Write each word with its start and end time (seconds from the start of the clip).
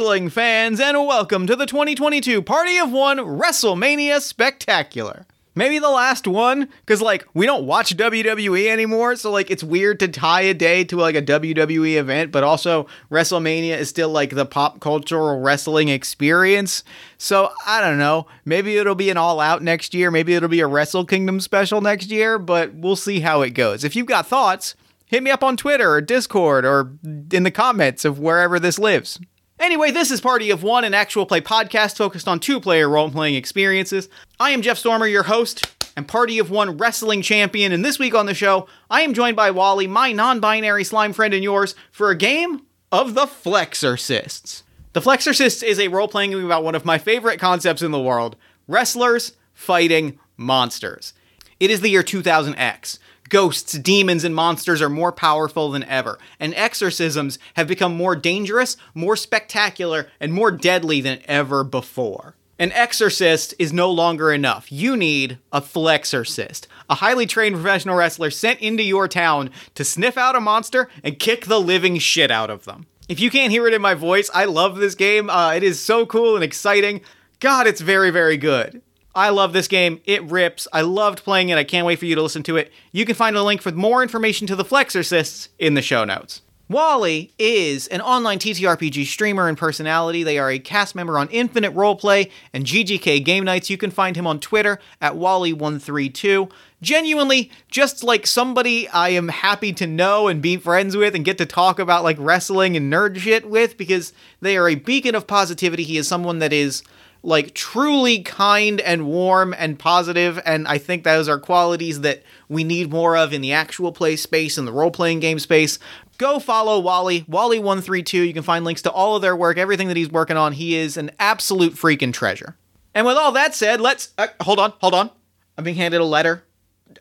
wrestling 0.00 0.30
fans, 0.30 0.80
and 0.80 0.96
welcome 0.96 1.46
to 1.46 1.54
the 1.54 1.66
2022 1.66 2.40
Party 2.40 2.78
of 2.78 2.90
One 2.90 3.18
WrestleMania 3.18 4.22
Spectacular. 4.22 5.26
Maybe 5.54 5.78
the 5.78 5.90
last 5.90 6.26
one, 6.26 6.70
because 6.80 7.02
like 7.02 7.26
we 7.34 7.44
don't 7.44 7.66
watch 7.66 7.94
WWE 7.94 8.66
anymore, 8.70 9.14
so 9.16 9.30
like 9.30 9.50
it's 9.50 9.62
weird 9.62 10.00
to 10.00 10.08
tie 10.08 10.40
a 10.40 10.54
day 10.54 10.84
to 10.84 10.96
like 10.96 11.16
a 11.16 11.22
WWE 11.22 11.96
event, 11.98 12.32
but 12.32 12.42
also 12.42 12.86
WrestleMania 13.10 13.76
is 13.76 13.90
still 13.90 14.08
like 14.08 14.30
the 14.30 14.46
pop 14.46 14.80
cultural 14.80 15.38
wrestling 15.38 15.90
experience. 15.90 16.82
So 17.18 17.50
I 17.66 17.82
don't 17.82 17.98
know. 17.98 18.26
Maybe 18.46 18.78
it'll 18.78 18.94
be 18.94 19.10
an 19.10 19.18
all 19.18 19.38
out 19.38 19.62
next 19.62 19.92
year. 19.92 20.10
Maybe 20.10 20.32
it'll 20.32 20.48
be 20.48 20.60
a 20.60 20.66
Wrestle 20.66 21.04
Kingdom 21.04 21.40
special 21.40 21.82
next 21.82 22.10
year, 22.10 22.38
but 22.38 22.72
we'll 22.72 22.96
see 22.96 23.20
how 23.20 23.42
it 23.42 23.50
goes. 23.50 23.84
If 23.84 23.94
you've 23.94 24.06
got 24.06 24.26
thoughts, 24.26 24.74
hit 25.04 25.22
me 25.22 25.30
up 25.30 25.44
on 25.44 25.58
Twitter 25.58 25.92
or 25.92 26.00
Discord 26.00 26.64
or 26.64 26.90
in 27.04 27.42
the 27.42 27.50
comments 27.50 28.06
of 28.06 28.18
wherever 28.18 28.58
this 28.58 28.78
lives. 28.78 29.20
Anyway, 29.60 29.90
this 29.90 30.10
is 30.10 30.22
Party 30.22 30.48
of 30.48 30.62
One, 30.62 30.84
an 30.84 30.94
actual 30.94 31.26
play 31.26 31.42
podcast 31.42 31.98
focused 31.98 32.26
on 32.26 32.40
two 32.40 32.60
player 32.60 32.88
role 32.88 33.10
playing 33.10 33.34
experiences. 33.34 34.08
I 34.40 34.52
am 34.52 34.62
Jeff 34.62 34.78
Stormer, 34.78 35.06
your 35.06 35.24
host 35.24 35.66
and 35.94 36.08
Party 36.08 36.38
of 36.38 36.50
One 36.50 36.78
wrestling 36.78 37.20
champion, 37.20 37.70
and 37.70 37.84
this 37.84 37.98
week 37.98 38.14
on 38.14 38.24
the 38.24 38.32
show, 38.32 38.66
I 38.88 39.02
am 39.02 39.12
joined 39.12 39.36
by 39.36 39.50
Wally, 39.50 39.86
my 39.86 40.12
non 40.12 40.40
binary 40.40 40.82
slime 40.82 41.12
friend 41.12 41.34
and 41.34 41.44
yours, 41.44 41.74
for 41.92 42.08
a 42.08 42.16
game 42.16 42.62
of 42.90 43.12
the 43.12 43.26
Flexorcists. 43.26 44.62
The 44.94 45.02
Flexorcists 45.02 45.62
is 45.62 45.78
a 45.78 45.88
role 45.88 46.08
playing 46.08 46.30
game 46.30 46.46
about 46.46 46.64
one 46.64 46.74
of 46.74 46.86
my 46.86 46.96
favorite 46.96 47.38
concepts 47.38 47.82
in 47.82 47.90
the 47.90 48.00
world 48.00 48.36
wrestlers 48.66 49.32
fighting 49.52 50.18
monsters. 50.38 51.12
It 51.60 51.70
is 51.70 51.82
the 51.82 51.90
year 51.90 52.02
2000X. 52.02 52.98
Ghosts, 53.30 53.78
demons, 53.78 54.24
and 54.24 54.34
monsters 54.34 54.82
are 54.82 54.88
more 54.90 55.12
powerful 55.12 55.70
than 55.70 55.84
ever, 55.84 56.18
and 56.40 56.52
exorcisms 56.56 57.38
have 57.54 57.68
become 57.68 57.96
more 57.96 58.16
dangerous, 58.16 58.76
more 58.92 59.14
spectacular, 59.14 60.08
and 60.18 60.32
more 60.32 60.50
deadly 60.50 61.00
than 61.00 61.20
ever 61.26 61.62
before. 61.62 62.34
An 62.58 62.72
exorcist 62.72 63.54
is 63.56 63.72
no 63.72 63.88
longer 63.88 64.32
enough. 64.32 64.70
You 64.72 64.96
need 64.96 65.38
a 65.52 65.60
flexorcist, 65.60 66.66
a 66.90 66.96
highly 66.96 67.24
trained 67.24 67.54
professional 67.54 67.96
wrestler 67.96 68.32
sent 68.32 68.58
into 68.58 68.82
your 68.82 69.06
town 69.06 69.50
to 69.76 69.84
sniff 69.84 70.18
out 70.18 70.34
a 70.34 70.40
monster 70.40 70.88
and 71.04 71.18
kick 71.18 71.46
the 71.46 71.60
living 71.60 71.98
shit 71.98 72.32
out 72.32 72.50
of 72.50 72.64
them. 72.64 72.86
If 73.08 73.20
you 73.20 73.30
can't 73.30 73.52
hear 73.52 73.68
it 73.68 73.74
in 73.74 73.80
my 73.80 73.94
voice, 73.94 74.28
I 74.34 74.44
love 74.46 74.76
this 74.76 74.96
game. 74.96 75.30
Uh, 75.30 75.52
it 75.52 75.62
is 75.62 75.78
so 75.78 76.04
cool 76.04 76.34
and 76.34 76.42
exciting. 76.42 77.00
God, 77.38 77.68
it's 77.68 77.80
very, 77.80 78.10
very 78.10 78.36
good. 78.36 78.82
I 79.14 79.30
love 79.30 79.52
this 79.52 79.68
game. 79.68 80.00
It 80.04 80.22
rips. 80.24 80.68
I 80.72 80.82
loved 80.82 81.24
playing 81.24 81.48
it. 81.48 81.58
I 81.58 81.64
can't 81.64 81.86
wait 81.86 81.98
for 81.98 82.06
you 82.06 82.14
to 82.14 82.22
listen 82.22 82.42
to 82.44 82.56
it. 82.56 82.72
You 82.92 83.04
can 83.04 83.14
find 83.14 83.36
a 83.36 83.42
link 83.42 83.60
for 83.60 83.72
more 83.72 84.02
information 84.02 84.46
to 84.46 84.56
the 84.56 84.64
Flexorcists 84.64 85.48
in 85.58 85.74
the 85.74 85.82
show 85.82 86.04
notes. 86.04 86.42
Wally 86.70 87.32
is 87.36 87.88
an 87.88 88.00
online 88.00 88.38
TTRPG 88.38 89.04
streamer 89.04 89.48
and 89.48 89.58
personality. 89.58 90.22
They 90.22 90.38
are 90.38 90.52
a 90.52 90.60
cast 90.60 90.94
member 90.94 91.18
on 91.18 91.28
Infinite 91.30 91.74
Roleplay 91.74 92.30
and 92.52 92.64
GGK 92.64 93.24
Game 93.24 93.42
Nights. 93.42 93.70
You 93.70 93.76
can 93.76 93.90
find 93.90 94.14
him 94.14 94.24
on 94.24 94.38
Twitter 94.38 94.78
at 95.00 95.14
Wally132. 95.14 96.48
Genuinely, 96.80 97.50
just 97.68 98.04
like 98.04 98.24
somebody 98.24 98.86
I 98.86 99.08
am 99.08 99.26
happy 99.26 99.72
to 99.72 99.86
know 99.88 100.28
and 100.28 100.40
be 100.40 100.56
friends 100.56 100.96
with 100.96 101.16
and 101.16 101.24
get 101.24 101.38
to 101.38 101.46
talk 101.46 101.80
about 101.80 102.04
like 102.04 102.16
wrestling 102.20 102.76
and 102.76 102.90
nerd 102.90 103.18
shit 103.18 103.50
with 103.50 103.76
because 103.76 104.12
they 104.40 104.56
are 104.56 104.68
a 104.68 104.76
beacon 104.76 105.16
of 105.16 105.26
positivity. 105.26 105.82
He 105.82 105.96
is 105.98 106.06
someone 106.06 106.38
that 106.38 106.52
is 106.52 106.84
like 107.22 107.54
truly 107.54 108.22
kind 108.22 108.80
and 108.80 109.06
warm 109.06 109.54
and 109.58 109.78
positive 109.78 110.40
and 110.46 110.66
i 110.66 110.78
think 110.78 111.04
those 111.04 111.28
are 111.28 111.38
qualities 111.38 112.00
that 112.00 112.22
we 112.50 112.64
need 112.64 112.90
more 112.90 113.16
of 113.16 113.32
in 113.32 113.40
the 113.40 113.52
actual 113.52 113.92
play 113.92 114.16
space 114.16 114.58
and 114.58 114.66
the 114.66 114.72
role-playing 114.72 115.20
game 115.20 115.38
space. 115.38 115.78
Go 116.18 116.38
follow 116.40 116.78
wally 116.80 117.22
wally132 117.22 118.26
you 118.26 118.34
can 118.34 118.42
find 118.42 118.64
links 118.64 118.82
to 118.82 118.90
all 118.90 119.16
of 119.16 119.22
their 119.22 119.36
work 119.36 119.56
everything 119.56 119.88
that 119.88 119.96
he's 119.96 120.10
working 120.10 120.36
on. 120.36 120.52
He 120.52 120.76
is 120.76 120.98
an 120.98 121.12
absolute 121.18 121.74
freaking 121.74 122.12
treasure. 122.12 122.56
And 122.94 123.06
with 123.06 123.16
all 123.16 123.32
that 123.32 123.54
said 123.54 123.80
let's 123.80 124.12
uh, 124.18 124.26
hold 124.42 124.58
on 124.58 124.74
hold 124.80 124.92
on. 124.92 125.10
I'm 125.56 125.64
being 125.64 125.76
handed 125.76 126.00
a 126.00 126.04
letter. 126.04 126.44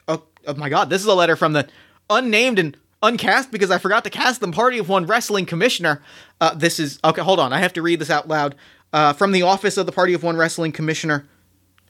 Oh, 0.08 0.24
oh 0.48 0.54
my 0.54 0.70
god 0.70 0.90
this 0.90 1.02
is 1.02 1.08
a 1.08 1.16
letter 1.16 1.36
from 1.36 1.54
the 1.54 1.68
unnamed 2.10 2.60
and 2.60 2.78
uncast 3.02 3.50
because 3.50 3.72
i 3.72 3.78
forgot 3.78 4.04
to 4.04 4.10
cast 4.10 4.42
them 4.42 4.52
party 4.52 4.78
of 4.78 4.88
one 4.88 5.08
wrestling 5.08 5.48
commissioner. 5.48 6.02
Uh, 6.40 6.54
this 6.54 6.80
is 6.80 7.00
okay 7.04 7.24
hold 7.24 7.40
on. 7.40 7.52
I 7.52 7.60
have 7.60 7.74
to 7.74 7.82
read 7.82 8.00
this 8.00 8.12
out 8.12 8.28
loud 8.28 8.56
uh, 8.94 9.14
from 9.14 9.32
the 9.32 9.42
office 9.42 9.78
of 9.78 9.86
the 9.86 9.92
Party 9.92 10.14
of 10.14 10.24
One 10.24 10.38
Wrestling 10.38 10.72
Commissioner. 10.72 11.28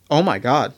Oh 0.10 0.22
my 0.22 0.40
god. 0.40 0.74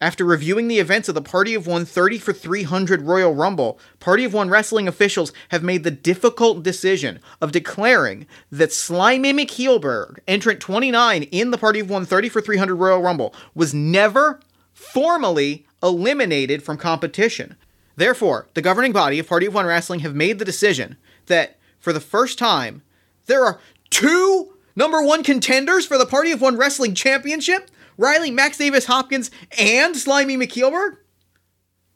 After 0.00 0.24
reviewing 0.24 0.68
the 0.68 0.80
events 0.80 1.08
of 1.08 1.14
the 1.14 1.22
Party 1.22 1.54
of 1.54 1.66
One 1.66 1.84
30 1.84 2.18
for 2.18 2.32
300 2.32 3.02
Royal 3.02 3.34
Rumble, 3.34 3.78
Party 4.00 4.24
of 4.24 4.34
One 4.34 4.50
wrestling 4.50 4.86
officials 4.86 5.32
have 5.48 5.62
made 5.62 5.82
the 5.82 5.90
difficult 5.90 6.62
decision 6.62 7.20
of 7.40 7.52
declaring 7.52 8.26
that 8.52 8.72
Slimy 8.72 9.32
McHeelberg, 9.32 10.18
entrant 10.28 10.60
29 10.60 11.22
in 11.22 11.50
the 11.52 11.58
Party 11.58 11.80
of 11.80 11.88
One 11.88 12.04
30 12.04 12.28
for 12.28 12.40
300 12.40 12.74
Royal 12.74 13.00
Rumble, 13.00 13.34
was 13.54 13.72
never 13.72 14.40
formally 14.72 15.64
eliminated 15.82 16.62
from 16.62 16.76
competition. 16.76 17.56
Therefore, 17.96 18.48
the 18.54 18.62
governing 18.62 18.92
body 18.92 19.18
of 19.18 19.28
Party 19.28 19.46
of 19.46 19.54
One 19.54 19.66
Wrestling 19.66 20.00
have 20.00 20.14
made 20.14 20.38
the 20.38 20.44
decision 20.44 20.96
that, 21.26 21.56
for 21.78 21.92
the 21.92 22.00
first 22.00 22.38
time, 22.38 22.82
there 23.26 23.44
are 23.44 23.60
two 23.88 24.53
number 24.76 25.02
one 25.02 25.22
contenders 25.22 25.86
for 25.86 25.98
the 25.98 26.06
Party 26.06 26.30
of 26.30 26.40
One 26.40 26.56
Wrestling 26.56 26.94
Championship? 26.94 27.70
Riley, 27.96 28.30
Max 28.30 28.58
Davis 28.58 28.86
Hopkins, 28.86 29.30
and 29.58 29.96
Slimy 29.96 30.36
McKeelberg? 30.36 30.96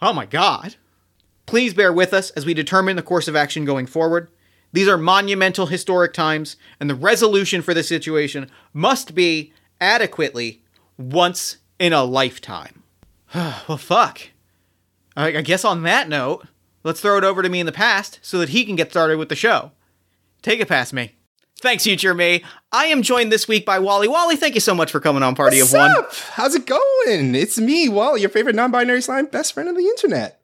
Oh 0.01 0.13
my 0.13 0.27
god. 0.27 0.77
Please 1.47 1.75
bear 1.75 1.93
with 1.93 2.13
us 2.13 2.31
as 2.31 2.47
we 2.47 2.55
determine 2.55 2.97
the 2.97 3.03
course 3.03 3.27
of 3.27 3.35
action 3.35 3.65
going 3.65 3.87
forward. 3.87 4.29
These 4.73 4.87
are 4.87 4.99
monumental 4.99 5.67
historic 5.67 6.13
times, 6.13 6.57
and 6.79 6.91
the 6.91 6.95
resolution 6.95 7.63
for 7.63 7.73
this 7.73 7.89
situation 7.89 8.51
must 8.73 9.15
be 9.15 9.53
adequately 9.81 10.63
once 10.99 11.57
in 11.79 11.93
a 11.93 12.05
lifetime. 12.05 12.83
well, 13.35 13.79
fuck. 13.79 14.21
I 15.17 15.41
guess 15.41 15.65
on 15.65 15.83
that 15.83 16.09
note, 16.09 16.47
let's 16.85 17.01
throw 17.01 17.19
it 17.19 17.25
over 17.25 17.43
to 17.43 17.49
me 17.49 17.61
in 17.61 17.67
the 17.67 17.73
past 17.73 18.21
so 18.23 18.39
that 18.39 18.51
he 18.51 18.65
can 18.65 18.77
get 18.77 18.91
started 18.91 19.19
with 19.19 19.31
the 19.31 19.35
show. 19.35 19.73
Take 20.43 20.61
it 20.61 20.69
past 20.69 20.93
me. 20.93 21.15
Thanks, 21.61 21.87
you, 21.87 21.97
Jeremy. 21.97 22.45
I 22.71 22.87
am 22.87 23.03
joined 23.03 23.33
this 23.33 23.49
week 23.49 23.67
by 23.67 23.81
Wally. 23.81 24.07
Wally, 24.07 24.37
thank 24.37 24.55
you 24.55 24.61
so 24.61 24.75
much 24.75 24.93
for 24.93 25.01
coming 25.01 25.25
on 25.25 25.35
Party 25.35 25.59
What's 25.59 25.73
of 25.73 25.79
One. 25.79 25.91
Up? 25.91 26.15
How's 26.15 26.55
it 26.55 26.67
going? 26.67 27.35
It's 27.35 27.59
me, 27.59 27.89
Wally, 27.89 28.21
your 28.21 28.31
favorite 28.31 28.55
non-binary 28.55 29.03
slime 29.03 29.27
best 29.27 29.55
friend 29.55 29.69
on 29.69 29.75
the 29.75 29.87
internet. 29.87 30.41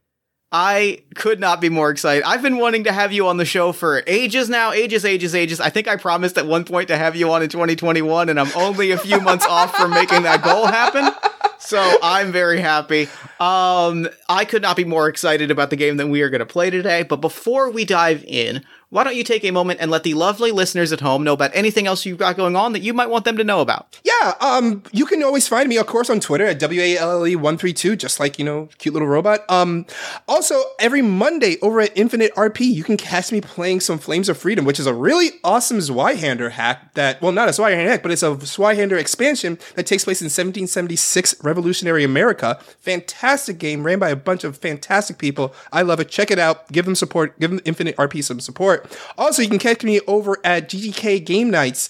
I 0.50 1.02
could 1.14 1.40
not 1.40 1.60
be 1.60 1.68
more 1.68 1.90
excited. 1.90 2.22
I've 2.24 2.42
been 2.42 2.58
wanting 2.58 2.84
to 2.84 2.92
have 2.92 3.12
you 3.12 3.26
on 3.26 3.38
the 3.38 3.44
show 3.44 3.72
for 3.72 4.02
ages 4.06 4.48
now, 4.48 4.72
ages, 4.72 5.04
ages, 5.04 5.34
ages. 5.34 5.60
I 5.60 5.70
think 5.70 5.88
I 5.88 5.96
promised 5.96 6.38
at 6.38 6.46
one 6.46 6.64
point 6.64 6.88
to 6.88 6.96
have 6.96 7.16
you 7.16 7.30
on 7.32 7.42
in 7.42 7.48
2021, 7.48 8.28
and 8.28 8.38
I'm 8.38 8.50
only 8.54 8.92
a 8.92 8.98
few 8.98 9.20
months 9.20 9.46
off 9.46 9.74
from 9.74 9.90
making 9.90 10.22
that 10.22 10.42
goal 10.42 10.66
happen. 10.66 11.12
So 11.58 11.98
I'm 12.02 12.30
very 12.30 12.60
happy. 12.60 13.08
Um, 13.40 14.06
I 14.28 14.44
could 14.44 14.62
not 14.62 14.76
be 14.76 14.84
more 14.84 15.08
excited 15.08 15.50
about 15.50 15.70
the 15.70 15.76
game 15.76 15.96
that 15.96 16.08
we 16.08 16.20
are 16.20 16.28
going 16.28 16.40
to 16.40 16.46
play 16.46 16.68
today. 16.70 17.02
But 17.02 17.16
before 17.16 17.70
we 17.70 17.84
dive 17.84 18.22
in, 18.26 18.64
why 18.94 19.02
don't 19.02 19.16
you 19.16 19.24
take 19.24 19.42
a 19.42 19.50
moment 19.50 19.80
and 19.80 19.90
let 19.90 20.04
the 20.04 20.14
lovely 20.14 20.52
listeners 20.52 20.92
at 20.92 21.00
home 21.00 21.24
know 21.24 21.32
about 21.32 21.50
anything 21.52 21.88
else 21.88 22.06
you've 22.06 22.18
got 22.18 22.36
going 22.36 22.54
on 22.54 22.72
that 22.74 22.78
you 22.78 22.94
might 22.94 23.10
want 23.10 23.24
them 23.24 23.36
to 23.36 23.42
know 23.42 23.60
about? 23.60 23.98
Yeah, 24.04 24.34
um, 24.40 24.84
you 24.92 25.04
can 25.04 25.20
always 25.24 25.48
find 25.48 25.68
me, 25.68 25.78
of 25.78 25.88
course, 25.88 26.08
on 26.08 26.20
Twitter 26.20 26.46
at 26.46 26.60
W-A-L-L-E-132, 26.60 27.98
just 27.98 28.20
like, 28.20 28.38
you 28.38 28.44
know, 28.44 28.68
cute 28.78 28.92
little 28.92 29.08
robot. 29.08 29.40
Um, 29.50 29.84
also, 30.28 30.62
every 30.78 31.02
Monday 31.02 31.56
over 31.60 31.80
at 31.80 31.90
Infinite 31.98 32.32
RP, 32.36 32.60
you 32.60 32.84
can 32.84 32.96
catch 32.96 33.32
me 33.32 33.40
playing 33.40 33.80
some 33.80 33.98
Flames 33.98 34.28
of 34.28 34.38
Freedom, 34.38 34.64
which 34.64 34.78
is 34.78 34.86
a 34.86 34.94
really 34.94 35.30
awesome 35.42 35.78
Zweihander 35.78 36.52
hack 36.52 36.94
that, 36.94 37.20
well, 37.20 37.32
not 37.32 37.48
a 37.48 37.50
Zweihander 37.50 37.88
hack, 37.88 38.02
but 38.04 38.12
it's 38.12 38.22
a 38.22 38.36
Zweihander 38.36 38.96
expansion 38.96 39.58
that 39.74 39.86
takes 39.86 40.04
place 40.04 40.20
in 40.20 40.26
1776 40.26 41.42
Revolutionary 41.42 42.04
America. 42.04 42.60
Fantastic 42.78 43.58
game, 43.58 43.82
ran 43.82 43.98
by 43.98 44.10
a 44.10 44.16
bunch 44.16 44.44
of 44.44 44.56
fantastic 44.56 45.18
people. 45.18 45.52
I 45.72 45.82
love 45.82 45.98
it. 45.98 46.10
Check 46.10 46.30
it 46.30 46.38
out. 46.38 46.70
Give 46.70 46.84
them 46.84 46.94
support. 46.94 47.36
Give 47.40 47.50
them 47.50 47.60
Infinite 47.64 47.96
RP 47.96 48.22
some 48.22 48.38
support. 48.38 48.83
Also, 49.18 49.42
you 49.42 49.48
can 49.48 49.58
catch 49.58 49.82
me 49.82 50.00
over 50.06 50.38
at 50.44 50.68
GGK 50.68 51.24
Game 51.24 51.50
Nights 51.50 51.88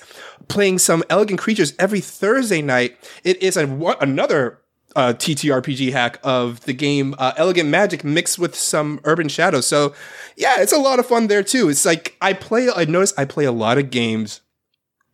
playing 0.49 0.79
some 0.79 1.03
Elegant 1.09 1.39
Creatures 1.39 1.75
every 1.79 2.01
Thursday 2.01 2.63
night. 2.63 2.97
It 3.23 3.43
is 3.43 3.57
a, 3.57 3.67
another 4.01 4.61
uh, 4.97 5.13
TTRPG 5.15 5.93
hack 5.93 6.19
of 6.23 6.61
the 6.61 6.73
game 6.73 7.15
uh, 7.19 7.33
Elegant 7.37 7.69
Magic 7.69 8.05
mixed 8.05 8.39
with 8.39 8.55
some 8.55 9.01
Urban 9.05 9.29
Shadows. 9.29 9.67
So, 9.67 9.95
yeah, 10.37 10.57
it's 10.61 10.73
a 10.73 10.79
lot 10.79 10.99
of 10.99 11.07
fun 11.07 11.27
there 11.27 11.43
too. 11.43 11.69
It's 11.69 11.85
like 11.85 12.17
I 12.21 12.33
play, 12.33 12.69
I 12.75 12.85
notice 12.85 13.13
I 13.17 13.25
play 13.25 13.45
a 13.45 13.53
lot 13.53 13.79
of 13.79 13.91
games 13.91 14.41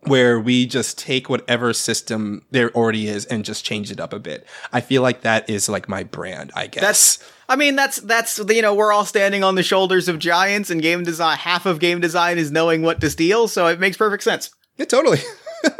where 0.04 0.40
we 0.40 0.66
just 0.66 0.98
take 0.98 1.28
whatever 1.28 1.72
system 1.72 2.44
there 2.50 2.70
already 2.72 3.08
is 3.08 3.26
and 3.26 3.44
just 3.44 3.64
change 3.64 3.90
it 3.90 4.00
up 4.00 4.12
a 4.12 4.18
bit. 4.18 4.46
I 4.72 4.80
feel 4.80 5.02
like 5.02 5.22
that 5.22 5.48
is 5.50 5.68
like 5.68 5.88
my 5.88 6.04
brand, 6.04 6.52
I 6.54 6.66
guess. 6.66 6.82
That's 6.82 7.32
I 7.48 7.56
mean 7.56 7.76
that's 7.76 7.98
that's 7.98 8.38
you 8.38 8.62
know 8.62 8.74
we're 8.74 8.92
all 8.92 9.04
standing 9.04 9.44
on 9.44 9.56
the 9.56 9.62
shoulders 9.62 10.08
of 10.08 10.18
giants 10.18 10.70
and 10.70 10.80
game 10.80 11.02
design 11.02 11.36
half 11.36 11.66
of 11.66 11.80
game 11.80 12.00
design 12.00 12.38
is 12.38 12.50
knowing 12.50 12.82
what 12.82 13.00
to 13.00 13.10
steal, 13.10 13.48
so 13.48 13.66
it 13.66 13.80
makes 13.80 13.96
perfect 13.96 14.22
sense. 14.22 14.50
Yeah, 14.76 14.86
totally. 14.86 15.18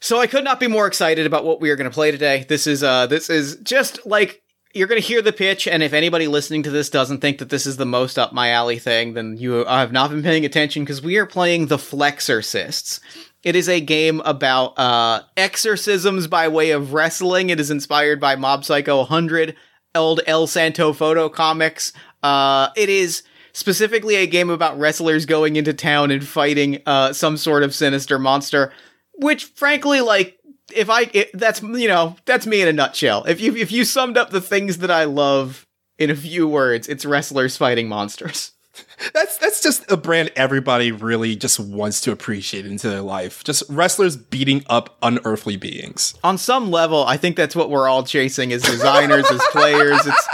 so 0.00 0.20
I 0.20 0.26
could 0.26 0.44
not 0.44 0.60
be 0.60 0.68
more 0.68 0.86
excited 0.86 1.26
about 1.26 1.44
what 1.44 1.60
we 1.60 1.70
are 1.70 1.76
going 1.76 1.90
to 1.90 1.94
play 1.94 2.10
today. 2.10 2.44
This 2.48 2.66
is 2.66 2.82
uh 2.82 3.06
this 3.06 3.30
is 3.30 3.56
just 3.56 4.06
like 4.06 4.42
you're 4.72 4.86
going 4.86 5.00
to 5.00 5.06
hear 5.06 5.20
the 5.20 5.32
pitch, 5.32 5.66
and 5.66 5.82
if 5.82 5.92
anybody 5.92 6.28
listening 6.28 6.62
to 6.62 6.70
this 6.70 6.90
doesn't 6.90 7.20
think 7.20 7.38
that 7.38 7.48
this 7.48 7.66
is 7.66 7.76
the 7.76 7.86
most 7.86 8.18
up 8.18 8.32
my 8.32 8.50
alley 8.50 8.78
thing, 8.78 9.14
then 9.14 9.36
you 9.36 9.64
have 9.64 9.90
not 9.90 10.10
been 10.10 10.22
paying 10.22 10.44
attention 10.44 10.84
because 10.84 11.02
we 11.02 11.16
are 11.16 11.26
playing 11.26 11.66
The 11.66 11.76
Flexorcists. 11.76 13.00
It 13.42 13.56
is 13.56 13.68
a 13.68 13.80
game 13.80 14.20
about 14.24 14.78
uh, 14.78 15.22
exorcisms 15.36 16.26
by 16.26 16.48
way 16.48 16.72
of 16.72 16.92
wrestling. 16.92 17.48
It 17.48 17.58
is 17.58 17.70
inspired 17.70 18.20
by 18.20 18.36
Mob 18.36 18.64
Psycho 18.64 18.98
100, 18.98 19.56
old 19.94 20.20
El 20.26 20.46
Santo 20.46 20.92
photo 20.92 21.28
comics. 21.30 21.92
Uh, 22.22 22.68
it 22.76 22.90
is 22.90 23.22
specifically 23.52 24.16
a 24.16 24.26
game 24.26 24.50
about 24.50 24.78
wrestlers 24.78 25.24
going 25.24 25.56
into 25.56 25.72
town 25.72 26.10
and 26.10 26.26
fighting 26.26 26.82
uh, 26.84 27.14
some 27.14 27.38
sort 27.38 27.62
of 27.62 27.74
sinister 27.74 28.18
monster, 28.18 28.72
which 29.14 29.46
frankly, 29.46 30.02
like, 30.02 30.38
if 30.74 30.90
I 30.90 31.10
it, 31.12 31.30
that's 31.34 31.62
you 31.62 31.88
know 31.88 32.16
that's 32.26 32.46
me 32.46 32.60
in 32.60 32.68
a 32.68 32.72
nutshell. 32.72 33.24
If 33.24 33.40
you 33.40 33.56
if 33.56 33.72
you 33.72 33.84
summed 33.84 34.16
up 34.16 34.30
the 34.30 34.40
things 34.40 34.78
that 34.78 34.90
I 34.90 35.04
love 35.04 35.66
in 35.98 36.10
a 36.10 36.16
few 36.16 36.46
words, 36.46 36.88
it's 36.88 37.06
wrestlers 37.06 37.56
fighting 37.56 37.88
monsters. 37.88 38.52
That's 39.14 39.38
that's 39.38 39.62
just 39.62 39.90
a 39.90 39.96
brand 39.96 40.30
everybody 40.36 40.92
really 40.92 41.34
just 41.34 41.58
wants 41.58 42.02
to 42.02 42.12
appreciate 42.12 42.66
into 42.66 42.88
their 42.88 43.00
life. 43.00 43.42
Just 43.42 43.62
wrestlers 43.68 44.16
beating 44.16 44.62
up 44.68 44.96
unearthly 45.02 45.56
beings. 45.56 46.14
On 46.22 46.36
some 46.36 46.70
level, 46.70 47.04
I 47.04 47.16
think 47.16 47.34
that's 47.36 47.56
what 47.56 47.70
we're 47.70 47.88
all 47.88 48.02
chasing 48.02 48.52
as 48.52 48.62
designers, 48.62 49.24
as 49.30 49.40
players. 49.50 50.06
It's 50.06 50.28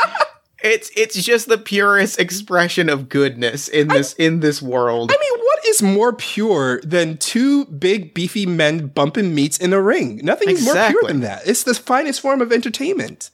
it's 0.63 0.91
it's 0.97 1.23
just 1.23 1.49
the 1.49 1.59
purest 1.59 2.19
expression 2.19 2.89
of 2.89 3.09
goodness 3.09 3.69
in 3.69 3.89
this 3.89 4.15
I, 4.19 4.25
in 4.25 4.41
this 4.41 4.61
world. 4.61 5.13
I 5.13 5.19
mean, 5.19 5.41
what 5.41 5.67
is 5.67 5.83
more 5.83 6.13
pure 6.13 6.81
than 6.83 7.19
two 7.19 7.67
big 7.67 8.15
beefy 8.15 8.47
men 8.47 8.89
bumping 8.89 9.35
meats 9.35 9.59
in 9.59 9.73
a 9.73 9.81
ring? 9.81 10.21
Nothing 10.23 10.51
exactly. 10.51 10.71
is 10.71 10.75
more 10.75 10.91
pure 10.91 11.09
than 11.09 11.21
that. 11.21 11.47
It's 11.47 11.63
the 11.63 11.75
finest 11.75 12.21
form 12.21 12.41
of 12.41 12.53
entertainment. 12.53 13.31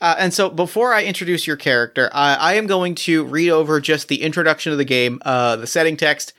Uh, 0.00 0.14
and 0.18 0.34
so, 0.34 0.50
before 0.50 0.92
I 0.92 1.04
introduce 1.04 1.46
your 1.46 1.56
character, 1.56 2.10
uh, 2.12 2.36
I 2.38 2.54
am 2.54 2.66
going 2.66 2.94
to 2.96 3.24
read 3.24 3.50
over 3.50 3.80
just 3.80 4.08
the 4.08 4.22
introduction 4.22 4.72
of 4.72 4.78
the 4.78 4.84
game, 4.84 5.20
uh, 5.24 5.56
the 5.56 5.66
setting 5.66 5.96
text. 5.96 6.34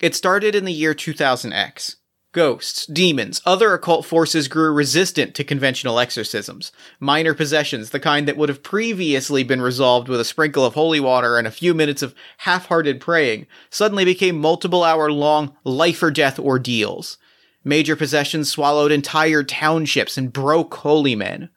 It 0.00 0.14
started 0.14 0.54
in 0.54 0.64
the 0.64 0.72
year 0.72 0.94
2000X. 0.94 1.96
Ghosts, 2.32 2.86
demons, 2.86 3.42
other 3.44 3.74
occult 3.74 4.06
forces 4.06 4.48
grew 4.48 4.72
resistant 4.72 5.34
to 5.34 5.44
conventional 5.44 5.98
exorcisms. 5.98 6.72
Minor 6.98 7.34
possessions, 7.34 7.90
the 7.90 8.00
kind 8.00 8.26
that 8.26 8.38
would 8.38 8.48
have 8.48 8.62
previously 8.62 9.44
been 9.44 9.60
resolved 9.60 10.08
with 10.08 10.18
a 10.18 10.24
sprinkle 10.24 10.64
of 10.64 10.72
holy 10.72 10.98
water 10.98 11.36
and 11.36 11.46
a 11.46 11.50
few 11.50 11.74
minutes 11.74 12.00
of 12.00 12.14
half 12.38 12.66
hearted 12.66 13.02
praying, 13.02 13.46
suddenly 13.68 14.06
became 14.06 14.38
multiple 14.38 14.82
hour 14.82 15.12
long 15.12 15.54
life 15.62 16.02
or 16.02 16.10
death 16.10 16.38
ordeals. 16.38 17.18
Major 17.64 17.96
possessions 17.96 18.50
swallowed 18.50 18.92
entire 18.92 19.44
townships 19.44 20.16
and 20.16 20.32
broke 20.32 20.74
holy 20.76 21.14
men. 21.14 21.50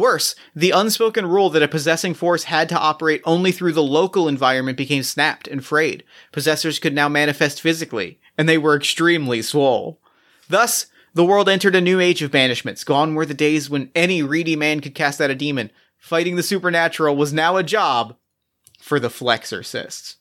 Worse, 0.00 0.34
the 0.56 0.70
unspoken 0.70 1.26
rule 1.26 1.50
that 1.50 1.62
a 1.62 1.68
possessing 1.68 2.14
force 2.14 2.44
had 2.44 2.70
to 2.70 2.78
operate 2.78 3.20
only 3.26 3.52
through 3.52 3.74
the 3.74 3.82
local 3.82 4.28
environment 4.28 4.78
became 4.78 5.02
snapped 5.02 5.46
and 5.46 5.62
frayed. 5.62 6.04
Possessors 6.32 6.78
could 6.78 6.94
now 6.94 7.06
manifest 7.06 7.60
physically, 7.60 8.18
and 8.38 8.48
they 8.48 8.56
were 8.56 8.74
extremely 8.74 9.42
swole. 9.42 10.00
Thus, 10.48 10.86
the 11.12 11.24
world 11.24 11.50
entered 11.50 11.76
a 11.76 11.82
new 11.82 12.00
age 12.00 12.22
of 12.22 12.30
banishments. 12.30 12.82
Gone 12.82 13.14
were 13.14 13.26
the 13.26 13.34
days 13.34 13.68
when 13.68 13.90
any 13.94 14.22
reedy 14.22 14.56
man 14.56 14.80
could 14.80 14.94
cast 14.94 15.20
out 15.20 15.28
a 15.28 15.34
demon. 15.34 15.70
Fighting 15.98 16.36
the 16.36 16.42
supernatural 16.42 17.14
was 17.14 17.34
now 17.34 17.58
a 17.58 17.62
job 17.62 18.16
for 18.80 18.98
the 18.98 19.10
Flexorcists. 19.10 20.16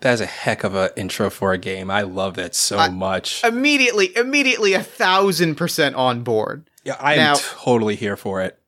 That's 0.00 0.20
a 0.20 0.26
heck 0.26 0.64
of 0.64 0.74
an 0.74 0.90
intro 0.96 1.30
for 1.30 1.54
a 1.54 1.58
game. 1.58 1.90
I 1.90 2.02
love 2.02 2.34
that 2.34 2.54
so 2.54 2.76
I, 2.76 2.90
much. 2.90 3.42
Immediately, 3.42 4.14
immediately 4.14 4.74
a 4.74 4.82
thousand 4.82 5.54
percent 5.54 5.94
on 5.94 6.24
board. 6.24 6.68
Yeah, 6.84 6.96
I 7.00 7.14
am 7.14 7.36
totally 7.36 7.96
here 7.96 8.18
for 8.18 8.42
it. 8.42 8.58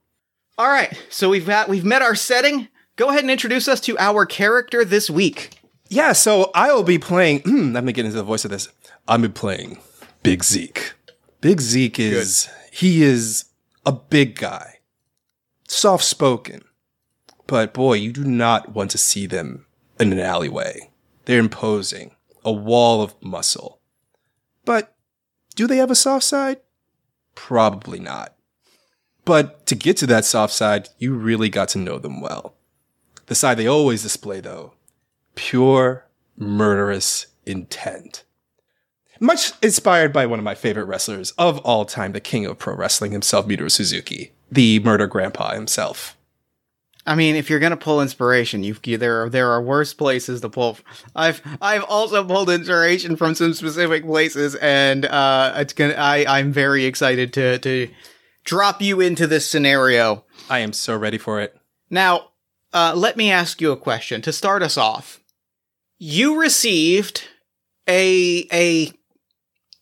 All 0.57 0.69
right, 0.69 0.97
so 1.11 1.29
we've 1.31 1.47
got 1.47 1.69
we've 1.69 1.85
met 1.85 2.03
our 2.03 2.15
setting. 2.15 2.69
Go 2.97 3.09
ahead 3.09 3.23
and 3.23 3.31
introduce 3.31 3.67
us 3.67 3.81
to 3.81 3.99
our 3.99 4.25
character 4.25 4.85
this 4.85 5.11
week. 5.11 5.59
Yeah, 5.89 6.13
so 6.13 6.51
I 6.55 6.73
will 6.73 6.85
be 6.85 6.99
playing. 6.99 7.43
let 7.73 7.83
me 7.85 7.93
get 7.93 8.05
into 8.05 8.17
the 8.17 8.23
voice 8.23 8.45
of 8.45 8.51
this. 8.51 8.69
I'm 9.09 9.23
be 9.23 9.29
playing 9.29 9.79
Big 10.23 10.45
Zeke. 10.45 10.95
Big 11.41 11.61
Zeke 11.61 11.99
is 11.99 12.47
Good. 12.47 12.79
he 12.79 13.03
is 13.03 13.47
a 13.85 13.93
big 13.93 14.37
guy, 14.37 14.79
soft 15.69 16.05
spoken, 16.05 16.63
but 17.47 17.75
boy, 17.75 17.95
you 17.95 18.13
do 18.13 18.25
not 18.25 18.73
want 18.75 18.91
to 18.93 18.99
see 18.99 19.27
them 19.27 19.67
in 19.99 20.13
an 20.13 20.21
alleyway. 20.21 20.91
They're 21.25 21.41
imposing, 21.41 22.15
a 22.45 22.53
wall 22.53 23.03
of 23.03 23.15
muscle. 23.21 23.81
But 24.65 24.95
do 25.57 25.67
they 25.67 25.77
have 25.79 25.91
a 25.91 25.95
soft 25.97 26.25
side? 26.25 26.61
Probably 27.35 27.99
not. 27.99 28.35
But 29.25 29.67
to 29.67 29.75
get 29.75 29.97
to 29.99 30.07
that 30.09 30.25
soft 30.25 30.53
side, 30.53 30.89
you 30.99 31.15
really 31.15 31.49
got 31.49 31.69
to 31.71 31.79
know 31.79 31.99
them 31.99 32.21
well. 32.21 32.55
The 33.27 33.35
side 33.35 33.57
they 33.57 33.67
always 33.67 34.03
display, 34.03 34.41
though, 34.41 34.75
pure 35.35 36.07
murderous 36.37 37.27
intent. 37.47 38.25
Much 39.21 39.53
inspired 39.63 40.13
by 40.13 40.27
one 40.27 40.39
of 40.39 40.45
my 40.45 40.55
favorite 40.55 40.85
wrestlers 40.85 41.31
of 41.33 41.59
all 41.59 41.85
time, 41.85 42.13
the 42.13 42.21
king 42.21 42.45
of 42.45 42.59
pro 42.59 42.75
wrestling 42.75 43.13
himself, 43.13 43.47
Minoru 43.47 43.71
Suzuki, 43.71 44.33
the 44.51 44.81
murder 44.81 45.07
grandpa 45.07 45.55
himself. 45.55 46.17
I 47.07 47.15
mean, 47.15 47.37
if 47.37 47.51
you're 47.51 47.61
gonna 47.61 47.77
pull 47.77 48.01
inspiration, 48.01 48.63
you, 48.65 48.75
there 48.97 49.23
are 49.23 49.31
there 49.31 49.51
are 49.51 49.63
worse 49.63 49.93
places 49.93 50.41
to 50.41 50.49
pull. 50.49 50.79
I've 51.15 51.43
I've 51.61 51.85
also 51.85 52.25
pulled 52.25 52.49
inspiration 52.49 53.17
from 53.17 53.35
some 53.35 53.53
specific 53.53 54.05
places, 54.05 54.55
and 54.57 55.05
uh, 55.05 55.53
it's 55.57 55.75
gonna. 55.75 55.95
I 55.95 56.25
I'm 56.27 56.51
very 56.51 56.87
excited 56.87 57.33
to 57.35 57.59
to 57.59 57.89
drop 58.45 58.81
you 58.81 59.01
into 59.01 59.27
this 59.27 59.49
scenario. 59.49 60.25
I 60.49 60.61
am 60.61 60.73
so 60.73 60.97
ready 60.97 61.19
for 61.19 61.41
it. 61.41 61.57
Now, 61.91 62.31
uh, 62.73 62.93
let 62.95 63.17
me 63.17 63.31
ask 63.31 63.61
you 63.61 63.73
a 63.73 63.77
question 63.77 64.23
to 64.23 64.33
start 64.33 64.63
us 64.63 64.77
off. 64.77 65.21
You 65.99 66.41
received 66.41 67.29
a 67.89 68.47
a 68.53 68.93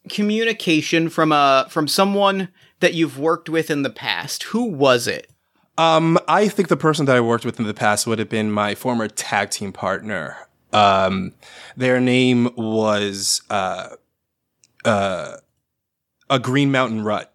communication 0.09 1.09
from 1.09 1.33
a 1.33 1.67
from 1.69 1.89
someone 1.89 2.49
that 2.81 2.95
you've 2.95 3.19
worked 3.19 3.49
with 3.49 3.71
in 3.71 3.83
the 3.83 3.91
past. 3.91 4.45
Who 4.45 4.65
was 4.65 5.07
it? 5.07 5.31
Um, 5.79 6.19
I 6.29 6.49
think 6.49 6.69
the 6.69 6.77
person 6.77 7.07
that 7.07 7.17
I 7.17 7.21
worked 7.21 7.45
with 7.45 7.59
in 7.59 7.67
the 7.67 7.75
past 7.75 8.07
would 8.07 8.19
have 8.19 8.29
been 8.29 8.53
my 8.53 8.75
former 8.75 9.09
tag 9.09 9.51
team 9.51 9.73
partner. 9.73 10.37
Um, 10.73 11.33
their 11.77 12.01
name 12.01 12.51
was 12.57 13.43
uh, 13.49 13.89
uh, 14.85 15.37
a 16.29 16.39
Green 16.39 16.71
Mountain 16.71 17.05
Rut. 17.05 17.32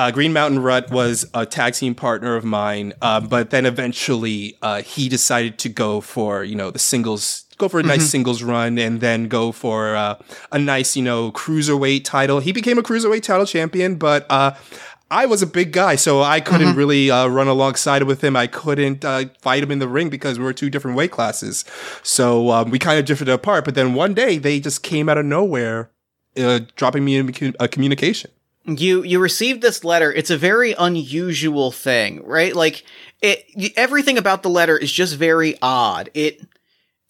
Uh, 0.00 0.10
Green 0.10 0.32
Mountain 0.32 0.62
Rut 0.62 0.90
was 0.90 1.26
a 1.34 1.44
tag 1.44 1.74
team 1.74 1.94
partner 1.94 2.34
of 2.34 2.42
mine, 2.42 2.94
uh, 3.02 3.20
but 3.20 3.50
then 3.50 3.66
eventually 3.66 4.56
uh, 4.62 4.80
he 4.80 5.10
decided 5.10 5.58
to 5.58 5.68
go 5.68 6.00
for 6.00 6.42
you 6.42 6.56
know 6.56 6.70
the 6.70 6.78
singles, 6.78 7.44
go 7.58 7.68
for 7.68 7.80
a 7.80 7.82
nice 7.82 7.98
mm-hmm. 7.98 8.06
singles 8.06 8.42
run, 8.42 8.78
and 8.78 9.02
then 9.02 9.28
go 9.28 9.52
for 9.52 9.94
uh, 9.94 10.18
a 10.52 10.58
nice 10.58 10.96
you 10.96 11.02
know 11.02 11.30
cruiserweight 11.32 12.06
title. 12.06 12.40
He 12.40 12.50
became 12.50 12.78
a 12.78 12.82
cruiserweight 12.82 13.22
title 13.22 13.44
champion, 13.44 13.96
but. 13.96 14.24
Uh, 14.30 14.54
I 15.12 15.26
was 15.26 15.42
a 15.42 15.46
big 15.48 15.72
guy, 15.72 15.96
so 15.96 16.22
I 16.22 16.38
couldn't 16.38 16.68
mm-hmm. 16.68 16.78
really 16.78 17.10
uh, 17.10 17.26
run 17.26 17.48
alongside 17.48 18.04
with 18.04 18.22
him. 18.22 18.36
I 18.36 18.46
couldn't 18.46 19.02
fight 19.40 19.60
him 19.60 19.72
in 19.72 19.80
the 19.80 19.88
ring 19.88 20.08
because 20.08 20.38
we 20.38 20.44
were 20.44 20.52
two 20.52 20.70
different 20.70 20.96
weight 20.96 21.10
classes. 21.10 21.64
So 22.04 22.52
um, 22.52 22.70
we 22.70 22.78
kind 22.78 22.96
of 22.96 23.06
drifted 23.06 23.28
apart. 23.28 23.64
But 23.64 23.74
then 23.74 23.94
one 23.94 24.14
day 24.14 24.38
they 24.38 24.60
just 24.60 24.84
came 24.84 25.08
out 25.08 25.18
of 25.18 25.26
nowhere, 25.26 25.90
dropping 26.76 27.04
me 27.04 27.18
a 27.58 27.66
communication 27.66 28.30
you 28.76 29.02
you 29.02 29.18
received 29.18 29.62
this 29.62 29.84
letter 29.84 30.12
it's 30.12 30.30
a 30.30 30.36
very 30.36 30.72
unusual 30.74 31.72
thing 31.72 32.22
right? 32.24 32.54
Like 32.54 32.84
it 33.22 33.44
everything 33.76 34.18
about 34.18 34.42
the 34.42 34.50
letter 34.50 34.76
is 34.76 34.92
just 34.92 35.16
very 35.16 35.56
odd. 35.62 36.10
It 36.14 36.40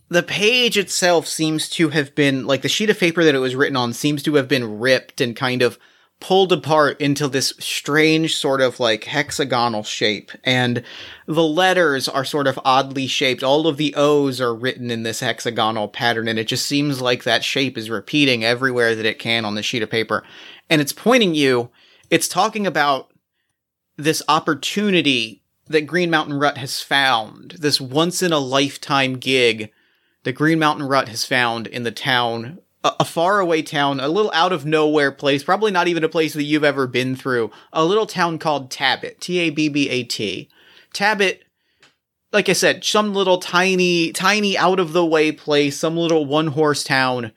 the 0.09 0.23
page 0.23 0.77
itself 0.77 1.27
seems 1.27 1.69
to 1.71 1.91
have 1.91 2.15
been 2.15 2.47
like 2.47 2.63
the 2.63 2.69
sheet 2.69 2.91
of 2.91 2.99
paper 2.99 3.25
that 3.25 3.35
it 3.35 3.39
was 3.39 3.55
written 3.55 3.77
on 3.77 3.93
seems 3.93 4.23
to 4.25 4.35
have 4.35 4.49
been 4.49 4.81
ripped 4.81 5.21
and 5.21 5.37
kind 5.37 5.63
of 5.63 5.79
pulled 6.21 6.53
apart 6.53 7.01
into 7.01 7.27
this 7.27 7.55
strange 7.59 8.37
sort 8.37 8.61
of 8.61 8.79
like 8.79 9.05
hexagonal 9.05 9.83
shape. 9.83 10.31
And 10.45 10.83
the 11.27 11.43
letters 11.43 12.09
are 12.09 12.25
sort 12.25 12.47
of 12.47 12.61
oddly 12.65 13.07
shaped. 13.07 13.43
All 13.43 13.67
of 13.67 13.79
the 13.79 13.95
o's 13.97 14.41
are 14.41 14.55
written 14.55 14.91
in 14.91 15.03
this 15.03 15.21
hexagonal 15.21 15.89
pattern 15.89 16.29
and 16.29 16.39
it 16.39 16.47
just 16.47 16.67
seems 16.67 17.01
like 17.01 17.25
that 17.25 17.43
shape 17.43 17.79
is 17.79 17.91
repeating 17.91 18.45
everywhere 18.45 18.95
that 18.95 19.07
it 19.07 19.19
can 19.19 19.45
on 19.45 19.55
the 19.55 19.63
sheet 19.63 19.83
of 19.83 19.91
paper. 19.91 20.23
And 20.69 20.81
it's 20.81 20.93
pointing 20.93 21.35
you, 21.35 21.71
it's 22.11 22.29
talking 22.29 22.67
about 22.67 23.13
this 23.97 24.23
opportunity 24.29 25.43
that 25.67 25.87
Green 25.87 26.11
Mountain 26.11 26.39
Rut 26.39 26.59
has 26.59 26.81
found, 26.81 27.53
this 27.61 27.81
once 27.81 28.23
in 28.23 28.33
a 28.33 28.39
lifetime 28.39 29.19
gig 29.19 29.71
that 30.25 30.33
Green 30.33 30.59
Mountain 30.59 30.87
Rut 30.87 31.09
has 31.09 31.25
found 31.25 31.67
in 31.67 31.85
the 31.85 31.93
town, 31.93 32.59
a, 32.83 33.05
faraway 33.05 33.63
town, 33.63 34.01
a 34.01 34.09
little 34.09 34.33
out 34.33 34.53
of 34.53 34.65
nowhere 34.65 35.13
place, 35.13 35.43
probably 35.43 35.71
not 35.71 35.89
even 35.89 36.05
a 36.05 36.09
place 36.09 36.33
that 36.35 36.45
you've 36.45 36.65
ever 36.65 36.87
been 36.87 37.15
through, 37.15 37.51
a 37.73 37.85
little 37.85 38.07
town 38.07 38.39
called 38.39 38.71
Tabbat, 38.71 39.21
T 39.21 39.39
A 39.39 39.51
B 39.51 39.69
B 39.69 39.89
A 39.91 40.03
T. 40.03 40.49
Tabbat 40.93 41.41
like 42.33 42.49
I 42.49 42.53
said, 42.53 42.85
some 42.85 43.13
little 43.13 43.39
tiny, 43.39 44.13
tiny 44.13 44.57
out 44.57 44.79
of 44.79 44.93
the 44.93 45.05
way 45.05 45.33
place, 45.33 45.77
some 45.77 45.97
little 45.97 46.25
one 46.27 46.49
horse 46.49 46.85
town 46.85 47.33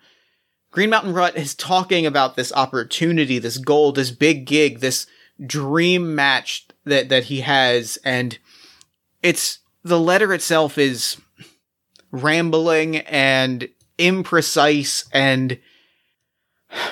Green 0.73 0.89
Mountain 0.89 1.13
Rut 1.13 1.38
is 1.38 1.53
talking 1.53 2.07
about 2.07 2.35
this 2.35 2.51
opportunity, 2.51 3.38
this 3.38 3.59
goal, 3.59 3.91
this 3.91 4.09
big 4.09 4.45
gig, 4.45 4.79
this 4.79 5.05
dream 5.45 6.15
match 6.15 6.67
that 6.83 7.09
that 7.09 7.25
he 7.25 7.41
has, 7.41 8.00
and 8.03 8.39
it's 9.21 9.59
the 9.83 10.00
letter 10.00 10.33
itself 10.33 10.79
is 10.79 11.17
rambling 12.12 12.97
and 12.97 13.69
imprecise 13.97 15.07
and 15.12 15.59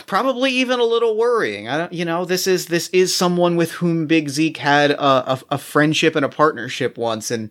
probably 0.05 0.51
even 0.51 0.79
a 0.79 0.83
little 0.83 1.17
worrying. 1.17 1.67
I 1.67 1.77
don't, 1.77 1.93
you 1.93 2.05
know, 2.05 2.25
this 2.25 2.47
is 2.47 2.67
this 2.67 2.89
is 2.89 3.15
someone 3.15 3.55
with 3.55 3.71
whom 3.73 4.07
Big 4.07 4.29
Zeke 4.29 4.57
had 4.57 4.91
a, 4.91 5.33
a, 5.33 5.41
a 5.51 5.57
friendship 5.57 6.15
and 6.15 6.25
a 6.25 6.29
partnership 6.29 6.97
once, 6.97 7.31
and 7.31 7.49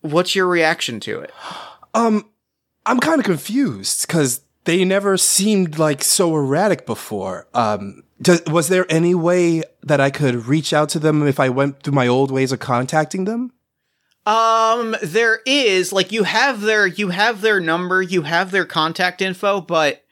what's 0.00 0.34
your 0.34 0.46
reaction 0.46 1.00
to 1.00 1.20
it? 1.20 1.32
Um, 1.94 2.28
I'm 2.86 3.00
kind 3.00 3.18
of 3.18 3.24
confused 3.24 4.06
because 4.06 4.42
they 4.64 4.84
never 4.84 5.16
seemed 5.16 5.78
like 5.78 6.02
so 6.02 6.34
erratic 6.34 6.86
before. 6.86 7.48
Um, 7.54 8.02
does, 8.20 8.42
was 8.46 8.68
there 8.68 8.86
any 8.90 9.14
way 9.14 9.62
that 9.82 10.00
I 10.00 10.10
could 10.10 10.46
reach 10.46 10.72
out 10.72 10.88
to 10.90 10.98
them 10.98 11.26
if 11.26 11.38
I 11.38 11.48
went 11.48 11.82
through 11.82 11.94
my 11.94 12.06
old 12.06 12.30
ways 12.30 12.52
of 12.52 12.58
contacting 12.58 13.24
them? 13.24 13.52
Um, 14.28 14.94
there 15.02 15.40
is 15.46 15.90
like 15.90 16.12
you 16.12 16.24
have 16.24 16.60
their 16.60 16.86
you 16.86 17.08
have 17.08 17.40
their 17.40 17.60
number, 17.60 18.02
you 18.02 18.22
have 18.22 18.50
their 18.50 18.66
contact 18.66 19.22
info, 19.22 19.62
but 19.62 20.04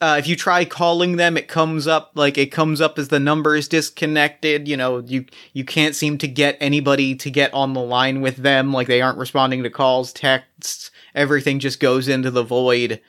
uh, 0.00 0.16
if 0.18 0.26
you 0.26 0.34
try 0.34 0.64
calling 0.64 1.14
them, 1.14 1.36
it 1.36 1.46
comes 1.46 1.86
up 1.86 2.10
like 2.16 2.36
it 2.36 2.50
comes 2.50 2.80
up 2.80 2.98
as 2.98 3.08
the 3.08 3.20
number 3.20 3.54
is 3.54 3.68
disconnected. 3.68 4.66
You 4.66 4.76
know, 4.76 4.98
you 4.98 5.24
you 5.52 5.64
can't 5.64 5.94
seem 5.94 6.18
to 6.18 6.26
get 6.26 6.56
anybody 6.58 7.14
to 7.14 7.30
get 7.30 7.54
on 7.54 7.74
the 7.74 7.80
line 7.80 8.20
with 8.20 8.38
them. 8.38 8.72
Like 8.72 8.88
they 8.88 9.00
aren't 9.00 9.18
responding 9.18 9.62
to 9.62 9.70
calls, 9.70 10.12
texts. 10.12 10.90
Everything 11.14 11.60
just 11.60 11.78
goes 11.78 12.08
into 12.08 12.32
the 12.32 12.42
void. 12.42 13.00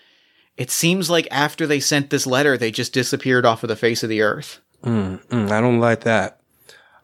It 0.57 0.69
seems 0.69 1.09
like 1.09 1.27
after 1.31 1.65
they 1.65 1.79
sent 1.79 2.11
this 2.11 2.27
letter, 2.27 2.55
they 2.55 2.69
just 2.69 2.93
disappeared 2.93 3.47
off 3.47 3.63
of 3.63 3.67
the 3.67 3.75
face 3.75 4.03
of 4.03 4.09
the 4.09 4.21
earth. 4.21 4.59
Mm, 4.83 5.25
mm, 5.25 5.49
I 5.49 5.59
don't 5.59 5.79
like 5.79 6.01
that. 6.01 6.39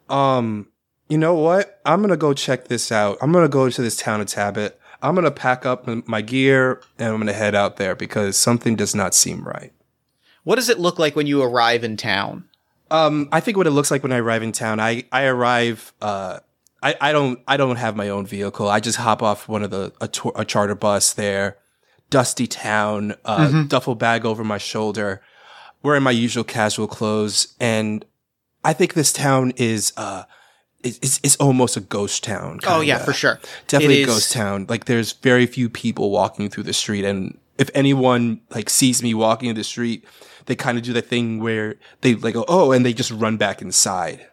Um, 0.09 0.67
you 1.09 1.17
know 1.17 1.33
what? 1.33 1.79
I'm 1.85 2.01
gonna 2.01 2.17
go 2.17 2.33
check 2.33 2.67
this 2.67 2.91
out. 2.91 3.17
I'm 3.21 3.31
gonna 3.31 3.47
go 3.47 3.69
to 3.69 3.81
this 3.81 3.97
town 3.97 4.21
of 4.21 4.27
Tabbat. 4.27 4.79
I'm 5.01 5.15
gonna 5.15 5.31
pack 5.31 5.65
up 5.65 5.87
my 6.07 6.21
gear 6.21 6.81
and 6.97 7.09
I'm 7.09 7.19
gonna 7.19 7.33
head 7.33 7.55
out 7.55 7.77
there 7.77 7.95
because 7.95 8.37
something 8.37 8.75
does 8.75 8.93
not 8.93 9.13
seem 9.13 9.43
right. 9.43 9.73
What 10.43 10.55
does 10.55 10.69
it 10.69 10.79
look 10.79 10.99
like 10.99 11.15
when 11.15 11.27
you 11.27 11.41
arrive 11.41 11.83
in 11.83 11.97
town? 11.97 12.45
Um, 12.89 13.27
I 13.31 13.39
think 13.39 13.57
what 13.57 13.67
it 13.67 13.71
looks 13.71 13.91
like 13.91 14.03
when 14.03 14.11
I 14.11 14.17
arrive 14.17 14.43
in 14.43 14.51
town, 14.51 14.79
I 14.79 15.03
I 15.11 15.25
arrive. 15.25 15.93
Uh, 16.01 16.39
I, 16.81 16.95
I 17.01 17.11
don't 17.11 17.39
I 17.47 17.57
don't 17.57 17.77
have 17.77 17.95
my 17.95 18.09
own 18.09 18.25
vehicle. 18.25 18.67
I 18.67 18.79
just 18.79 18.97
hop 18.97 19.23
off 19.23 19.47
one 19.47 19.63
of 19.63 19.71
the 19.71 19.93
a, 19.99 20.07
tor- 20.07 20.33
a 20.35 20.45
charter 20.45 20.75
bus 20.75 21.13
there, 21.13 21.57
dusty 22.09 22.47
town, 22.47 23.15
uh, 23.25 23.47
mm-hmm. 23.47 23.67
duffel 23.67 23.95
bag 23.95 24.25
over 24.25 24.43
my 24.43 24.57
shoulder, 24.57 25.21
wearing 25.83 26.03
my 26.03 26.11
usual 26.11 26.43
casual 26.43 26.87
clothes, 26.87 27.55
and 27.59 28.05
I 28.63 28.73
think 28.73 28.93
this 28.93 29.11
town 29.11 29.53
is 29.57 29.91
uh 29.97 30.23
it's, 30.83 31.19
it's 31.23 31.35
almost 31.37 31.77
a 31.77 31.81
ghost 31.81 32.23
town. 32.23 32.59
Kinda. 32.59 32.75
Oh 32.75 32.81
yeah, 32.81 32.99
for 32.99 33.13
sure. 33.13 33.39
Definitely 33.67 34.03
a 34.03 34.05
ghost 34.05 34.31
town. 34.31 34.65
Like 34.69 34.85
there's 34.85 35.13
very 35.13 35.45
few 35.45 35.69
people 35.69 36.11
walking 36.11 36.49
through 36.49 36.63
the 36.63 36.73
street, 36.73 37.03
and 37.05 37.37
if 37.57 37.69
anyone 37.73 38.41
like 38.51 38.69
sees 38.69 39.01
me 39.01 39.13
walking 39.13 39.49
in 39.49 39.55
the 39.55 39.63
street, 39.63 40.05
they 40.45 40.55
kind 40.55 40.77
of 40.77 40.83
do 40.83 40.93
the 40.93 41.01
thing 41.01 41.39
where 41.39 41.75
they 42.01 42.15
like 42.15 42.33
go, 42.33 42.45
oh, 42.47 42.71
and 42.71 42.85
they 42.85 42.93
just 42.93 43.11
run 43.11 43.37
back 43.37 43.61
inside. 43.61 44.27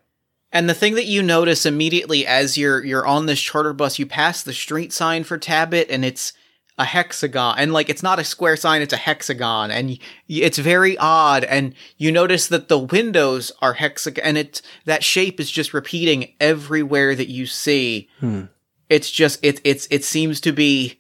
And 0.53 0.69
the 0.69 0.75
thing 0.75 0.95
that 0.95 1.07
you 1.07 1.23
notice 1.23 1.67
immediately 1.67 2.27
as 2.27 2.57
you're 2.57 2.85
you're 2.85 3.07
on 3.07 3.27
this 3.27 3.41
charter 3.41 3.73
bus, 3.73 3.99
you 3.99 4.07
pass 4.07 4.43
the 4.43 4.53
street 4.53 4.93
sign 4.93 5.25
for 5.25 5.39
Tabbat, 5.39 5.91
and 5.91 6.05
it's 6.05 6.33
a 6.77 6.85
hexagon, 6.85 7.57
and 7.59 7.73
like 7.73 7.89
it's 7.89 8.03
not 8.03 8.19
a 8.19 8.25
square 8.25 8.57
sign; 8.57 8.83
it's 8.83 8.93
a 8.93 8.99
hexagon, 8.99 9.71
and 9.71 9.99
it's 10.29 10.59
very 10.59 10.99
odd. 10.99 11.45
And 11.45 11.75
you 11.99 12.11
notice 12.11 12.49
that 12.49 12.69
the 12.69 12.79
windows 12.79 13.53
are 13.63 13.75
hexagon, 13.75 14.25
and 14.25 14.39
it 14.39 14.63
that 14.85 15.05
shape 15.05 15.39
is 15.39 15.51
just 15.51 15.75
repeating 15.75 16.33
everywhere 16.41 17.15
that 17.15 17.29
you 17.29 17.47
see. 17.47 18.09
Hmm. 18.21 18.45
It's 18.89 19.11
just 19.11 19.45
it 19.45 19.61
it's 19.65 19.87
it 19.91 20.05
seems 20.05 20.41
to 20.43 20.53
be 20.53 20.99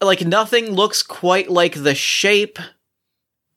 like 0.00 0.24
nothing 0.24 0.72
looks 0.72 1.02
quite 1.02 1.50
like 1.50 1.82
the 1.82 1.94
shape 1.94 2.58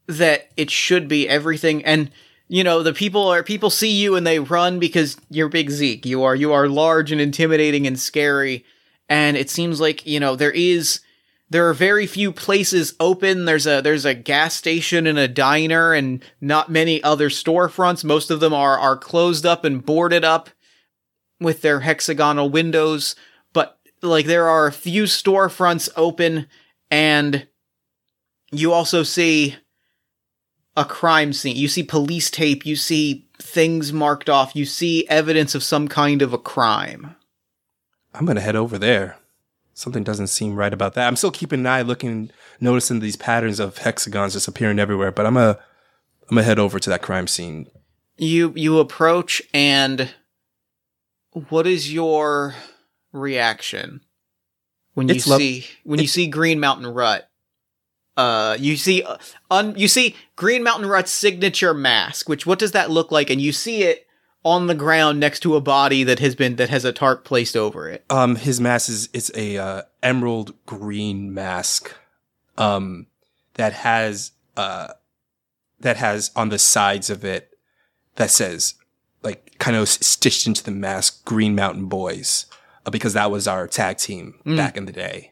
that 0.07 0.51
it 0.57 0.69
should 0.69 1.07
be 1.07 1.29
everything 1.29 1.83
and 1.85 2.11
you 2.49 2.63
know 2.63 2.83
the 2.83 2.93
people 2.93 3.27
are 3.27 3.41
people 3.41 3.69
see 3.69 3.91
you 3.91 4.15
and 4.15 4.27
they 4.27 4.39
run 4.39 4.77
because 4.79 5.15
you're 5.29 5.47
big 5.47 5.69
zeke 5.69 6.05
you 6.05 6.23
are 6.23 6.35
you 6.35 6.51
are 6.51 6.67
large 6.67 7.11
and 7.11 7.21
intimidating 7.21 7.87
and 7.87 7.97
scary 7.97 8.65
and 9.07 9.37
it 9.37 9.49
seems 9.49 9.79
like 9.79 10.05
you 10.05 10.19
know 10.19 10.35
there 10.35 10.51
is 10.51 10.99
there 11.53 11.69
are 11.69 11.73
very 11.73 12.07
few 12.07 12.31
places 12.31 12.95
open 12.99 13.45
there's 13.45 13.67
a 13.67 13.79
there's 13.81 14.05
a 14.05 14.13
gas 14.13 14.55
station 14.55 15.05
and 15.05 15.19
a 15.19 15.27
diner 15.27 15.93
and 15.93 16.23
not 16.41 16.69
many 16.69 17.01
other 17.03 17.29
storefronts 17.29 18.03
most 18.03 18.31
of 18.31 18.39
them 18.39 18.53
are 18.53 18.77
are 18.77 18.97
closed 18.97 19.45
up 19.45 19.63
and 19.63 19.85
boarded 19.85 20.25
up 20.25 20.49
with 21.39 21.61
their 21.61 21.81
hexagonal 21.81 22.49
windows 22.49 23.15
but 23.53 23.79
like 24.01 24.25
there 24.25 24.49
are 24.49 24.65
a 24.65 24.73
few 24.73 25.03
storefronts 25.03 25.87
open 25.95 26.47
and 26.89 27.47
you 28.51 28.73
also 28.73 29.03
see 29.03 29.55
a 30.75 30.85
crime 30.85 31.33
scene. 31.33 31.55
You 31.55 31.67
see 31.67 31.83
police 31.83 32.29
tape, 32.31 32.65
you 32.65 32.75
see 32.75 33.27
things 33.39 33.93
marked 33.93 34.29
off, 34.29 34.55
you 34.55 34.65
see 34.65 35.07
evidence 35.07 35.55
of 35.55 35.63
some 35.63 35.87
kind 35.87 36.21
of 36.21 36.33
a 36.33 36.37
crime. 36.37 37.15
I'm 38.13 38.25
going 38.25 38.35
to 38.35 38.41
head 38.41 38.55
over 38.55 38.77
there. 38.77 39.17
Something 39.73 40.03
doesn't 40.03 40.27
seem 40.27 40.55
right 40.55 40.73
about 40.73 40.93
that. 40.93 41.07
I'm 41.07 41.15
still 41.15 41.31
keeping 41.31 41.61
an 41.61 41.67
eye 41.67 41.81
looking, 41.81 42.29
noticing 42.59 42.99
these 42.99 43.15
patterns 43.15 43.59
of 43.59 43.79
hexagons 43.79 44.33
just 44.33 44.47
appearing 44.47 44.79
everywhere, 44.79 45.11
but 45.11 45.25
I'm 45.25 45.33
to 45.35 45.59
I'm 46.29 46.37
to 46.37 46.43
head 46.43 46.59
over 46.59 46.79
to 46.79 46.89
that 46.89 47.01
crime 47.01 47.27
scene. 47.27 47.67
You 48.17 48.53
you 48.55 48.79
approach 48.79 49.41
and 49.53 50.13
what 51.49 51.65
is 51.65 51.91
your 51.91 52.55
reaction 53.11 54.01
when 54.93 55.07
you 55.07 55.19
see 55.19 55.65
when 55.83 55.99
you 55.99 56.07
see 56.07 56.27
Green 56.27 56.59
Mountain 56.59 56.87
Rut? 56.87 57.27
uh 58.15 58.55
you 58.59 58.77
see 58.77 59.01
uh, 59.01 59.17
un, 59.49 59.73
you 59.75 59.87
see 59.87 60.15
green 60.35 60.63
mountain 60.63 60.87
rut's 60.87 61.11
signature 61.11 61.73
mask 61.73 62.29
which 62.29 62.45
what 62.45 62.59
does 62.59 62.71
that 62.71 62.91
look 62.91 63.11
like 63.11 63.29
and 63.29 63.41
you 63.41 63.51
see 63.51 63.83
it 63.83 64.02
on 64.45 64.67
the 64.67 64.75
ground 64.75 65.19
next 65.19 65.39
to 65.41 65.55
a 65.55 65.61
body 65.61 66.03
that 66.03 66.19
has 66.19 66.35
been 66.35 66.55
that 66.57 66.69
has 66.69 66.85
a 66.85 66.91
tarp 66.93 67.23
placed 67.23 67.55
over 67.55 67.89
it 67.89 68.03
um 68.09 68.35
his 68.35 68.59
mask 68.59 68.89
is 68.89 69.09
it's 69.13 69.31
a 69.35 69.57
uh, 69.57 69.81
emerald 70.01 70.53
green 70.65 71.33
mask 71.33 71.93
um 72.57 73.07
that 73.55 73.73
has 73.73 74.31
uh 74.57 74.89
that 75.79 75.97
has 75.97 76.31
on 76.35 76.49
the 76.49 76.59
sides 76.59 77.09
of 77.09 77.23
it 77.23 77.57
that 78.15 78.29
says 78.29 78.75
like 79.21 79.57
kind 79.59 79.77
of 79.77 79.87
stitched 79.87 80.45
into 80.45 80.63
the 80.63 80.71
mask 80.71 81.23
green 81.25 81.55
mountain 81.55 81.85
boys 81.85 82.45
uh, 82.85 82.91
because 82.91 83.13
that 83.13 83.31
was 83.31 83.47
our 83.47 83.67
tag 83.67 83.97
team 83.97 84.35
mm. 84.45 84.57
back 84.57 84.75
in 84.75 84.85
the 84.85 84.91
day 84.91 85.31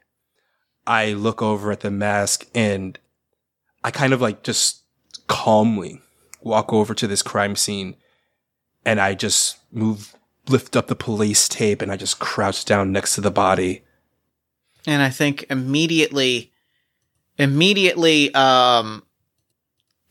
I 0.87 1.13
look 1.13 1.41
over 1.41 1.71
at 1.71 1.81
the 1.81 1.91
mask 1.91 2.47
and 2.55 2.97
I 3.83 3.91
kind 3.91 4.13
of 4.13 4.21
like 4.21 4.43
just 4.43 4.83
calmly 5.27 6.01
walk 6.41 6.73
over 6.73 6.93
to 6.93 7.07
this 7.07 7.21
crime 7.21 7.55
scene 7.55 7.95
and 8.85 8.99
I 8.99 9.13
just 9.13 9.57
move, 9.71 10.15
lift 10.47 10.75
up 10.75 10.87
the 10.87 10.95
police 10.95 11.47
tape 11.47 11.81
and 11.81 11.91
I 11.91 11.97
just 11.97 12.19
crouch 12.19 12.65
down 12.65 12.91
next 12.91 13.15
to 13.15 13.21
the 13.21 13.31
body. 13.31 13.83
And 14.87 15.01
I 15.01 15.09
think 15.09 15.45
immediately, 15.49 16.51
immediately, 17.37 18.33
um, 18.33 19.03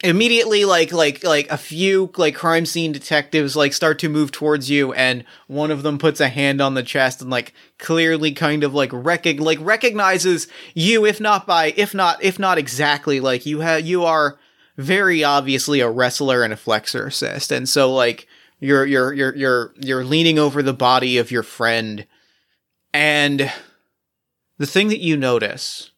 immediately 0.03 0.65
like 0.65 0.93
like 0.93 1.23
like 1.25 1.51
a 1.51 1.59
few 1.59 2.11
like 2.17 2.35
crime 2.35 2.65
scene 2.65 2.93
detectives 2.93 3.55
like 3.55 3.73
start 3.73 3.99
to 3.99 4.09
move 4.09 4.33
towards 4.33 4.71
you 4.71 4.93
and 4.95 5.25
one 5.47 5.71
of 5.71 5.83
them 5.83 5.99
puts 5.99 6.21
a 6.21 6.29
hand 6.29 6.61
on 6.61 6.75
the 6.75 6.83
chest 6.83 7.21
and 7.21 7.31
like 7.31 7.53
clearly 7.79 8.33
kind 8.33 8.65
of 8.65 8.73
like 8.73 8.91
rec- 8.93 9.39
like 9.39 9.59
recognizes 9.61 10.49
you 10.75 11.05
if 11.05 11.21
not 11.21 11.47
by 11.47 11.75
if 11.77 11.95
not 11.95 12.23
if 12.23 12.39
not 12.39 12.57
exactly 12.57 13.21
like 13.21 13.45
you 13.45 13.61
have 13.61 13.85
you 13.85 14.05
are 14.05 14.39
very 14.77 15.23
obviously 15.23 15.81
a 15.81 15.91
wrestler 15.91 16.43
and 16.43 16.53
a 16.53 16.57
flexorcist 16.57 17.55
and 17.55 17.69
so 17.69 17.93
like 17.93 18.27
you're 18.61 18.87
you're 18.87 19.13
you're 19.13 19.35
you're 19.35 19.75
you're 19.81 20.05
leaning 20.05 20.39
over 20.39 20.63
the 20.63 20.75
body 20.75 21.19
of 21.19 21.31
your 21.31 21.43
friend 21.43 22.07
and 22.93 23.51
the 24.59 24.67
thing 24.67 24.89
that 24.89 25.01
you 25.01 25.17
notice 25.17 25.91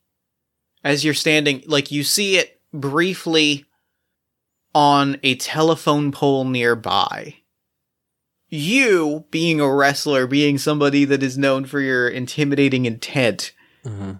as 0.85 1.05
you're 1.05 1.15
standing 1.15 1.63
like 1.67 1.91
you 1.91 2.05
see 2.05 2.37
it 2.37 2.61
briefly 2.73 3.67
on 4.75 5.19
a 5.23 5.35
telephone 5.37 6.13
pole 6.13 6.45
nearby. 6.45 7.37
You, 8.49 9.25
being 9.31 9.61
a 9.61 9.75
wrestler, 9.75 10.27
being 10.27 10.59
somebody 10.59 11.05
that 11.07 11.23
is 11.23 11.39
known 11.39 11.65
for 11.65 11.81
your 11.81 12.09
intimidating 12.09 12.85
intent, 12.85 13.53
mm-hmm. 13.83 14.13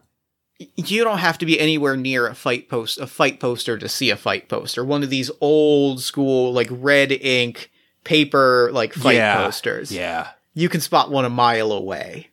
you 0.59 1.05
don't 1.05 1.19
have 1.19 1.37
to 1.39 1.47
be 1.47 1.61
anywhere 1.61 1.97
near 1.99 2.27
a 2.27 2.35
fight 2.35 2.69
post, 2.69 2.99
a 2.99 3.07
fight 3.07 3.41
poster 3.41 3.77
to 3.77 3.89
see 3.89 4.09
a 4.09 4.17
fight 4.17 4.49
poster. 4.49 4.85
One 4.85 5.03
of 5.03 5.11
these 5.11 5.31
old 5.43 6.01
school, 6.01 6.53
like 6.53 6.69
red 6.71 7.13
ink 7.13 7.71
paper, 8.05 8.71
like 8.73 8.93
fight 8.93 9.17
yeah, 9.17 9.43
posters. 9.43 9.93
Yeah. 9.93 10.31
You 10.55 10.69
can 10.69 10.81
spot 10.81 11.11
one 11.11 11.25
a 11.25 11.31
mile 11.31 11.73
away. 11.73 12.29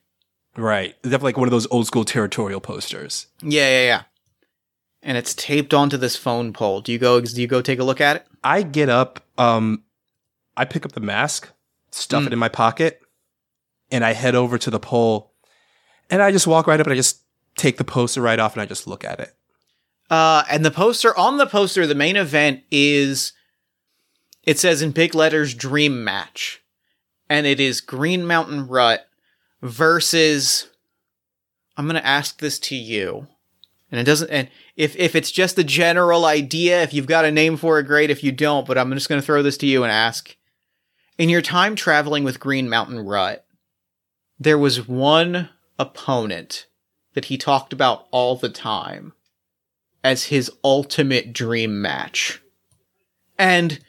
Right. 0.57 1.01
Definitely 1.03 1.29
like 1.29 1.37
one 1.37 1.47
of 1.47 1.51
those 1.51 1.67
old 1.71 1.87
school 1.87 2.03
territorial 2.03 2.59
posters. 2.59 3.27
Yeah, 3.41 3.69
yeah, 3.69 3.85
yeah 3.85 4.01
and 5.01 5.17
it's 5.17 5.33
taped 5.33 5.73
onto 5.73 5.97
this 5.97 6.15
phone 6.15 6.51
pole. 6.51 6.81
Do 6.81 6.91
you 6.91 6.99
go? 6.99 7.21
Do 7.21 7.41
you 7.41 7.47
go 7.47 7.61
take 7.61 7.79
a 7.79 7.83
look 7.83 8.01
at 8.01 8.17
it? 8.17 8.27
I 8.43 8.63
get 8.63 8.89
up. 8.89 9.23
Um, 9.37 9.83
I 10.57 10.65
pick 10.65 10.85
up 10.85 10.91
the 10.91 10.99
mask, 10.99 11.49
stuff 11.91 12.23
mm. 12.23 12.27
it 12.27 12.33
in 12.33 12.39
my 12.39 12.49
pocket, 12.49 13.01
and 13.91 14.03
I 14.03 14.13
head 14.13 14.35
over 14.35 14.57
to 14.57 14.69
the 14.69 14.79
pole 14.79 15.33
and 16.09 16.21
I 16.21 16.31
just 16.31 16.47
walk 16.47 16.67
right 16.67 16.79
up 16.79 16.87
and 16.87 16.93
I 16.93 16.95
just 16.95 17.21
take 17.55 17.77
the 17.77 17.83
poster 17.83 18.21
right 18.21 18.39
off 18.39 18.53
and 18.53 18.61
I 18.61 18.65
just 18.65 18.87
look 18.87 19.03
at 19.03 19.19
it. 19.19 19.35
Uh, 20.09 20.43
and 20.49 20.65
the 20.65 20.71
poster 20.71 21.15
on 21.17 21.37
the 21.37 21.45
poster, 21.45 21.85
the 21.85 21.95
main 21.95 22.15
event 22.15 22.63
is 22.71 23.33
it 24.49 24.57
says 24.57 24.81
in 24.81 24.89
big 24.89 25.13
letters 25.13 25.53
dream 25.53 26.03
match. 26.03 26.63
And 27.29 27.45
it 27.45 27.59
is 27.59 27.81
Green 27.81 28.25
Mountain 28.25 28.67
Rut 28.67 29.07
versus 29.61 30.69
I'm 31.77 31.85
gonna 31.85 31.99
ask 31.99 32.39
this 32.39 32.57
to 32.61 32.75
you. 32.75 33.27
And 33.91 34.01
it 34.01 34.05
doesn't 34.05 34.31
and 34.31 34.49
if 34.75 34.95
if 34.95 35.15
it's 35.15 35.29
just 35.29 35.59
a 35.59 35.63
general 35.63 36.25
idea, 36.25 36.81
if 36.81 36.95
you've 36.95 37.05
got 37.05 37.25
a 37.25 37.31
name 37.31 37.57
for 37.57 37.77
it, 37.77 37.83
great. 37.83 38.09
If 38.09 38.23
you 38.23 38.31
don't, 38.31 38.65
but 38.65 38.75
I'm 38.75 38.91
just 38.95 39.07
gonna 39.07 39.21
throw 39.21 39.43
this 39.43 39.57
to 39.57 39.67
you 39.67 39.83
and 39.83 39.91
ask. 39.91 40.35
In 41.19 41.29
your 41.29 41.43
time 41.43 41.75
traveling 41.75 42.23
with 42.23 42.39
Green 42.39 42.67
Mountain 42.67 43.01
Rut, 43.01 43.45
there 44.39 44.57
was 44.57 44.87
one 44.87 45.49
opponent 45.77 46.65
that 47.13 47.25
he 47.25 47.37
talked 47.37 47.71
about 47.71 48.07
all 48.09 48.35
the 48.35 48.49
time 48.49 49.13
as 50.03 50.23
his 50.23 50.51
ultimate 50.63 51.33
dream 51.33 51.83
match. 51.83 52.41
And 53.37 53.79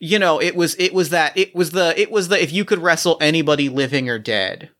you 0.00 0.18
know, 0.18 0.40
it 0.40 0.56
was 0.56 0.74
it 0.78 0.94
was 0.94 1.10
that 1.10 1.36
it 1.36 1.54
was 1.54 1.70
the 1.70 1.98
it 2.00 2.10
was 2.10 2.28
the 2.28 2.42
if 2.42 2.52
you 2.52 2.64
could 2.64 2.78
wrestle 2.80 3.18
anybody 3.20 3.68
living 3.68 4.08
or 4.08 4.18
dead. 4.18 4.70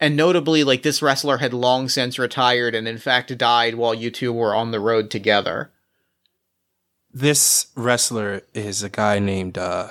And 0.00 0.16
notably 0.16 0.64
like 0.64 0.82
this 0.82 1.02
wrestler 1.02 1.38
had 1.38 1.52
long 1.52 1.90
since 1.90 2.18
retired 2.18 2.74
and 2.74 2.88
in 2.88 2.96
fact 2.96 3.36
died 3.36 3.74
while 3.74 3.92
you 3.92 4.10
two 4.10 4.32
were 4.32 4.54
on 4.54 4.70
the 4.70 4.80
road 4.80 5.10
together. 5.10 5.70
This 7.12 7.66
wrestler 7.76 8.40
is 8.54 8.82
a 8.82 8.88
guy 8.88 9.18
named 9.18 9.58
uh 9.58 9.90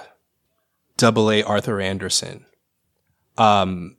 Double 0.98 1.30
A 1.30 1.44
Arthur 1.44 1.80
Anderson. 1.80 2.46
Um 3.38 3.98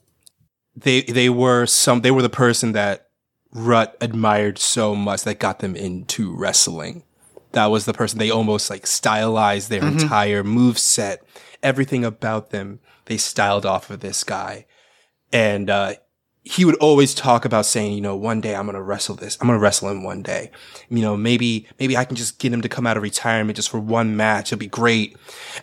they 0.74 1.02
they 1.02 1.30
were 1.30 1.64
some 1.64 2.00
they 2.00 2.10
were 2.10 2.22
the 2.22 2.28
person 2.28 2.72
that 2.72 3.06
Rut 3.52 3.96
admired 4.00 4.58
so 4.58 4.96
much 4.96 5.22
that 5.22 5.38
got 5.38 5.60
them 5.60 5.76
into 5.76 6.34
wrestling. 6.34 7.04
That 7.52 7.66
was 7.66 7.84
the 7.84 7.92
person 7.92 8.18
they 8.18 8.30
almost 8.30 8.70
like 8.70 8.86
stylized 8.86 9.70
their 9.70 9.84
entire 9.84 10.44
move 10.44 10.78
set, 10.78 11.22
everything 11.62 12.04
about 12.04 12.50
them. 12.50 12.80
They 13.06 13.16
styled 13.16 13.66
off 13.66 13.90
of 13.90 14.00
this 14.00 14.22
guy, 14.22 14.66
and 15.32 15.68
uh, 15.68 15.94
he 16.42 16.64
would 16.64 16.76
always 16.76 17.14
talk 17.14 17.44
about 17.44 17.66
saying, 17.66 17.92
you 17.92 18.00
know, 18.00 18.16
one 18.16 18.40
day 18.40 18.54
I'm 18.54 18.66
gonna 18.66 18.82
wrestle 18.82 19.14
this. 19.16 19.36
I'm 19.40 19.48
gonna 19.48 19.58
wrestle 19.58 19.88
him 19.90 20.02
one 20.04 20.22
day. 20.22 20.50
You 20.88 21.00
know, 21.02 21.16
maybe 21.16 21.66
maybe 21.78 21.96
I 21.96 22.04
can 22.04 22.16
just 22.16 22.38
get 22.38 22.52
him 22.52 22.62
to 22.62 22.68
come 22.68 22.86
out 22.86 22.96
of 22.96 23.02
retirement 23.02 23.56
just 23.56 23.68
for 23.70 23.80
one 23.80 24.16
match. 24.16 24.52
It'll 24.52 24.60
be 24.60 24.66
great. 24.68 25.16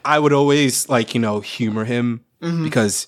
I 0.05 0.19
would 0.19 0.33
always 0.33 0.89
like 0.89 1.13
you 1.15 1.21
know 1.21 1.39
humor 1.39 1.85
him 1.85 2.25
because 2.63 3.07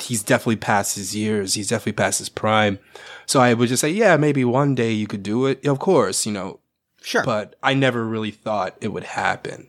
he's 0.00 0.22
definitely 0.22 0.56
past 0.56 0.96
his 0.96 1.14
years. 1.14 1.54
He's 1.54 1.68
definitely 1.68 1.92
past 1.92 2.18
his 2.18 2.28
prime. 2.28 2.78
So 3.26 3.40
I 3.40 3.54
would 3.54 3.68
just 3.68 3.80
say, 3.82 3.90
yeah, 3.90 4.16
maybe 4.16 4.44
one 4.44 4.74
day 4.74 4.90
you 4.92 5.06
could 5.06 5.22
do 5.22 5.46
it. 5.46 5.64
Of 5.64 5.78
course, 5.78 6.26
you 6.26 6.32
know, 6.32 6.58
Sure. 7.02 7.24
but 7.24 7.56
I 7.62 7.74
never 7.74 8.04
really 8.06 8.30
thought 8.30 8.76
it 8.80 8.88
would 8.88 9.04
happen. 9.04 9.68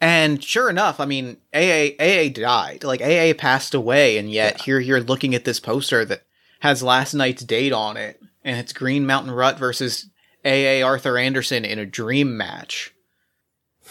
And 0.00 0.42
sure 0.44 0.70
enough, 0.70 1.00
I 1.00 1.06
mean, 1.06 1.38
AA 1.52 1.88
AA 1.98 2.28
died. 2.32 2.84
Like 2.84 3.00
AA 3.02 3.32
passed 3.36 3.74
away, 3.74 4.16
and 4.18 4.30
yet 4.30 4.60
here 4.62 4.78
you're 4.78 5.00
looking 5.00 5.34
at 5.34 5.44
this 5.44 5.58
poster 5.58 6.04
that 6.04 6.22
has 6.60 6.82
last 6.82 7.14
night's 7.14 7.42
date 7.42 7.72
on 7.72 7.96
it, 7.96 8.20
and 8.44 8.58
it's 8.58 8.72
Green 8.72 9.06
Mountain 9.06 9.32
Rut 9.32 9.58
versus 9.58 10.08
AA 10.44 10.82
Arthur 10.84 11.18
Anderson 11.18 11.64
in 11.64 11.78
a 11.80 11.86
dream 11.86 12.36
match. 12.36 12.94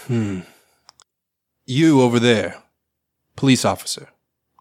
Hmm. 0.06 0.42
You 1.66 2.02
over 2.02 2.20
there, 2.20 2.64
police 3.36 3.66
officer, 3.66 4.10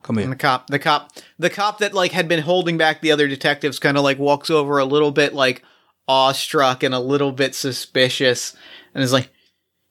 come 0.02 0.18
And 0.18 0.24
here. 0.26 0.30
the 0.30 0.36
cop, 0.36 0.66
the 0.68 0.78
cop, 0.80 1.12
the 1.38 1.50
cop 1.50 1.78
that 1.78 1.94
like 1.94 2.10
had 2.12 2.26
been 2.26 2.42
holding 2.42 2.76
back 2.76 3.00
the 3.00 3.12
other 3.12 3.28
detectives, 3.28 3.78
kind 3.78 3.96
of 3.96 4.02
like 4.02 4.18
walks 4.18 4.50
over 4.50 4.78
a 4.78 4.84
little 4.84 5.12
bit 5.12 5.32
like 5.32 5.62
awestruck 6.08 6.82
and 6.82 6.94
a 6.94 7.00
little 7.00 7.32
bit 7.32 7.54
suspicious, 7.54 8.56
and 8.94 9.02
is 9.02 9.12
like, 9.12 9.30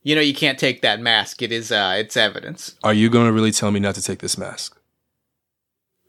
"You 0.04 0.16
know, 0.16 0.22
you 0.22 0.34
can't 0.34 0.60
take 0.60 0.82
that 0.82 1.00
mask. 1.00 1.42
It 1.42 1.52
is, 1.52 1.72
uh, 1.72 1.96
it's 1.98 2.18
evidence." 2.18 2.76
Are 2.84 2.94
you 2.94 3.10
going 3.10 3.28
to 3.28 3.34
really 3.34 3.52
tell 3.52 3.72
me 3.72 3.80
not 3.80 3.96
to 3.96 4.02
take 4.02 4.20
this 4.20 4.38
mask? 4.38 4.78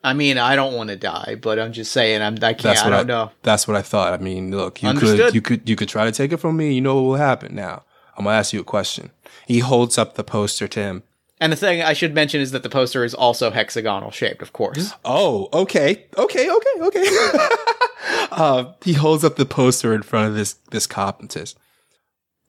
I 0.06 0.12
mean, 0.12 0.38
I 0.38 0.54
don't 0.54 0.74
want 0.74 0.90
to 0.90 0.96
die, 0.96 1.36
but 1.40 1.58
I'm 1.58 1.72
just 1.72 1.90
saying, 1.90 2.22
I'm, 2.22 2.34
I 2.40 2.54
can't. 2.54 2.78
I 2.78 2.90
don't 2.90 3.00
I, 3.00 3.02
know. 3.02 3.32
That's 3.42 3.66
what 3.66 3.76
I 3.76 3.82
thought. 3.82 4.12
I 4.12 4.22
mean, 4.22 4.52
look, 4.52 4.80
you 4.80 4.88
Understood. 4.88 5.18
could, 5.18 5.34
you 5.34 5.40
could, 5.40 5.68
you 5.68 5.74
could 5.74 5.88
try 5.88 6.04
to 6.04 6.12
take 6.12 6.32
it 6.32 6.36
from 6.36 6.56
me. 6.56 6.72
You 6.72 6.80
know 6.80 6.94
what 6.94 7.00
will 7.02 7.16
happen 7.16 7.56
now. 7.56 7.82
I'm 8.16 8.24
gonna 8.24 8.36
ask 8.36 8.52
you 8.52 8.60
a 8.60 8.64
question. 8.64 9.10
He 9.46 9.58
holds 9.58 9.98
up 9.98 10.14
the 10.14 10.24
poster 10.24 10.68
to 10.68 10.80
him. 10.80 11.02
And 11.38 11.52
the 11.52 11.56
thing 11.56 11.82
I 11.82 11.92
should 11.92 12.14
mention 12.14 12.40
is 12.40 12.52
that 12.52 12.62
the 12.62 12.70
poster 12.70 13.04
is 13.04 13.14
also 13.14 13.50
hexagonal 13.50 14.10
shaped, 14.10 14.42
of 14.42 14.52
course. 14.52 14.92
Oh, 15.04 15.48
okay, 15.52 16.06
okay, 16.16 16.50
okay, 16.50 16.80
okay. 16.80 17.04
uh, 18.30 18.72
he 18.82 18.94
holds 18.94 19.24
up 19.24 19.36
the 19.36 19.46
poster 19.46 19.94
in 19.94 20.02
front 20.02 20.28
of 20.28 20.34
this 20.34 20.54
this 20.70 20.86
cop 20.86 21.20
and 21.20 21.30
says, 21.30 21.54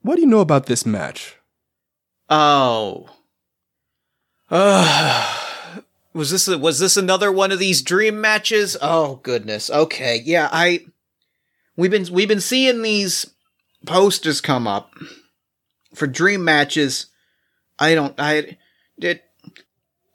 "What 0.02 0.16
do 0.16 0.22
you 0.22 0.26
know 0.26 0.40
about 0.40 0.66
this 0.66 0.86
match?" 0.86 1.36
Oh. 2.28 3.08
Uh, 4.50 5.38
was 6.12 6.30
this 6.30 6.48
was 6.48 6.78
this 6.78 6.96
another 6.96 7.30
one 7.30 7.52
of 7.52 7.58
these 7.58 7.82
dream 7.82 8.20
matches? 8.20 8.76
Oh 8.80 9.16
goodness. 9.22 9.70
Okay. 9.70 10.22
Yeah, 10.24 10.48
I 10.50 10.86
we've 11.76 11.90
been 11.90 12.06
we've 12.12 12.28
been 12.28 12.40
seeing 12.40 12.82
these 12.82 13.30
posters 13.86 14.40
come 14.40 14.66
up 14.66 14.92
for 15.94 16.06
dream 16.06 16.44
matches. 16.44 17.06
I 17.78 17.94
don't 17.94 18.14
I 18.18 18.58
did 18.98 19.20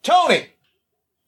Tony. 0.01 0.47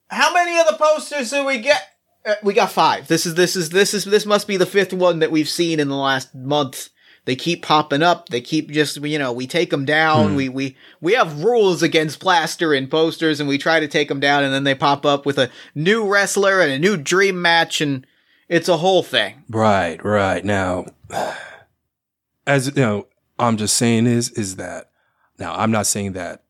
How 0.07 0.33
many 0.33 0.59
of 0.59 0.67
the 0.67 0.77
posters 0.77 1.31
do 1.31 1.45
we 1.45 1.59
get? 1.59 1.81
Uh, 2.25 2.35
we 2.43 2.53
got 2.53 2.71
5. 2.71 3.07
This 3.07 3.25
is 3.25 3.35
this 3.35 3.55
is 3.55 3.69
this 3.69 3.93
is 3.93 4.05
this 4.05 4.25
must 4.25 4.47
be 4.47 4.57
the 4.57 4.65
fifth 4.65 4.93
one 4.93 5.19
that 5.19 5.31
we've 5.31 5.49
seen 5.49 5.79
in 5.79 5.89
the 5.89 5.95
last 5.95 6.33
month. 6.33 6.89
They 7.25 7.35
keep 7.35 7.63
popping 7.63 8.03
up. 8.03 8.29
They 8.29 8.39
keep 8.39 8.69
just 8.69 8.97
you 8.97 9.17
know 9.17 9.33
we 9.33 9.47
take 9.47 9.71
them 9.71 9.83
down. 9.83 10.35
We 10.35 10.47
we 10.47 10.77
we 11.01 11.13
have 11.13 11.43
rules 11.43 11.81
against 11.81 12.19
plaster 12.19 12.71
and 12.71 12.89
posters, 12.89 13.39
and 13.39 13.49
we 13.49 13.57
try 13.57 13.79
to 13.79 13.87
take 13.87 14.09
them 14.09 14.19
down, 14.19 14.43
and 14.43 14.53
then 14.53 14.63
they 14.63 14.75
pop 14.75 15.05
up 15.05 15.25
with 15.25 15.39
a 15.39 15.49
new 15.73 16.07
wrestler 16.07 16.61
and 16.61 16.71
a 16.71 16.79
new 16.79 16.97
dream 16.97 17.41
match, 17.41 17.81
and 17.81 18.05
it's 18.47 18.69
a 18.69 18.77
whole 18.77 19.01
thing. 19.01 19.43
Right, 19.49 20.03
right. 20.05 20.45
Now, 20.45 20.85
as 22.47 22.67
you 22.67 22.73
know, 22.73 23.07
I'm 23.39 23.57
just 23.57 23.75
saying 23.75 24.05
is 24.05 24.29
is 24.29 24.57
that 24.57 24.91
now 25.39 25.55
I'm 25.55 25.71
not 25.71 25.87
saying 25.87 26.13
that 26.13 26.43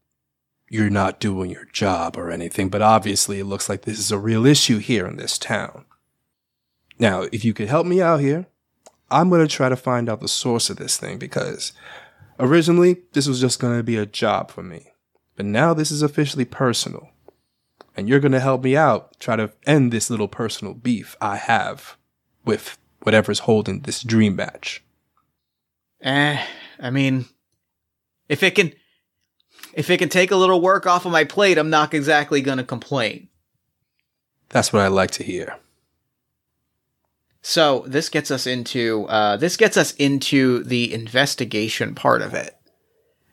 you're 0.70 0.90
not 0.90 1.20
doing 1.20 1.52
your 1.52 1.66
job 1.66 2.18
or 2.18 2.32
anything, 2.32 2.70
but 2.70 2.82
obviously 2.82 3.40
it 3.40 3.46
looks 3.46 3.70
like 3.70 3.84
this 3.84 4.00
is 4.00 4.12
a 4.12 4.18
real 4.18 4.46
issue 4.46 4.80
here 4.80 5.06
in 5.06 5.18
this 5.18 5.38
town. 5.38 5.86
Now, 6.98 7.24
if 7.32 7.46
you 7.46 7.54
could 7.54 7.68
help 7.68 7.86
me 7.86 8.02
out 8.02 8.20
here, 8.20 8.48
I'm 9.12 9.30
going 9.30 9.46
to 9.46 9.54
try 9.54 9.70
to 9.70 9.76
find 9.76 10.10
out 10.10 10.22
the 10.22 10.28
source 10.28 10.70
of 10.70 10.78
this 10.78 10.98
thing 10.98 11.18
because 11.18 11.74
originally 12.40 13.04
this 13.14 13.28
was 13.28 13.40
just 13.40 13.60
going 13.60 13.78
to 13.78 13.84
be 13.84 13.98
a 13.98 14.06
job 14.06 14.50
for 14.50 14.64
me. 14.64 14.92
But 15.36 15.46
now 15.46 15.74
this 15.74 15.92
is 15.92 16.02
officially 16.02 16.46
personal. 16.46 17.10
And 17.96 18.10
you're 18.10 18.20
going 18.20 18.32
to 18.32 18.40
help 18.40 18.64
me 18.64 18.76
out 18.76 19.20
try 19.20 19.36
to 19.36 19.52
end 19.66 19.92
this 19.92 20.10
little 20.10 20.28
personal 20.28 20.74
beef 20.74 21.16
I 21.22 21.38
have 21.38 21.98
with 22.44 22.78
whatever's 23.04 23.40
holding 23.40 23.82
this 23.82 24.02
dream 24.02 24.36
match. 24.36 24.84
Eh, 26.02 26.44
I 26.80 26.90
mean, 26.90 27.26
if 28.28 28.44
it 28.44 28.56
can, 28.56 28.74
if 29.76 29.90
it 29.90 29.98
can 29.98 30.10
take 30.10 30.32
a 30.32 30.36
little 30.36 30.62
work 30.62 30.88
off 30.88 31.06
of 31.06 31.12
my 31.12 31.24
plate, 31.24 31.58
I'm 31.58 31.70
not 31.70 31.94
exactly 31.94 32.42
gonna 32.42 32.64
complain. 32.64 33.30
That's 34.50 34.74
what 34.74 34.82
I 34.82 34.88
like 34.88 35.12
to 35.12 35.24
hear. 35.24 35.58
So 37.42 37.84
this 37.86 38.10
gets 38.10 38.32
us 38.32 38.48
into 38.48 39.06
uh, 39.06 39.38
this 39.38 39.56
gets 39.56 39.78
us 39.78 39.94
into 39.94 40.64
the 40.64 40.92
investigation 40.92 41.94
part 41.94 42.24
of 42.24 42.34
it. 42.34 42.56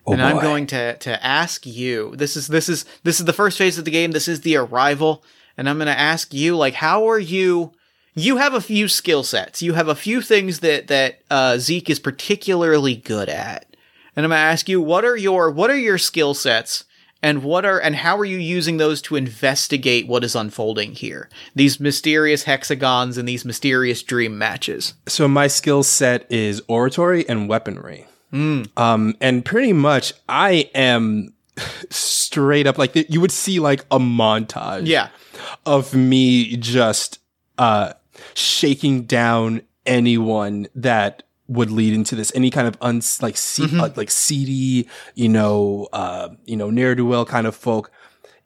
Oh 0.07 0.13
and 0.13 0.23
I'm 0.23 0.39
going 0.39 0.67
to 0.67 0.97
to 0.99 1.25
ask 1.25 1.65
you. 1.65 2.15
This 2.17 2.37
is 2.37 2.49
this 2.49 2.69
is 2.69 2.85
this 3.05 3.21
is 3.21 3.25
the 3.25 3.33
first 3.33 3.57
phase 3.57 3.79
of 3.79 3.87
the 3.87 3.91
game. 3.91 4.11
This 4.11 4.29
is 4.29 4.43
the 4.43 4.57
arrival, 4.57 5.25
and 5.57 5.67
I'm 5.67 5.79
going 5.79 5.87
to 5.87 5.99
ask 5.99 6.35
you 6.35 6.57
like, 6.57 6.75
how 6.75 7.09
are 7.09 7.19
you? 7.19 7.73
You 8.15 8.37
have 8.37 8.53
a 8.53 8.61
few 8.61 8.89
skill 8.89 9.23
sets. 9.23 9.63
You 9.63 9.73
have 9.73 9.89
a 9.89 9.95
few 9.95 10.21
things 10.21 10.61
that 10.61 10.89
that 10.89 11.23
uh, 11.31 11.57
Zeke 11.57 11.89
is 11.89 11.99
particularly 11.99 12.97
good 12.97 13.31
at, 13.31 13.72
and 14.17 14.25
I'm 14.25 14.31
going 14.31 14.39
to 14.39 14.43
ask 14.43 14.69
you 14.69 14.81
what 14.81 15.05
are 15.05 15.17
your 15.17 15.51
what 15.51 15.71
are 15.71 15.79
your 15.79 15.99
skill 15.99 16.35
sets, 16.35 16.85
and 17.23 17.43
what 17.43 17.65
are 17.65 17.79
and 17.81 17.97
how 17.97 18.19
are 18.19 18.25
you 18.25 18.39
using 18.39 18.77
those 18.77 19.01
to 19.03 19.17
investigate 19.17 20.07
what 20.07 20.25
is 20.25 20.35
unfolding 20.35 20.93
here? 20.93 21.29
These 21.55 21.81
mysterious 21.81 22.45
hexagons 22.45 23.17
and 23.17 23.29
these 23.29 23.45
mysterious 23.45 24.03
dream 24.03 24.37
matches. 24.39 24.95
So 25.07 25.29
my 25.29 25.47
skill 25.47 25.83
set 25.83 26.31
is 26.31 26.63
oratory 26.69 27.29
and 27.29 27.49
weaponry. 27.49 28.07
Um, 28.35 29.15
and 29.21 29.45
pretty 29.45 29.75
much 29.75 30.15
I 30.27 30.71
am 30.75 31.35
straight 31.91 32.67
up 32.67 32.79
like 32.79 32.95
you 32.95 33.21
would 33.21 33.31
see 33.31 33.61
like 33.61 33.85
a 33.91 33.99
montage. 33.99 34.87
Yeah. 34.87 35.09
of 35.67 35.95
me 35.95 36.57
just 36.57 37.19
uh 37.59 37.93
shaking 38.35 39.03
down 39.03 39.61
anyone 39.85 40.67
that 40.75 41.25
would 41.53 41.71
lead 41.71 41.93
into 41.95 42.15
this 42.17 42.33
any 42.35 42.51
kind 42.51 42.67
of 42.67 42.77
uns 42.81 43.23
like 43.23 43.37
se- 43.37 43.79
uh, 43.79 43.91
like 43.97 44.11
seedy 44.11 44.89
you 45.15 45.29
know 45.29 45.89
uh 45.93 46.29
you 46.47 46.57
know 46.57 46.71
ne'er 46.71 46.95
do 46.95 47.05
well 47.07 47.25
kind 47.25 47.47
of 47.47 47.55
folk 47.55 47.91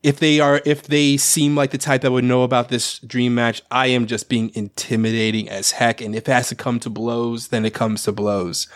if 0.02 0.18
they 0.20 0.38
are 0.40 0.60
if 0.64 0.84
they 0.84 1.16
seem 1.16 1.56
like 1.56 1.70
the 1.70 1.78
type 1.78 2.02
that 2.02 2.12
would 2.12 2.22
know 2.24 2.42
about 2.44 2.68
this 2.68 3.00
dream 3.00 3.34
match, 3.34 3.60
I 3.72 3.88
am 3.88 4.06
just 4.06 4.28
being 4.28 4.52
intimidating 4.54 5.48
as 5.48 5.72
heck. 5.72 6.00
And 6.00 6.14
if 6.14 6.28
it 6.28 6.32
has 6.32 6.48
to 6.50 6.54
come 6.54 6.78
to 6.80 6.90
blows, 6.90 7.48
then 7.48 7.64
it 7.64 7.74
comes 7.74 8.04
to 8.04 8.12
blows. 8.12 8.68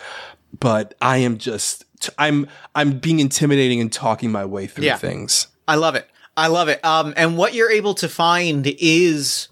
But 0.59 0.93
I 0.99 1.17
am 1.17 1.37
just 1.37 1.85
I'm 2.17 2.47
I'm 2.75 2.99
being 2.99 3.19
intimidating 3.21 3.79
and 3.79 3.93
talking 3.93 4.29
my 4.29 4.43
way 4.43 4.67
through 4.67 4.85
Yeah. 4.85 4.97
things. 4.97 5.47
I 5.69 5.75
love 5.75 5.95
it. 5.95 6.09
I 6.35 6.47
love 6.47 6.67
it. 6.67 6.83
Um, 6.83 7.13
and 7.15 7.37
what 7.37 7.53
you're 7.53 7.71
able 7.71 7.93
to 7.95 8.09
find 8.09 8.67
is 8.79 9.47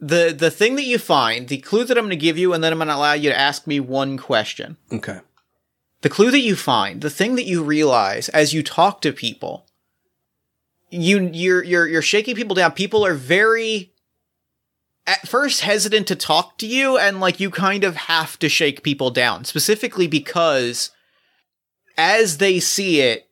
the 0.00 0.34
the 0.36 0.50
thing 0.50 0.76
that 0.76 0.84
you 0.84 0.98
find, 0.98 1.48
the 1.48 1.58
clue 1.58 1.84
that 1.84 1.96
I'm 1.96 2.04
going 2.04 2.10
to 2.10 2.16
give 2.16 2.38
you, 2.38 2.52
and 2.52 2.64
then 2.64 2.72
I'm 2.72 2.78
going 2.78 2.88
to 2.88 2.96
allow 2.96 3.12
you 3.12 3.30
to 3.30 3.38
ask 3.38 3.66
me 3.66 3.80
one 3.80 4.16
question. 4.16 4.76
Okay. 4.92 5.20
The 6.02 6.08
clue 6.08 6.30
that 6.30 6.40
you 6.40 6.56
find, 6.56 7.02
the 7.02 7.10
thing 7.10 7.34
that 7.34 7.44
you 7.44 7.62
realize 7.62 8.30
as 8.30 8.54
you 8.54 8.62
talk 8.62 9.02
to 9.02 9.12
people, 9.12 9.66
you 10.90 11.30
you're 11.32 11.62
you're 11.62 11.86
you're 11.86 12.02
shaking 12.02 12.34
people 12.34 12.54
down. 12.54 12.72
People 12.72 13.04
are 13.04 13.14
very 13.14 13.92
at 15.06 15.28
first 15.28 15.62
hesitant 15.62 16.06
to 16.06 16.16
talk 16.16 16.56
to 16.58 16.66
you 16.66 16.96
and 16.96 17.20
like 17.20 17.40
you 17.40 17.50
kind 17.50 17.84
of 17.84 17.96
have 17.96 18.38
to 18.38 18.48
shake 18.48 18.82
people 18.82 19.10
down 19.10 19.44
specifically 19.44 20.06
because 20.06 20.90
as 21.96 22.38
they 22.38 22.60
see 22.60 23.00
it 23.00 23.26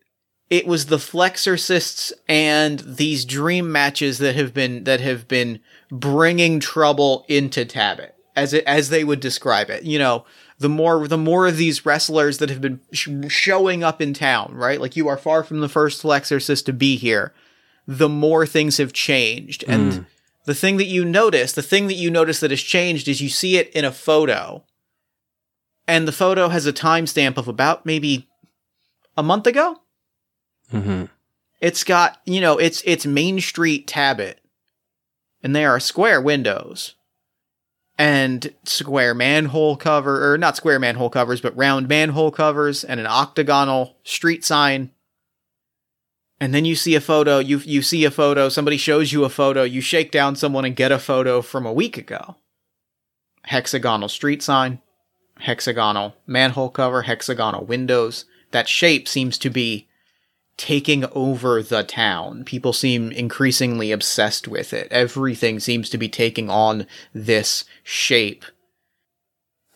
it 0.51 0.67
was 0.67 0.87
the 0.87 0.97
flexorcists 0.97 2.11
and 2.27 2.81
these 2.81 3.25
dream 3.25 3.71
matches 3.71 4.19
that 4.19 4.35
have 4.35 4.55
been 4.55 4.85
that 4.85 5.01
have 5.01 5.29
been 5.29 5.61
bringing 5.91 6.61
trouble 6.61 7.25
into 7.29 7.65
Tabbat 7.65 8.15
as 8.37 8.53
it 8.53 8.65
as 8.65 8.91
they 8.91 9.05
would 9.05 9.21
describe 9.21 9.71
it. 9.71 9.85
You 9.85 9.99
know 9.99 10.25
the 10.59 10.69
more 10.69 11.07
the 11.07 11.19
more 11.19 11.47
of 11.47 11.57
these 11.57 11.87
wrestlers 11.87 12.39
that 12.39 12.51
have 12.51 12.61
been 12.61 12.81
sh- 12.93 13.09
showing 13.29 13.83
up 13.83 14.01
in 14.01 14.13
town 14.13 14.55
right? 14.55 14.81
Like 14.81 14.97
you 14.97 15.09
are 15.09 15.17
far 15.17 15.43
from 15.43 15.61
the 15.61 15.69
first 15.69 16.03
flexorcist 16.03 16.65
to 16.67 16.73
be 16.73 16.97
here. 16.97 17.33
The 17.87 18.09
more 18.09 18.45
things 18.47 18.77
have 18.77 18.93
changed. 18.93 19.65
And 19.67 20.07
the 20.45 20.55
thing 20.55 20.77
that 20.77 20.87
you 20.87 21.05
notice 21.05 21.53
the 21.53 21.63
thing 21.63 21.87
that 21.87 21.95
you 21.95 22.11
notice 22.11 22.41
that 22.41 22.51
has 22.51 22.61
changed 22.61 23.09
is 23.09 23.21
you 23.21 23.29
see 23.29 23.57
it 23.57 23.71
in 23.71 23.85
a 23.85 23.93
photo. 23.93 24.65
And 25.87 26.07
the 26.07 26.13
photo 26.13 26.49
has 26.49 26.67
a 26.67 26.73
timestamp 26.73 27.39
of 27.39 27.49
about 27.49 27.87
maybe 27.87 28.29
a 29.17 29.23
month 29.23 29.47
ago. 29.47 29.81
Mm-hmm. 30.73 31.05
it's 31.63 31.83
got, 31.83 32.21
you 32.27 32.43
know, 32.43 32.59
it's 32.59 32.83
it's 32.85 33.07
Main 33.07 33.41
Street 33.41 33.87
Tabbat. 33.87 34.39
And 35.49 35.57
there 35.57 35.71
are 35.71 35.81
square 35.81 36.21
windows. 36.21 36.95
And 37.97 38.53
square 38.65 39.15
manhole 39.15 39.79
cover 39.79 40.31
or 40.31 40.37
not 40.37 40.59
square 40.59 40.79
manhole 40.79 41.09
covers, 41.09 41.41
but 41.41 41.57
round 41.57 41.89
manhole 41.89 42.31
covers 42.31 42.85
and 42.85 43.01
an 43.01 43.07
octagonal 43.07 43.97
street 44.05 44.45
sign. 44.45 44.91
And 46.39 46.53
then 46.53 46.67
you 46.67 46.75
see 46.77 46.95
a 46.97 47.01
photo, 47.01 47.39
you 47.39 47.61
you 47.61 47.81
see 47.81 48.05
a 48.05 48.11
photo, 48.11 48.51
somebody 48.51 48.77
shows 48.77 49.11
you 49.11 49.25
a 49.25 49.31
photo, 49.31 49.63
you 49.63 49.81
shake 49.81 50.11
down 50.11 50.37
someone 50.37 50.67
and 50.67 50.77
get 50.77 50.93
a 50.93 50.99
photo 50.99 51.41
from 51.41 51.65
a 51.65 51.73
week 51.73 51.97
ago. 51.97 52.37
Hexagonal 53.45 54.11
street 54.11 54.43
sign, 54.43 54.83
hexagonal 55.39 56.15
manhole 56.27 56.69
cover, 56.69 57.01
hexagonal 57.01 57.65
windows. 57.65 58.27
That 58.51 58.69
shape 58.69 59.09
seems 59.09 59.39
to 59.39 59.49
be 59.49 59.88
taking 60.59 61.05
over 61.13 61.63
the 61.63 61.85
town. 61.85 62.45
People 62.45 62.75
seem 62.75 63.11
increasingly 63.13 63.93
obsessed 63.93 64.47
with 64.47 64.75
it. 64.75 64.89
Everything 64.91 65.61
seems 65.61 65.89
to 65.89 65.97
be 65.97 66.09
taking 66.09 66.51
on 66.51 66.87
this 67.15 67.65
shape. 67.83 68.45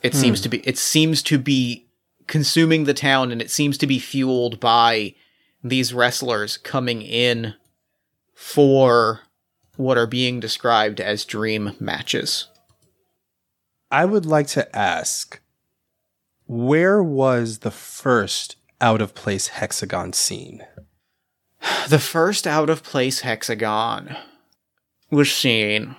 It 0.03 0.15
seems 0.15 0.41
hmm. 0.41 0.43
to 0.43 0.49
be 0.51 0.59
it 0.69 0.77
seems 0.77 1.23
to 1.23 1.39
be 1.39 1.87
consuming 2.27 2.85
the 2.85 2.95
town 2.95 3.31
and 3.31 3.41
it 3.41 3.51
seems 3.51 3.79
to 3.79 3.87
be 3.87 3.99
fueled 3.99 4.59
by 4.61 5.15
these 5.63 5.95
wrestlers 5.95 6.57
coming 6.57 7.01
in 7.01 7.55
for 8.35 9.21
what 9.77 9.97
are 9.97 10.07
being 10.07 10.41
described 10.41 11.01
as 11.01 11.25
dream 11.25 11.77
matches. 11.79 12.49
I 13.91 14.05
would 14.05 14.27
like 14.27 14.49
to 14.49 14.77
ask 14.77 15.41
where 16.47 17.03
was 17.03 17.59
the 17.59 17.71
first 17.71 18.57
out 18.83 19.01
of 19.01 19.15
place 19.15 19.49
hexagon 19.49 20.13
scene? 20.13 20.65
The 21.89 21.99
first 21.99 22.47
out 22.47 22.69
of 22.69 22.83
place 22.83 23.21
hexagon 23.21 24.17
was 25.11 25.33
seen. 25.33 25.97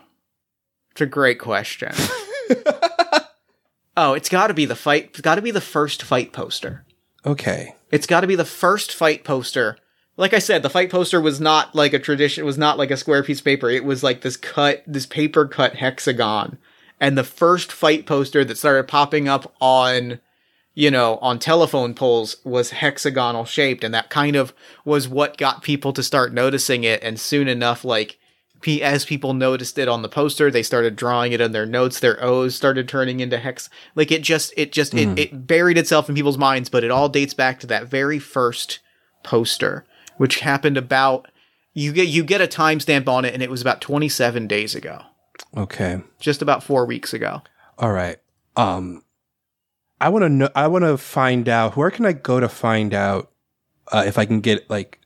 It's 0.92 1.02
a 1.02 1.06
great 1.06 1.40
question. 1.40 1.94
oh, 3.98 4.14
it's 4.14 4.30
got 4.30 4.48
to 4.48 4.54
be 4.54 4.66
the 4.66 4.76
fight. 4.76 5.10
It's 5.12 5.22
got 5.22 5.36
to 5.36 5.42
be 5.42 5.52
the 5.52 5.62
first 5.62 6.04
fight 6.04 6.34
poster. 6.34 6.86
Okay. 7.26 7.76
It's 7.92 8.08
got 8.08 8.22
to 8.22 8.28
be 8.28 8.36
the 8.36 8.46
first 8.46 8.94
fight 8.94 9.24
poster. 9.24 9.78
Like 10.18 10.34
I 10.34 10.40
said, 10.40 10.62
the 10.62 10.70
fight 10.70 10.92
poster 10.92 11.20
was 11.20 11.40
not 11.40 11.74
like 11.74 11.94
a 11.94 12.00
tradition. 12.00 12.44
It 12.44 12.46
was 12.46 12.58
not 12.58 12.78
like 12.78 12.92
a 12.92 12.98
square 12.98 13.24
piece 13.24 13.40
of 13.40 13.46
paper. 13.46 13.70
It 13.70 13.86
was 13.86 14.04
like 14.04 14.22
this 14.22 14.38
cut, 14.38 14.84
this 14.86 15.06
paper 15.06 15.48
cut 15.48 15.76
hexagon. 15.76 16.58
And 17.00 17.18
the 17.18 17.24
first 17.24 17.72
fight 17.72 18.06
poster 18.06 18.46
that 18.46 18.58
started 18.58 18.88
popping 18.88 19.28
up 19.28 19.54
on, 19.60 20.20
you 20.76 20.90
know, 20.90 21.18
on 21.22 21.38
telephone 21.40 21.94
poles 21.94 22.38
was 22.44 22.72
hexagonal 22.72 23.46
shaped, 23.46 23.84
and 23.84 23.94
that 23.94 24.10
kind 24.10 24.36
of 24.36 24.54
was 24.86 25.08
what 25.08 25.38
got 25.38 25.62
people 25.64 25.94
to 25.94 26.04
start 26.04 26.34
noticing 26.34 26.84
it. 26.84 27.02
And 27.04 27.20
soon 27.20 27.48
enough, 27.48 27.86
like 27.86 28.18
as 28.82 29.04
people 29.06 29.34
noticed 29.34 29.78
it 29.78 29.90
on 29.90 30.02
the 30.04 30.10
poster, 30.10 30.50
they 30.50 30.64
started 30.64 30.96
drawing 30.96 31.34
it 31.34 31.42
in 31.42 31.52
their 31.52 31.66
notes. 31.66 32.00
Their 32.00 32.24
O's 32.24 32.56
started 32.56 32.88
turning 32.88 33.20
into 33.20 33.38
hex. 33.38 33.70
Like 33.94 34.10
it 34.12 34.22
just, 34.24 34.54
it 34.56 34.72
just, 34.72 34.94
it, 34.94 35.20
it 35.20 35.46
buried 35.48 35.78
itself 35.78 36.08
in 36.08 36.16
people's 36.16 36.38
minds. 36.38 36.70
But 36.70 36.84
it 36.86 36.90
all 36.92 37.10
dates 37.10 37.34
back 37.34 37.60
to 37.60 37.68
that 37.68 37.88
very 37.88 38.20
first 38.20 38.80
poster, 39.22 39.86
which 40.18 40.40
happened 40.40 40.78
about 40.78 41.28
you 41.74 41.92
get 41.92 42.08
you 42.08 42.24
get 42.24 42.40
a 42.42 42.48
timestamp 42.48 43.08
on 43.10 43.26
it, 43.26 43.34
and 43.34 43.44
it 43.44 43.50
was 43.50 43.62
about 43.62 43.82
27 43.82 44.48
days 44.48 44.76
ago, 44.76 45.02
Okay. 45.58 46.02
just 46.20 46.42
about 46.42 46.64
four 46.64 46.86
weeks 46.86 47.14
ago. 47.14 47.42
All 47.78 47.92
right. 47.92 48.18
Um, 48.56 49.04
I 50.04 50.10
want 50.10 50.24
to 50.24 50.30
know. 50.30 50.50
I 50.54 50.68
want 50.68 50.84
to 50.84 50.98
find 50.98 51.48
out 51.48 51.78
where 51.78 51.90
can 51.90 52.06
I 52.06 52.12
go 52.12 52.42
to 52.42 52.50
find 52.50 52.94
out 52.94 53.32
uh, 53.90 54.04
if 54.06 54.18
I 54.18 54.26
can 54.26 54.42
get 54.42 54.70
like 54.70 55.00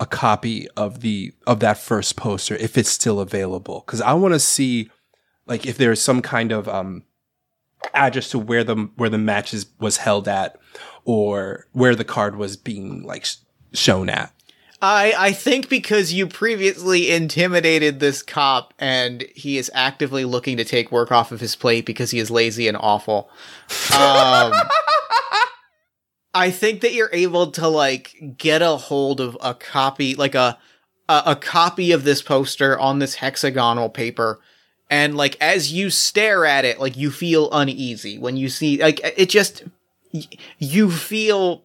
a 0.00 0.06
copy 0.06 0.66
of 0.76 1.02
the 1.02 1.32
of 1.46 1.60
that 1.60 1.78
first 1.78 2.16
poster 2.16 2.56
if 2.56 2.76
it's 2.76 2.90
still 2.90 3.20
available 3.20 3.84
because 3.86 4.00
I 4.00 4.12
want 4.14 4.34
to 4.34 4.40
see 4.40 4.90
like 5.46 5.66
if 5.66 5.78
there's 5.78 6.00
some 6.00 6.20
kind 6.20 6.50
of 6.50 6.68
um 6.68 7.04
address 7.94 8.30
to 8.30 8.40
where 8.40 8.64
the 8.64 8.90
where 8.96 9.08
the 9.08 9.18
matches 9.18 9.66
was 9.78 9.98
held 9.98 10.26
at 10.26 10.58
or 11.04 11.68
where 11.70 11.94
the 11.94 12.04
card 12.04 12.34
was 12.34 12.56
being 12.56 13.04
like 13.04 13.26
sh- 13.26 13.36
shown 13.72 14.08
at. 14.08 14.32
I 14.82 15.14
I 15.16 15.32
think 15.32 15.68
because 15.68 16.12
you 16.12 16.26
previously 16.26 17.10
intimidated 17.10 18.00
this 18.00 18.22
cop 18.22 18.72
and 18.78 19.22
he 19.34 19.58
is 19.58 19.70
actively 19.74 20.24
looking 20.24 20.56
to 20.56 20.64
take 20.64 20.90
work 20.90 21.12
off 21.12 21.32
of 21.32 21.40
his 21.40 21.56
plate 21.56 21.84
because 21.84 22.10
he 22.10 22.18
is 22.18 22.30
lazy 22.30 22.66
and 22.68 22.76
awful. 22.78 23.30
Um 23.94 24.52
I 26.32 26.50
think 26.50 26.80
that 26.82 26.92
you're 26.92 27.10
able 27.12 27.50
to 27.52 27.68
like 27.68 28.34
get 28.36 28.62
a 28.62 28.76
hold 28.76 29.20
of 29.20 29.36
a 29.40 29.54
copy 29.54 30.14
like 30.14 30.34
a 30.34 30.58
a, 31.08 31.22
a 31.26 31.36
copy 31.36 31.92
of 31.92 32.04
this 32.04 32.22
poster 32.22 32.78
on 32.78 33.00
this 33.00 33.16
hexagonal 33.16 33.90
paper 33.90 34.40
and 34.88 35.16
like 35.16 35.36
as 35.40 35.72
you 35.72 35.90
stare 35.90 36.46
at 36.46 36.64
it 36.64 36.80
like 36.80 36.96
you 36.96 37.10
feel 37.10 37.50
uneasy 37.52 38.18
when 38.18 38.36
you 38.36 38.48
see 38.48 38.80
like 38.80 39.00
it 39.16 39.28
just 39.28 39.64
you 40.58 40.90
feel 40.90 41.64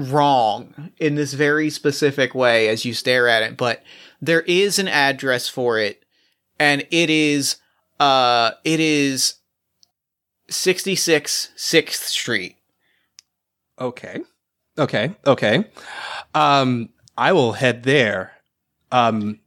wrong 0.00 0.90
in 0.98 1.14
this 1.14 1.34
very 1.34 1.70
specific 1.70 2.34
way 2.34 2.68
as 2.68 2.84
you 2.84 2.94
stare 2.94 3.28
at 3.28 3.42
it 3.42 3.56
but 3.56 3.82
there 4.20 4.42
is 4.42 4.78
an 4.78 4.88
address 4.88 5.48
for 5.48 5.78
it 5.78 6.04
and 6.58 6.86
it 6.90 7.10
is 7.10 7.56
uh 7.98 8.52
it 8.64 8.80
is 8.80 9.34
66 10.48 11.50
6th 11.56 11.92
street 11.94 12.56
Okay. 13.80 14.20
Okay. 14.78 15.14
Okay. 15.26 15.64
Um, 16.34 16.90
I 17.16 17.32
will 17.32 17.52
head 17.52 17.82
there. 17.84 18.32
Um, 18.92 19.40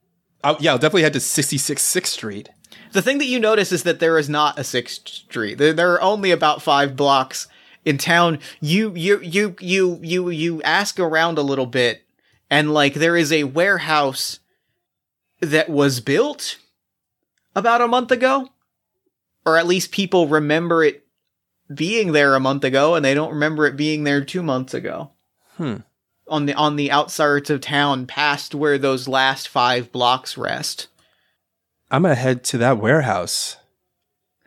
I'll, 0.43 0.57
yeah, 0.59 0.71
I'll 0.71 0.77
definitely 0.77 1.03
head 1.03 1.13
to 1.13 1.19
66 1.19 1.81
6th 1.81 2.05
Street. 2.07 2.49
the 2.91 3.01
thing 3.01 3.17
that 3.19 3.25
you 3.25 3.39
notice 3.39 3.71
is 3.71 3.83
that 3.83 3.99
there 3.99 4.17
is 4.17 4.27
not 4.27 4.57
a 4.57 4.61
6th 4.63 5.07
street 5.07 5.57
there, 5.57 5.73
there 5.73 5.93
are 5.93 6.01
only 6.01 6.31
about 6.31 6.61
5 6.61 6.95
blocks 6.95 7.47
in 7.85 7.97
town 7.97 8.39
you 8.61 8.93
you 8.95 9.19
you 9.21 9.55
you 9.59 9.99
you 10.01 10.29
you 10.29 10.61
ask 10.63 10.99
around 10.99 11.37
a 11.37 11.41
little 11.43 11.65
bit 11.65 12.03
and 12.49 12.73
like 12.73 12.93
there 12.93 13.17
is 13.17 13.31
a 13.31 13.43
warehouse 13.43 14.39
that 15.39 15.69
was 15.69 15.99
built 15.99 16.57
about 17.55 17.81
a 17.81 17.87
month 17.87 18.11
ago 18.11 18.49
or 19.45 19.57
at 19.57 19.67
least 19.67 19.91
people 19.91 20.27
remember 20.27 20.83
it 20.83 21.05
being 21.73 22.11
there 22.11 22.35
a 22.35 22.39
month 22.39 22.63
ago 22.63 22.95
and 22.95 23.03
they 23.03 23.13
don't 23.13 23.33
remember 23.33 23.65
it 23.65 23.75
being 23.75 24.03
there 24.03 24.23
2 24.23 24.41
months 24.43 24.73
ago 24.73 25.11
Hmm. 25.57 25.77
on 26.27 26.45
the 26.45 26.53
on 26.55 26.77
the 26.77 26.89
outskirts 26.91 27.49
of 27.49 27.61
town 27.61 28.07
past 28.07 28.55
where 28.55 28.77
those 28.77 29.07
last 29.07 29.47
5 29.47 29.91
blocks 29.91 30.37
rest 30.37 30.87
I'm 31.91 32.01
gonna 32.03 32.15
head 32.15 32.43
to 32.45 32.57
that 32.57 32.79
warehouse. 32.79 33.57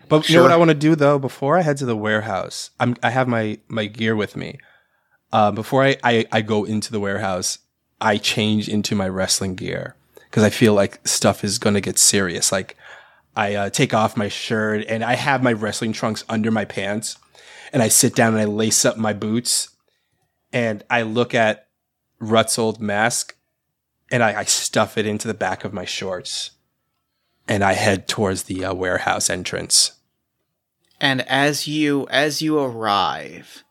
But 0.08 0.28
you 0.28 0.36
know 0.36 0.42
what 0.42 0.52
I 0.52 0.56
want 0.56 0.70
to 0.70 0.74
do 0.74 0.94
though? 0.94 1.18
Before 1.18 1.56
I 1.56 1.62
head 1.62 1.76
to 1.78 1.86
the 1.86 1.96
warehouse, 1.96 2.70
I'm 2.78 2.96
I 3.02 3.10
have 3.10 3.28
my 3.28 3.58
my 3.68 3.86
gear 3.86 4.14
with 4.14 4.36
me. 4.36 4.58
Uh, 5.32 5.50
before 5.50 5.84
I, 5.84 5.96
I 6.04 6.26
I 6.30 6.42
go 6.42 6.64
into 6.64 6.92
the 6.92 7.00
warehouse, 7.00 7.58
I 8.00 8.18
change 8.18 8.68
into 8.68 8.94
my 8.94 9.08
wrestling 9.08 9.54
gear 9.54 9.96
because 10.14 10.42
I 10.42 10.50
feel 10.50 10.74
like 10.74 11.06
stuff 11.06 11.42
is 11.44 11.58
going 11.58 11.74
to 11.74 11.80
get 11.80 11.98
serious. 11.98 12.52
Like 12.52 12.76
I 13.34 13.54
uh, 13.54 13.70
take 13.70 13.94
off 13.94 14.16
my 14.16 14.28
shirt 14.28 14.84
and 14.88 15.02
I 15.02 15.14
have 15.14 15.42
my 15.42 15.52
wrestling 15.52 15.92
trunks 15.92 16.24
under 16.28 16.50
my 16.50 16.64
pants 16.64 17.18
and 17.72 17.82
I 17.82 17.88
sit 17.88 18.14
down 18.14 18.34
and 18.34 18.40
I 18.40 18.44
lace 18.44 18.84
up 18.84 18.96
my 18.96 19.12
boots 19.12 19.70
and 20.52 20.82
I 20.88 21.02
look 21.02 21.34
at 21.34 21.68
Rut's 22.18 22.58
old 22.58 22.80
mask 22.80 23.36
and 24.10 24.22
I, 24.22 24.40
I 24.40 24.44
stuff 24.44 24.96
it 24.96 25.06
into 25.06 25.28
the 25.28 25.34
back 25.34 25.64
of 25.64 25.72
my 25.72 25.84
shorts 25.84 26.52
and 27.48 27.62
I 27.62 27.74
head 27.74 28.08
towards 28.08 28.44
the 28.44 28.64
uh, 28.64 28.74
warehouse 28.74 29.30
entrance. 29.30 29.92
And 31.00 31.22
as 31.28 31.68
you 31.68 32.06
as 32.10 32.40
you 32.40 32.58
arrive, 32.58 33.64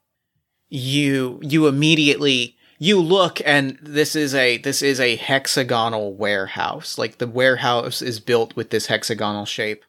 you 0.70 1.40
you 1.42 1.68
immediately 1.68 2.56
you 2.78 3.00
look 3.02 3.42
and 3.46 3.78
this 3.82 4.16
is 4.16 4.36
a 4.36 4.58
this 4.58 4.82
is 4.82 5.00
a 5.00 5.16
hexagonal 5.16 6.14
warehouse. 6.14 6.98
Like 6.98 7.18
the 7.18 7.28
warehouse 7.28 8.02
is 8.02 8.20
built 8.20 8.56
with 8.56 8.70
this 8.70 8.88
hexagonal 8.88 9.46
shape. 9.46 9.84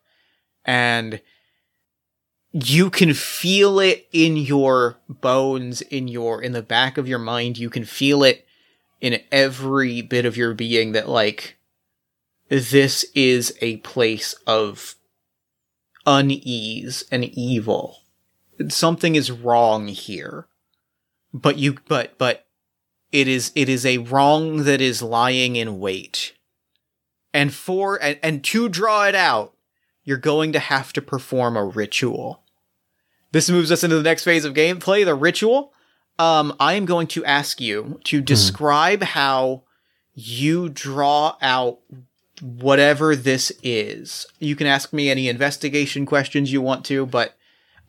And 0.65 1.21
you 2.53 2.89
can 2.89 3.13
feel 3.13 3.79
it 3.81 4.09
in 4.13 4.37
your 4.37 4.97
bones, 5.09 5.83
in 5.83 6.09
your 6.09 6.41
in 6.41 6.53
the 6.53 6.63
back 6.63 6.97
of 6.97 7.07
your 7.07 7.19
mind. 7.19 7.59
You 7.59 7.69
can 7.69 7.85
feel 7.85 8.23
it 8.23 8.47
in 9.01 9.21
every 9.31 10.01
bit 10.01 10.25
of 10.25 10.37
your 10.37 10.55
being 10.55 10.93
that 10.93 11.09
like 11.09 11.56
this 12.49 13.05
is 13.15 13.57
a 13.61 13.79
place 13.79 14.35
of 14.47 14.95
unease 16.05 17.05
and 17.11 17.25
evil. 17.25 17.99
Something 18.69 19.17
is 19.17 19.31
wrong 19.31 19.89
here. 19.89 20.47
But 21.35 21.59
you 21.59 21.77
but 21.89 22.17
but 22.19 22.47
it 23.13 23.29
is 23.29 23.53
it 23.55 23.69
is 23.69 23.85
a 23.85 23.99
wrong 23.99 24.65
that 24.65 24.81
is 24.81 25.03
lying 25.03 25.57
in 25.57 25.79
wait. 25.79 26.33
And 27.35 27.53
for 27.53 28.03
and, 28.03 28.19
and 28.23 28.45
to 28.45 28.69
draw 28.69 29.05
it 29.07 29.15
out, 29.15 29.55
you're 30.05 30.17
going 30.17 30.53
to 30.53 30.59
have 30.59 30.93
to 30.95 31.03
perform 31.03 31.57
a 31.57 31.65
ritual. 31.65 32.43
This 33.33 33.51
moves 33.51 33.71
us 33.71 33.85
into 33.85 33.97
the 33.97 34.03
next 34.03 34.25
phase 34.25 34.45
of 34.45 34.55
gameplay, 34.55 35.05
the 35.05 35.15
ritual. 35.15 35.75
Um, 36.19 36.57
I 36.59 36.75
am 36.75 36.87
going 36.87 37.09
to 37.09 37.25
ask 37.27 37.61
you 37.61 38.01
to 38.05 38.23
describe 38.23 39.03
how 39.03 39.65
you 40.15 40.71
draw 40.71 41.37
out 41.43 41.81
whatever 42.41 43.17
this 43.17 43.53
is. 43.63 44.27
You 44.39 44.57
can 44.57 44.67
ask 44.67 44.93
me 44.93 45.11
any 45.11 45.29
investigation 45.29 46.07
questions 46.07 46.53
you 46.53 46.61
want 46.61 46.85
to, 46.87 47.07
but 47.07 47.37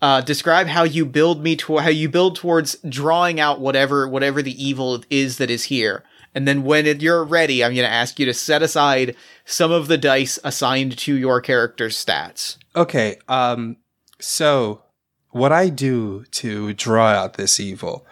uh, 0.02 0.22
describe 0.22 0.68
how 0.68 0.84
you 0.84 1.06
build 1.06 1.44
me 1.44 1.56
to 1.56 1.78
how 1.78 1.90
you 1.90 2.08
build 2.08 2.36
towards 2.36 2.76
drawing 2.88 3.40
out 3.40 3.60
whatever 3.60 4.08
whatever 4.08 4.42
the 4.42 4.64
evil 4.64 5.04
is 5.10 5.38
that 5.38 5.50
is 5.50 5.66
here. 5.66 6.04
And 6.36 6.48
then 6.48 6.64
when 6.64 6.86
it, 6.86 7.02
you're 7.02 7.24
ready, 7.24 7.64
I'm 7.64 7.74
going 7.74 7.88
to 7.88 7.92
ask 7.92 8.20
you 8.20 8.26
to 8.28 8.34
set 8.34 8.62
aside 8.62 9.16
some 9.44 9.72
of 9.72 9.88
the 9.88 9.98
dice 9.98 10.38
assigned 10.44 10.96
to 11.00 11.16
your 11.16 11.42
character's 11.42 12.04
stats. 12.04 12.58
Okay, 12.76 13.18
um, 13.28 13.78
so 14.20 14.84
what 15.32 15.52
I 15.52 15.70
do 15.70 16.26
to 16.32 16.74
draw 16.74 17.08
out 17.08 17.36
this 17.36 17.60
evil, 17.60 18.06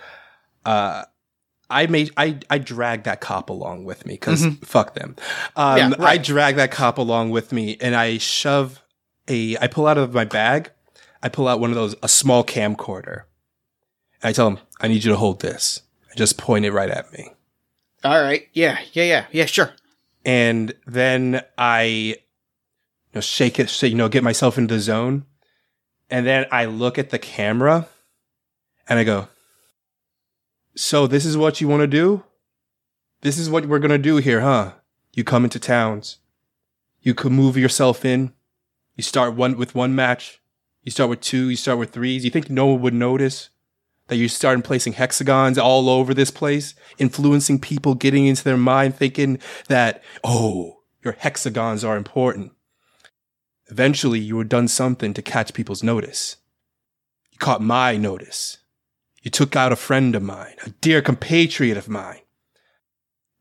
uh, 0.66 1.04
I 1.70 1.88
made 1.88 2.12
I 2.18 2.40
I 2.50 2.58
drag 2.58 3.04
that 3.04 3.22
cop 3.22 3.50
along 3.50 3.86
with 3.86 4.06
me 4.06 4.14
because 4.14 4.46
fuck 4.64 4.94
them. 4.96 5.16
Um, 5.56 5.78
Yeah, 5.78 5.92
I 6.00 6.18
drag 6.18 6.56
that 6.58 6.72
cop 6.72 6.98
along 6.98 7.32
with 7.32 7.52
me, 7.52 7.78
and 7.82 7.96
I 7.96 8.18
shove 8.20 8.82
a. 9.28 9.58
I 9.60 9.68
pull 9.68 9.88
out 9.88 9.98
of 9.98 10.14
my 10.14 10.26
bag. 10.26 10.72
I 11.24 11.30
pull 11.30 11.48
out 11.48 11.60
one 11.60 11.72
of 11.72 11.76
those 11.76 11.96
a 12.04 12.08
small 12.08 12.44
camcorder. 12.44 13.24
And 14.22 14.30
I 14.30 14.32
tell 14.32 14.48
him, 14.48 14.60
"I 14.80 14.88
need 14.88 15.04
you 15.04 15.12
to 15.12 15.18
hold 15.18 15.42
this." 15.42 15.82
I 16.12 16.16
just 16.16 16.38
point 16.38 16.66
it 16.66 16.72
right 16.72 16.90
at 16.90 17.12
me, 17.12 17.32
All 18.04 18.22
right. 18.22 18.48
Yeah. 18.54 18.78
Yeah. 18.94 19.04
Yeah. 19.04 19.26
Yeah. 19.32 19.46
Sure. 19.46 19.74
and 20.24 20.74
then 20.88 21.42
I, 21.58 21.82
you 21.84 22.16
know, 23.16 23.22
shake 23.22 23.60
it, 23.60 23.70
so 23.70 23.86
you 23.86 23.96
know, 23.96 24.08
get 24.10 24.24
myself 24.24 24.58
into 24.58 24.76
the 24.76 24.80
zone, 24.80 25.26
and 26.10 26.26
then 26.26 26.46
I 26.52 26.66
look 26.66 26.98
at 26.98 27.10
the 27.10 27.20
camera, 27.20 27.88
and 28.88 28.98
I 29.00 29.04
go, 29.04 29.28
So 30.78 31.08
this 31.08 31.26
is 31.26 31.38
what 31.38 31.62
you 31.62 31.68
want 31.70 31.82
to 31.82 31.88
do? 31.88 32.24
This 33.22 33.38
is 33.38 33.50
what 33.50 33.66
we're 33.66 33.80
gonna 33.80 33.98
do 33.98 34.18
here, 34.18 34.42
huh? 34.42 34.74
You 35.14 35.24
come 35.24 35.46
into 35.46 35.60
towns. 35.60 36.18
You 37.02 37.14
could 37.14 37.32
move 37.32 37.56
yourself 37.56 38.04
in. 38.04 38.34
You 38.96 39.04
start 39.04 39.36
one 39.36 39.58
with 39.58 39.74
one 39.74 39.96
match. 39.96 40.42
You 40.84 40.92
start 40.92 41.10
with 41.10 41.22
two. 41.22 41.50
You 41.50 41.56
start 41.56 41.80
with 41.80 41.92
threes. 41.92 42.26
You 42.26 42.32
think 42.32 42.50
no 42.50 42.66
one 42.68 42.82
would 42.82 42.94
notice 42.94 43.50
that 44.08 44.18
you're 44.18 44.28
starting 44.28 44.62
placing 44.62 44.94
hexagons 44.94 45.58
all 45.58 45.90
over 45.90 46.14
this 46.14 46.30
place, 46.30 46.76
influencing 46.98 47.60
people, 47.60 47.96
getting 47.96 48.26
into 48.26 48.44
their 48.44 48.58
mind, 48.58 48.96
thinking 48.96 49.40
that 49.70 50.04
oh, 50.24 50.82
your 51.04 51.14
hexagons 51.14 51.84
are 51.84 51.96
important. 51.96 52.52
Eventually, 53.68 54.20
you 54.20 54.38
had 54.38 54.50
done 54.50 54.68
something 54.68 55.14
to 55.14 55.22
catch 55.22 55.54
people's 55.54 55.84
notice. 55.84 56.36
You 57.32 57.38
caught 57.40 57.62
my 57.62 57.96
notice. 57.96 58.58
You 59.26 59.32
took 59.32 59.56
out 59.56 59.72
a 59.72 59.76
friend 59.76 60.16
of 60.16 60.22
mine, 60.22 60.54
a 60.68 60.70
dear 60.70 61.02
compatriot 61.02 61.78
of 61.78 61.90
mine. 61.90 62.20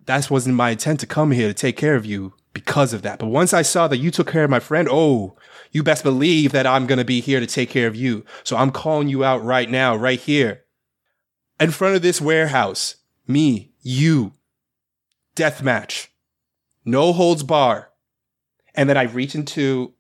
That 0.07 0.31
wasn't 0.31 0.57
my 0.57 0.71
intent 0.71 0.99
to 1.01 1.07
come 1.07 1.31
here 1.31 1.47
to 1.47 1.53
take 1.53 1.77
care 1.77 1.95
of 1.95 2.07
you 2.07 2.33
because 2.55 2.95
of 2.95 3.03
that. 3.03 3.19
But 3.19 3.27
once 3.27 3.53
I 3.53 3.61
saw 3.61 3.87
that 3.89 3.99
you 3.99 4.11
took 4.11 4.33
care 4.33 4.45
of 4.45 4.51
my 4.51 4.61
friend, 4.61 4.89
oh, 4.91 5.37
you 5.73 5.83
best 5.83 6.03
believe 6.03 6.53
that 6.53 6.67
I'm 6.67 6.87
going 6.87 6.99
to 6.99 7.05
be 7.05 7.21
here 7.21 7.39
to 7.39 7.47
take 7.47 7.69
care 7.69 7.87
of 7.87 7.95
you. 7.95 8.25
So 8.45 8.57
I'm 8.57 8.71
calling 8.71 9.09
you 9.09 9.25
out 9.25 9.45
right 9.45 9.69
now, 9.69 9.95
right 9.95 10.19
here. 10.19 10.65
In 11.61 11.71
front 11.71 11.97
of 11.97 12.03
this 12.03 12.19
warehouse. 12.19 12.97
Me, 13.27 13.71
you. 13.83 14.33
Death 15.35 15.63
match. 15.63 16.11
No 16.87 17.13
holds 17.13 17.43
bar. 17.43 17.91
And 18.75 18.89
then 18.89 18.97
I 18.97 19.03
reach 19.03 19.35
into, 19.35 19.93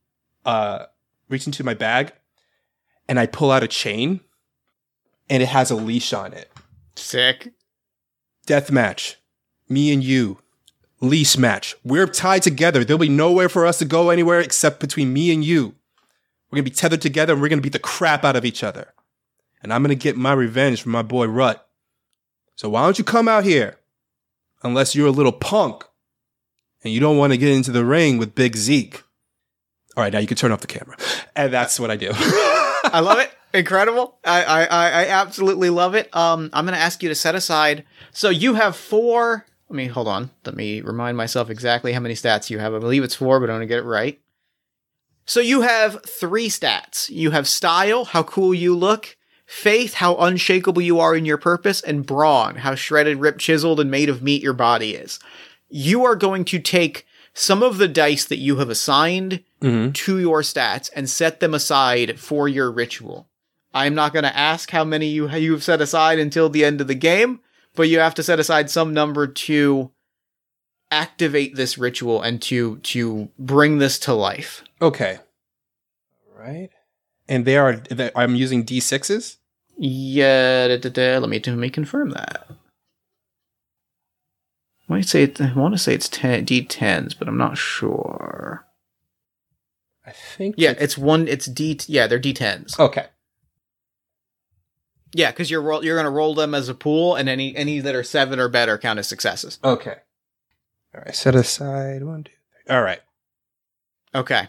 uh, 0.47 0.87
reach 1.29 1.45
into 1.45 1.63
my 1.63 1.75
bag 1.75 2.15
and 3.07 3.21
I 3.21 3.27
pull 3.27 3.51
out 3.51 3.63
a 3.63 3.69
chain 3.69 4.21
and 5.29 5.43
it 5.43 5.47
has 5.47 5.71
a 5.71 5.77
leash 5.77 6.13
on 6.13 6.33
it. 6.33 6.51
Sick. 6.97 7.53
Death 8.47 8.71
match. 8.71 9.17
Me 9.69 9.93
and 9.93 10.03
you. 10.03 10.39
Leash 11.01 11.37
match. 11.37 11.75
We're 11.85 12.07
tied 12.07 12.43
together. 12.43 12.85
There'll 12.85 12.99
be 12.99 13.09
nowhere 13.09 13.49
for 13.49 13.67
us 13.67 13.79
to 13.79 13.85
go 13.85 14.11
anywhere 14.11 14.41
except 14.41 14.81
between 14.81 15.13
me 15.13 15.33
and 15.33 15.45
you. 15.45 15.75
We're 16.51 16.57
gonna 16.57 16.65
be 16.65 16.71
tethered 16.71 17.03
together 17.03 17.33
and 17.33 17.43
we're 17.43 17.49
gonna 17.49 17.63
beat 17.63 17.73
the 17.73 17.79
crap 17.79 18.25
out 18.25 18.37
of 18.37 18.45
each 18.45 18.63
other. 18.63 18.93
And 19.63 19.73
I'm 19.73 19.83
gonna 19.83 19.95
get 19.95 20.17
my 20.17 20.33
revenge 20.33 20.83
from 20.83 20.93
my 20.93 21.03
boy 21.03 21.27
Rut. 21.27 21.67
So 22.57 22.69
why 22.69 22.85
don't 22.85 22.99
you 22.99 23.05
come 23.05 23.29
out 23.29 23.45
here? 23.45 23.79
Unless 24.63 24.95
you're 24.95 25.09
a 25.09 25.13
little 25.13 25.33
punk 25.33 25.85
and 26.85 26.93
you 26.93 27.01
don't 27.01 27.17
want 27.17 27.33
to 27.33 27.39
get 27.39 27.51
into 27.51 27.73
the 27.73 27.85
ring 27.85 28.19
with 28.19 28.35
Big 28.35 28.57
Zeke. 28.57 29.03
All 29.97 30.03
right, 30.03 30.13
now 30.13 30.19
you 30.19 30.27
can 30.27 30.37
turn 30.37 30.53
off 30.53 30.61
the 30.61 30.67
camera. 30.67 30.97
And 31.35 31.53
that's 31.53 31.81
what 31.81 31.91
I 31.91 31.97
do. 31.97 32.13
I 32.95 33.01
love 33.01 33.19
it. 33.19 33.33
Incredible. 33.53 34.19
I, 34.25 34.45
I, 34.45 34.65
I 34.67 35.07
absolutely 35.09 35.69
love 35.69 35.97
it. 35.97 36.15
Um, 36.15 36.49
I'm 36.53 36.65
going 36.65 36.77
to 36.77 36.81
ask 36.81 37.03
you 37.03 37.09
to 37.09 37.15
set 37.17 37.35
aside. 37.35 37.85
So 38.13 38.31
you 38.31 38.55
have 38.55 38.77
four. 38.77 39.45
Let 39.69 39.77
me 39.77 39.87
hold 39.87 40.07
on. 40.07 40.31
Let 40.45 40.55
me 40.55 40.81
remind 40.81 41.17
myself 41.17 41.51
exactly 41.51 41.93
how 41.93 41.99
many 41.99 42.15
stats 42.15 42.51
you 42.51 42.61
have. 42.61 42.73
I 42.73 42.79
believe 42.79 43.03
it's 43.03 43.17
four, 43.17 43.41
but 43.41 43.51
I 43.51 43.55
want 43.55 43.63
to 43.63 43.67
get 43.67 43.81
it 43.81 43.85
right. 43.85 44.21
So 45.27 45.41
you 45.41 45.63
have 45.63 46.05
three 46.05 46.49
stats. 46.49 47.11
You 47.11 47.33
have 47.33 47.49
style, 47.49 48.05
how 48.05 48.23
cool 48.23 48.55
you 48.55 48.77
look, 48.77 49.17
faith, 49.45 49.95
how 49.95 50.15
unshakable 50.17 50.83
you 50.83 51.01
are 51.01 51.17
in 51.17 51.25
your 51.25 51.39
purpose, 51.39 51.81
and 51.81 52.07
brawn, 52.07 52.57
how 52.57 52.77
shredded, 52.77 53.19
ripped, 53.19 53.41
chiseled, 53.41 53.81
and 53.81 53.91
made 53.91 54.09
of 54.09 54.23
meat 54.23 54.43
your 54.43 54.53
body 54.53 54.95
is. 54.95 55.19
You 55.69 56.05
are 56.05 56.15
going 56.15 56.45
to 56.45 56.61
take 56.61 57.07
some 57.35 57.63
of 57.63 57.79
the 57.79 57.89
dice 57.89 58.25
that 58.25 58.39
you 58.39 58.57
have 58.57 58.71
assigned 58.71 59.43
Mhm. 59.61 59.93
to 59.95 60.19
your 60.19 60.41
stats 60.43 60.89
and 60.95 61.11
set 61.11 61.41
them 61.41 61.53
aside 61.53 62.19
for 62.21 62.49
your 62.49 62.71
ritual. 62.71 63.29
I'm 63.73 63.95
not 63.95 64.13
going 64.13 64.23
to 64.23 64.37
ask 64.37 64.71
how 64.71 64.85
many 64.85 65.09
you 65.09 65.29
you've 65.31 65.65
set 65.65 65.81
aside 65.81 66.19
until 66.21 66.49
the 66.49 66.65
end 66.65 66.81
of 66.81 66.87
the 66.87 66.95
game, 66.95 67.41
but 67.75 67.89
you 67.89 67.99
have 67.99 68.15
to 68.15 68.23
set 68.23 68.39
aside 68.39 68.71
some 68.71 68.95
number 68.95 69.27
to 69.27 69.91
activate 70.91 71.57
this 71.57 71.77
ritual 71.77 72.23
and 72.23 72.41
to 72.43 72.77
to 72.79 73.29
bring 73.39 73.79
this 73.79 73.99
to 74.01 74.15
life. 74.15 74.63
Okay. 74.81 75.19
All 76.33 76.41
right. 76.41 76.71
And 77.29 77.45
they 77.47 77.57
are, 77.57 77.83
I'm 78.15 78.35
using 78.37 78.65
D6s? 78.65 79.39
Yeah, 79.79 80.69
da, 80.69 80.77
da, 80.77 80.91
da, 80.91 81.19
let 81.19 81.29
me 81.31 81.41
let 81.45 81.57
me 81.59 81.71
confirm 81.71 82.11
that. 82.11 82.47
I 84.89 84.93
might 84.93 85.07
say 85.07 85.23
it, 85.23 85.41
I 85.41 85.53
want 85.55 85.75
to 85.75 85.79
say 85.79 85.95
it's 85.95 86.09
10, 86.09 86.47
D10s, 86.47 87.19
but 87.19 87.29
I'm 87.29 87.39
not 87.39 87.57
sure. 87.57 88.67
I 90.07 90.11
think. 90.11 90.57
Yeah, 90.59 90.75
it's 90.79 90.99
one. 90.99 91.27
It's 91.29 91.47
D. 91.47 91.79
Yeah, 91.87 92.07
they're 92.07 92.21
D10s. 92.21 92.79
Okay. 92.79 93.07
Yeah, 95.15 95.31
because 95.31 95.51
you're 95.51 95.63
roll, 95.63 95.85
you're 95.85 95.97
gonna 95.97 96.11
roll 96.11 96.35
them 96.35 96.55
as 96.55 96.69
a 96.69 96.75
pool, 96.75 97.15
and 97.15 97.29
any 97.29 97.57
any 97.57 97.81
that 97.81 97.95
are 97.95 98.03
seven 98.03 98.39
or 98.41 98.49
better 98.49 98.77
count 98.77 98.99
as 98.99 99.09
successes. 99.09 99.59
Okay. 99.65 99.97
All 100.95 101.01
right. 101.01 101.15
Set 101.15 101.35
aside 101.35 102.03
one, 102.03 102.07
one, 102.07 102.25
two, 102.25 102.33
three. 102.67 102.75
All 102.75 102.83
right. 102.83 103.01
Okay. 104.15 104.49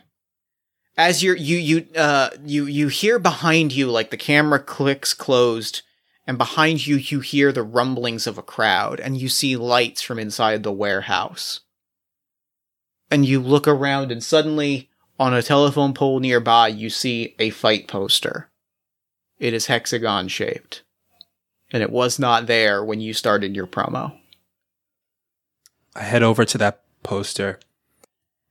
As 0.98 1.24
you're 1.24 1.36
you 1.36 1.58
you 1.58 1.88
uh 1.96 2.30
you 2.44 2.66
you 2.66 2.88
hear 2.88 3.20
behind 3.20 3.72
you 3.72 3.90
like 3.92 4.10
the 4.10 4.18
camera 4.18 4.60
clicks 4.60 5.14
closed, 5.14 5.84
and 6.28 6.38
behind 6.38 6.88
you, 6.88 6.98
you 6.98 7.20
hear 7.20 7.52
the 7.52 7.64
rumblings 7.64 8.26
of 8.26 8.38
a 8.38 8.44
crowd, 8.44 9.00
and 9.00 9.18
you 9.18 9.30
see 9.30 9.56
lights 9.56 10.02
from 10.02 10.18
inside 10.18 10.64
the 10.64 10.72
warehouse. 10.72 11.62
And 13.12 13.26
you 13.26 13.40
look 13.40 13.68
around, 13.68 14.12
and 14.12 14.24
suddenly, 14.24 14.90
on 15.20 15.34
a 15.34 15.44
telephone 15.44 15.94
pole 15.94 16.20
nearby, 16.20 16.70
you 16.70 16.90
see 16.90 17.36
a 17.38 17.52
fight 17.52 17.88
poster. 17.88 18.50
It 19.38 19.54
is 19.54 19.68
hexagon 19.68 20.28
shaped. 20.28 20.84
And 21.72 21.84
it 21.84 21.92
was 21.92 22.18
not 22.18 22.48
there 22.48 22.84
when 22.84 23.02
you 23.02 23.14
started 23.14 23.56
your 23.56 23.68
promo. 23.68 24.18
I 25.96 26.04
head 26.04 26.24
over 26.24 26.44
to 26.46 26.58
that 26.58 26.82
poster 27.04 27.60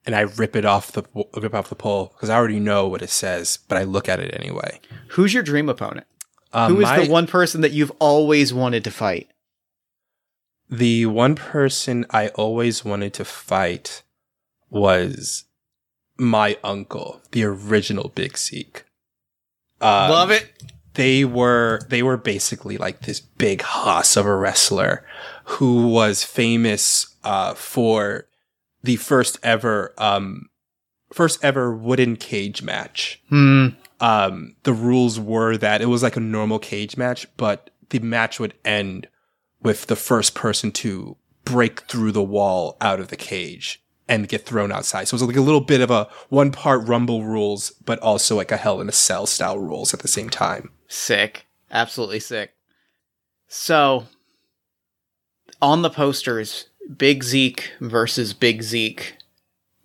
and 0.07 0.15
I 0.15 0.21
rip 0.21 0.55
it 0.57 0.65
off 0.65 0.93
the 0.93 1.05
rip 1.35 1.55
off 1.55 1.69
the 1.69 1.75
pole 1.75 2.13
because 2.15 2.31
I 2.31 2.37
already 2.37 2.61
know 2.61 2.87
what 2.87 3.03
it 3.03 3.11
says, 3.11 3.59
but 3.69 3.79
I 3.79 3.85
look 3.85 4.09
at 4.09 4.21
it 4.21 4.35
anyway. 4.39 4.81
Who's 5.09 5.33
your 5.33 5.43
dream 5.43 5.69
opponent? 5.69 6.07
Um, 6.55 6.75
Who 6.75 6.81
is 6.81 6.85
my- 6.85 7.05
the 7.05 7.11
one 7.11 7.27
person 7.27 7.61
that 7.63 7.73
you've 7.73 7.93
always 7.99 8.55
wanted 8.55 8.85
to 8.85 8.91
fight? 8.91 9.29
The 10.71 11.07
one 11.07 11.35
person 11.35 12.07
I 12.11 12.29
always 12.29 12.85
wanted 12.85 13.13
to 13.15 13.25
fight 13.25 14.03
was 14.71 15.45
my 16.17 16.57
uncle, 16.65 17.21
the 17.33 17.45
original 17.45 18.11
Big 18.15 18.39
Zeke. 18.39 18.85
Um, 19.81 20.11
Love 20.11 20.31
it. 20.31 20.51
They 20.95 21.25
were 21.25 21.81
they 21.89 22.03
were 22.03 22.17
basically 22.17 22.79
like 22.79 23.01
this 23.01 23.19
big 23.21 23.63
hoss 23.63 24.17
of 24.17 24.27
a 24.27 24.35
wrestler 24.37 25.05
who 25.45 25.89
was 25.89 26.23
famous 26.23 27.15
uh, 27.25 27.55
for 27.55 28.27
the 28.83 28.97
first 28.97 29.39
ever 29.43 29.93
um, 29.99 30.49
first 31.13 31.45
ever 31.45 31.75
wooden 31.75 32.15
cage 32.17 32.63
match. 32.63 33.21
Hmm. 33.29 33.69
Um, 34.01 34.57
the 34.65 34.73
rules 34.73 35.21
were 35.21 35.57
that 35.57 35.81
it 35.81 35.87
was 35.87 36.03
like 36.03 36.17
a 36.17 36.21
normal 36.21 36.59
cage 36.59 36.97
match, 36.97 37.27
but 37.37 37.71
the 37.91 38.01
match 38.01 38.41
would 38.41 38.55
end 38.65 39.09
with 39.63 39.87
the 39.87 39.97
first 39.97 40.35
person 40.35 40.73
to 40.73 41.17
break 41.45 41.83
through 41.83 42.13
the 42.13 42.23
wall 42.23 42.77
out 42.81 43.01
of 43.01 43.09
the 43.09 43.17
cage 43.17 43.83
and 44.09 44.29
get 44.29 44.45
thrown 44.45 44.73
outside. 44.73 45.09
So 45.09 45.15
it 45.15 45.21
was 45.21 45.29
like 45.29 45.37
a 45.37 45.41
little 45.41 45.61
bit 45.61 45.81
of 45.81 45.91
a 45.91 46.09
one 46.29 46.53
part 46.53 46.87
rumble 46.87 47.25
rules, 47.25 47.71
but 47.85 47.99
also 48.01 48.37
like 48.37 48.53
a 48.53 48.57
hell 48.57 48.81
in 48.81 48.89
a 48.89 48.93
cell 48.93 49.27
style 49.27 49.59
rules 49.59 49.95
at 49.95 50.01
the 50.01 50.09
same 50.09 50.29
time. 50.29 50.71
Sick. 50.89 51.47
Absolutely 51.71 52.21
sick. 52.21 52.53
So, 53.49 54.07
on 55.61 55.83
the 55.83 55.91
posters, 55.91 56.69
Big 56.97 57.25
Zeke 57.25 57.73
versus 57.81 58.33
Big 58.33 58.63
Zeke 58.63 59.17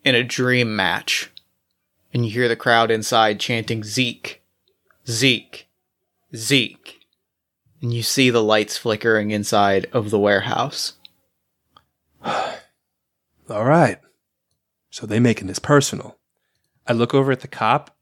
in 0.03 0.15
a 0.15 0.23
dream 0.23 0.75
match. 0.75 1.31
And 2.13 2.25
you 2.25 2.31
hear 2.31 2.47
the 2.47 2.55
crowd 2.55 2.91
inside 2.91 3.39
chanting 3.39 3.83
Zeke, 3.83 4.41
Zeke, 5.07 5.67
Zeke. 6.35 6.99
And 7.81 7.93
you 7.93 8.03
see 8.03 8.29
the 8.29 8.43
lights 8.43 8.77
flickering 8.77 9.31
inside 9.31 9.87
of 9.93 10.09
the 10.09 10.19
warehouse. 10.19 10.93
All 12.23 12.55
right. 13.49 13.99
So 14.89 15.05
they 15.05 15.19
making 15.19 15.47
this 15.47 15.59
personal. 15.59 16.17
I 16.87 16.93
look 16.93 17.13
over 17.13 17.31
at 17.31 17.41
the 17.41 17.47
cop 17.47 17.95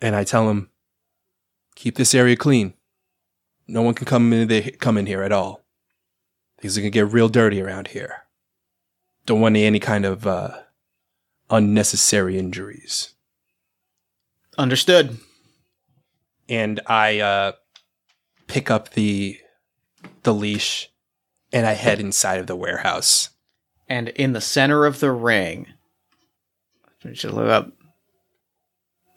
and 0.00 0.14
I 0.14 0.24
tell 0.24 0.48
him, 0.48 0.70
keep 1.74 1.96
this 1.96 2.14
area 2.14 2.36
clean. 2.36 2.74
No 3.66 3.82
one 3.82 3.94
can 3.94 4.06
come 4.06 4.32
in, 4.32 4.48
the, 4.48 4.70
come 4.72 4.96
in 4.96 5.06
here 5.06 5.22
at 5.22 5.32
all. 5.32 5.64
Things 6.60 6.78
are 6.78 6.80
going 6.80 6.92
to 6.92 6.98
get 6.98 7.12
real 7.12 7.28
dirty 7.28 7.60
around 7.60 7.88
here. 7.88 8.24
Don't 9.26 9.40
want 9.40 9.56
any 9.56 9.78
kind 9.78 10.06
of 10.06 10.26
uh, 10.26 10.58
unnecessary 11.50 12.38
injuries. 12.38 13.14
Understood. 14.56 15.18
And 16.48 16.80
I 16.86 17.20
uh, 17.20 17.52
pick 18.46 18.70
up 18.70 18.90
the 18.90 19.38
the 20.22 20.34
leash 20.34 20.90
and 21.52 21.66
I 21.66 21.72
head 21.72 22.00
inside 22.00 22.40
of 22.40 22.46
the 22.46 22.56
warehouse. 22.56 23.30
And 23.88 24.08
in 24.08 24.32
the 24.32 24.40
center 24.40 24.84
of 24.84 25.00
the 25.00 25.10
ring, 25.10 25.68
should 27.14 27.32
look 27.32 27.48
up. 27.48 27.72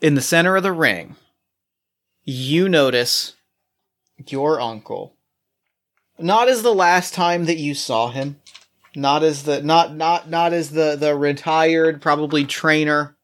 In 0.01 0.15
the 0.15 0.21
center 0.21 0.55
of 0.55 0.63
the 0.63 0.71
ring, 0.71 1.15
you 2.23 2.69
notice 2.69 3.35
your 4.27 4.61
uncle. 4.61 5.15
Not 6.17 6.47
as 6.47 6.61
the 6.61 6.73
last 6.73 7.13
time 7.13 7.45
that 7.45 7.57
you 7.57 7.73
saw 7.73 8.11
him, 8.11 8.40
not 8.95 9.23
as 9.23 9.43
the 9.43 9.61
not 9.61 9.95
not 9.95 10.29
not 10.29 10.53
as 10.53 10.71
the 10.71 10.95
the 10.95 11.15
retired 11.15 12.01
probably 12.01 12.45
trainer. 12.45 13.15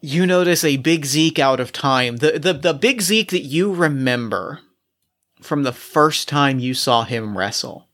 You 0.00 0.26
notice 0.26 0.62
a 0.64 0.76
big 0.76 1.04
Zeke 1.06 1.38
out 1.38 1.60
of 1.60 1.72
time. 1.72 2.18
The 2.18 2.38
the 2.38 2.52
the 2.52 2.74
big 2.74 3.00
Zeke 3.00 3.30
that 3.30 3.44
you 3.44 3.72
remember 3.72 4.60
from 5.40 5.62
the 5.62 5.72
first 5.72 6.28
time 6.28 6.58
you 6.58 6.74
saw 6.74 7.04
him 7.04 7.36
wrestle 7.36 7.86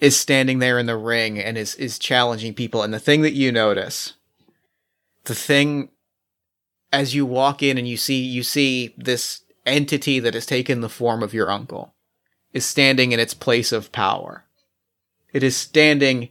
is 0.00 0.16
standing 0.16 0.58
there 0.58 0.78
in 0.78 0.86
the 0.86 0.96
ring 0.96 1.38
and 1.38 1.58
is 1.58 1.74
is 1.74 1.98
challenging 1.98 2.54
people 2.54 2.82
and 2.82 2.94
the 2.94 3.00
thing 3.00 3.22
that 3.22 3.32
you 3.32 3.50
notice 3.50 4.14
the 5.24 5.34
thing 5.34 5.90
as 6.92 7.14
you 7.14 7.26
walk 7.26 7.62
in 7.62 7.76
and 7.76 7.88
you 7.88 7.96
see 7.96 8.22
you 8.22 8.42
see 8.42 8.94
this 8.96 9.42
entity 9.66 10.20
that 10.20 10.34
has 10.34 10.46
taken 10.46 10.80
the 10.80 10.88
form 10.88 11.22
of 11.22 11.34
your 11.34 11.50
uncle 11.50 11.94
is 12.52 12.64
standing 12.64 13.12
in 13.12 13.20
its 13.20 13.34
place 13.34 13.72
of 13.72 13.92
power 13.92 14.44
it 15.32 15.42
is 15.42 15.56
standing 15.56 16.30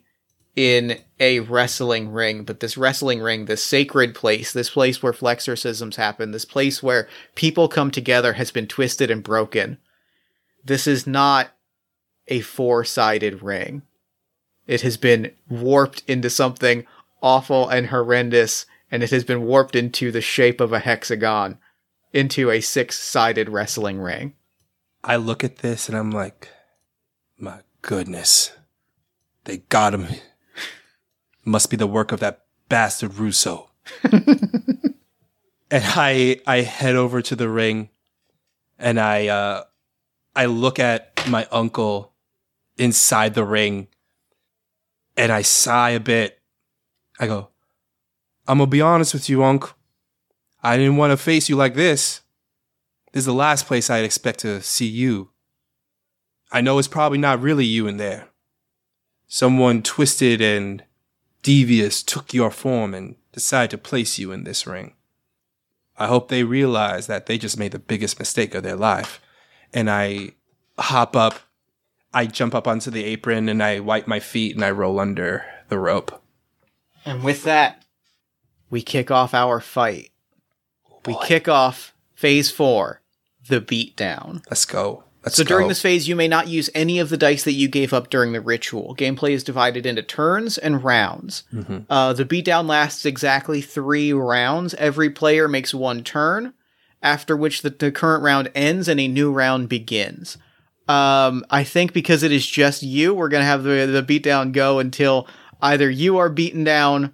in 0.55 0.99
a 1.19 1.39
wrestling 1.41 2.09
ring 2.09 2.43
but 2.43 2.59
this 2.59 2.77
wrestling 2.77 3.21
ring 3.21 3.45
this 3.45 3.63
sacred 3.63 4.15
place 4.15 4.51
this 4.51 4.71
place 4.71 5.03
where 5.03 5.13
flexorcisms 5.13 5.97
happen 5.97 6.31
this 6.31 6.45
place 6.45 6.81
where 6.81 7.07
people 7.35 7.67
come 7.67 7.91
together 7.91 8.33
has 8.33 8.49
been 8.49 8.65
twisted 8.65 9.11
and 9.11 9.23
broken 9.23 9.77
this 10.67 10.85
is 10.85 11.07
not 11.07 11.51
a 12.27 12.41
four 12.41 12.83
sided 12.83 13.41
ring. 13.41 13.83
It 14.65 14.81
has 14.81 14.97
been 14.97 15.31
warped 15.49 16.03
into 16.07 16.29
something 16.29 16.85
awful 17.21 17.69
and 17.69 17.87
horrendous, 17.87 18.65
and 18.91 19.01
it 19.01 19.11
has 19.11 19.23
been 19.23 19.43
warped 19.43 19.75
into 19.75 20.11
the 20.11 20.21
shape 20.21 20.59
of 20.59 20.73
a 20.73 20.79
hexagon, 20.79 21.57
into 22.11 22.51
a 22.51 22.59
six 22.59 22.99
sided 22.99 23.47
wrestling 23.49 23.99
ring. 23.99 24.33
I 25.03 25.15
look 25.15 25.43
at 25.43 25.59
this 25.59 25.87
and 25.87 25.97
I'm 25.97 26.11
like, 26.11 26.49
my 27.37 27.59
goodness. 27.81 28.51
They 29.47 29.59
got 29.69 29.93
him. 29.93 30.07
Must 31.45 31.69
be 31.69 31.77
the 31.77 31.87
work 31.87 32.11
of 32.11 32.19
that 32.19 32.43
bastard 32.67 33.15
Russo. 33.15 33.69
and 34.03 34.91
I 35.71 36.41
I 36.45 36.61
head 36.61 36.97
over 36.97 37.21
to 37.21 37.33
the 37.33 37.47
ring 37.47 37.89
and 38.77 38.99
I 38.99 39.27
uh 39.27 39.63
I 40.35 40.47
look 40.47 40.79
at 40.79 41.25
my 41.29 41.47
uncle 41.49 42.11
inside 42.77 43.35
the 43.35 43.45
ring 43.45 43.87
and 45.15 45.31
I 45.31 45.43
sigh 45.43 45.91
a 45.91 46.01
bit. 46.01 46.39
I 47.17 47.27
go, 47.27 47.47
I'm 48.49 48.57
gonna 48.57 48.69
be 48.69 48.81
honest 48.81 49.13
with 49.13 49.29
you, 49.29 49.45
Unc. 49.45 49.63
I 50.61 50.75
didn't 50.75 50.97
want 50.97 51.11
to 51.11 51.17
face 51.17 51.47
you 51.47 51.55
like 51.55 51.73
this. 51.73 52.19
This 53.13 53.21
is 53.21 53.25
the 53.25 53.33
last 53.33 53.65
place 53.65 53.89
I'd 53.89 54.03
expect 54.03 54.39
to 54.41 54.61
see 54.61 54.87
you. 54.87 55.29
I 56.51 56.59
know 56.59 56.79
it's 56.79 56.89
probably 56.89 57.17
not 57.17 57.41
really 57.41 57.65
you 57.65 57.87
in 57.87 57.95
there. 57.95 58.27
Someone 59.27 59.83
twisted 59.83 60.41
and 60.41 60.83
devious 61.43 62.01
took 62.01 62.33
your 62.33 62.51
form 62.51 62.93
and 62.93 63.15
decided 63.31 63.71
to 63.71 63.77
place 63.77 64.17
you 64.17 64.31
in 64.31 64.43
this 64.43 64.65
ring. 64.65 64.93
I 65.97 66.07
hope 66.07 66.29
they 66.29 66.43
realize 66.43 67.07
that 67.07 67.25
they 67.25 67.37
just 67.37 67.57
made 67.57 67.71
the 67.71 67.79
biggest 67.79 68.19
mistake 68.19 68.55
of 68.55 68.63
their 68.63 68.75
life. 68.75 69.19
And 69.73 69.89
I 69.89 70.31
hop 70.77 71.15
up, 71.15 71.39
I 72.13 72.25
jump 72.25 72.55
up 72.55 72.67
onto 72.67 72.91
the 72.91 73.03
apron 73.03 73.49
and 73.49 73.61
I 73.61 73.79
wipe 73.79 74.07
my 74.07 74.19
feet 74.19 74.55
and 74.55 74.63
I 74.63 74.71
roll 74.71 74.99
under 74.99 75.45
the 75.69 75.79
rope. 75.79 76.21
And 77.03 77.23
with 77.23 77.43
that, 77.43 77.83
we 78.69 78.81
kick 78.81 79.11
off 79.11 79.33
our 79.33 79.59
fight. 79.59 80.11
Oh, 80.89 81.01
we 81.05 81.17
kick 81.25 81.47
off 81.47 81.93
phase 82.13 82.51
four, 82.51 83.01
the 83.47 83.61
beatdown. 83.61 84.43
Let's 84.49 84.65
go. 84.65 85.03
Let's 85.27 85.35
So 85.35 85.43
during 85.43 85.67
this 85.67 85.81
phase, 85.81 86.07
you 86.07 86.15
may 86.15 86.27
not 86.27 86.47
use 86.47 86.69
any 86.73 86.99
of 86.99 87.09
the 87.09 87.17
dice 87.17 87.43
that 87.43 87.51
you 87.51 87.67
gave 87.67 87.93
up 87.93 88.09
during 88.09 88.31
the 88.31 88.41
ritual. 88.41 88.95
Gameplay 88.97 89.31
is 89.31 89.43
divided 89.43 89.85
into 89.85 90.01
turns 90.01 90.57
and 90.57 90.83
rounds. 90.83 91.43
Mhm. 91.53 91.85
Uh, 91.89 92.13
the 92.13 92.25
beatdown 92.25 92.67
lasts 92.67 93.05
exactly 93.05 93.61
three 93.61 94.13
rounds. 94.13 94.73
Every 94.75 95.09
player 95.09 95.47
makes 95.47 95.73
one 95.73 96.03
turn, 96.03 96.53
after 97.03 97.35
which 97.35 97.61
the, 97.61 97.69
the 97.69 97.91
current 97.91 98.23
round 98.23 98.49
ends 98.55 98.87
and 98.87 98.99
a 98.99 99.07
new 99.07 99.31
round 99.31 99.67
begins. 99.67 100.37
Um, 100.87 101.43
I 101.49 101.65
think 101.65 101.91
because 101.91 102.23
it 102.23 102.31
is 102.31 102.45
just 102.47 102.81
you, 102.81 103.13
we're 103.13 103.27
gonna 103.27 103.43
have 103.43 103.63
the 103.63 103.85
the 103.85 104.03
beatdown 104.03 104.53
go 104.53 104.79
until 104.79 105.27
either 105.61 105.89
you 105.89 106.17
are 106.17 106.29
beaten 106.29 106.63
down, 106.63 107.13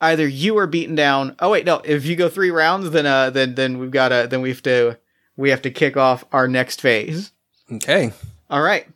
either 0.00 0.26
you 0.26 0.56
are 0.56 0.66
beaten 0.66 0.94
down. 0.94 1.36
Oh 1.38 1.50
wait, 1.50 1.66
no. 1.66 1.82
If 1.84 2.06
you 2.06 2.16
go 2.16 2.30
three 2.30 2.50
rounds, 2.50 2.90
then 2.90 3.04
uh, 3.04 3.28
then 3.28 3.54
then 3.54 3.78
we've 3.78 3.90
got 3.90 4.08
to 4.08 4.26
then 4.30 4.40
we 4.40 4.48
have 4.48 4.62
to 4.62 4.98
we 5.36 5.50
have 5.50 5.62
to 5.62 5.70
kick 5.70 5.96
off 5.96 6.24
our 6.32 6.48
next 6.48 6.80
phase. 6.80 7.32
Okay. 7.70 8.12
All 8.50 8.62
right. 8.62 8.86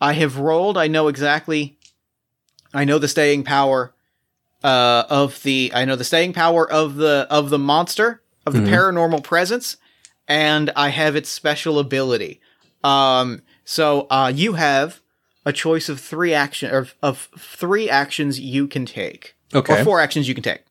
I 0.00 0.12
have 0.14 0.38
rolled. 0.38 0.76
I 0.78 0.86
know 0.86 1.08
exactly. 1.08 1.76
I 2.72 2.84
know 2.84 2.98
the 2.98 3.08
staying 3.08 3.44
power 3.44 3.92
uh, 4.62 5.04
of 5.08 5.42
the. 5.42 5.70
I 5.74 5.84
know 5.84 5.96
the 5.96 6.04
staying 6.04 6.32
power 6.32 6.70
of 6.70 6.96
the 6.96 7.26
of 7.30 7.50
the 7.50 7.58
monster 7.58 8.22
of 8.46 8.52
the 8.54 8.60
Mhm. 8.60 8.68
paranormal 8.70 9.22
presence, 9.24 9.76
and 10.28 10.70
I 10.76 10.88
have 10.90 11.16
its 11.16 11.28
special 11.28 11.78
ability. 11.78 12.40
Um, 12.84 13.42
so 13.64 14.06
uh, 14.10 14.32
you 14.34 14.54
have 14.54 15.00
a 15.44 15.52
choice 15.52 15.88
of 15.88 16.00
three 16.00 16.32
action 16.34 16.70
of, 16.74 16.94
of 17.02 17.28
three 17.38 17.88
actions 17.90 18.38
you 18.40 18.66
can 18.66 18.86
take, 18.86 19.34
Okay. 19.54 19.80
or 19.80 19.84
four 19.84 20.00
actions 20.00 20.28
you 20.28 20.34
can 20.34 20.42
take. 20.42 20.62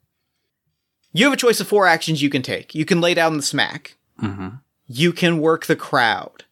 You 1.14 1.26
have 1.26 1.34
a 1.34 1.38
choice 1.38 1.60
of 1.60 1.68
four 1.68 1.88
actions 1.88 2.22
you 2.22 2.30
can 2.30 2.42
take. 2.44 2.74
You 2.76 2.86
can 2.86 3.02
lay 3.02 3.14
down 3.16 3.36
the 3.38 3.44
smack. 3.44 3.98
Mm-hmm. 4.22 4.48
You 4.92 5.14
can 5.14 5.38
work 5.40 5.68
the 5.68 5.76
crowd. 5.76 6.46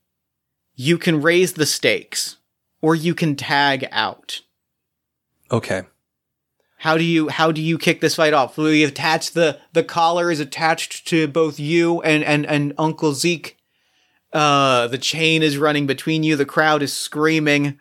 You 0.75 0.99
can 0.99 1.23
raise 1.23 1.53
the 1.53 1.65
stakes, 1.65 2.37
or 2.83 2.93
you 2.93 3.15
can 3.15 3.35
tag 3.35 3.87
out. 3.91 4.41
Okay. 5.51 5.83
How 6.77 6.99
do 6.99 7.03
you 7.03 7.29
how 7.29 7.51
do 7.51 7.59
you 7.59 7.79
kick 7.79 7.99
this 7.99 8.15
fight 8.15 8.35
off? 8.35 8.55
We 8.55 8.83
attach 8.83 9.31
the 9.31 9.59
the 9.73 9.83
collar 9.83 10.29
is 10.29 10.39
attached 10.39 11.07
to 11.07 11.27
both 11.27 11.59
you 11.59 11.99
and 12.03 12.23
and 12.23 12.45
and 12.45 12.75
Uncle 12.77 13.13
Zeke. 13.13 13.57
Uh, 14.31 14.85
the 14.87 14.99
chain 14.99 15.41
is 15.41 15.57
running 15.57 15.87
between 15.87 16.21
you. 16.21 16.35
The 16.35 16.45
crowd 16.45 16.83
is 16.83 16.93
screaming, 16.93 17.79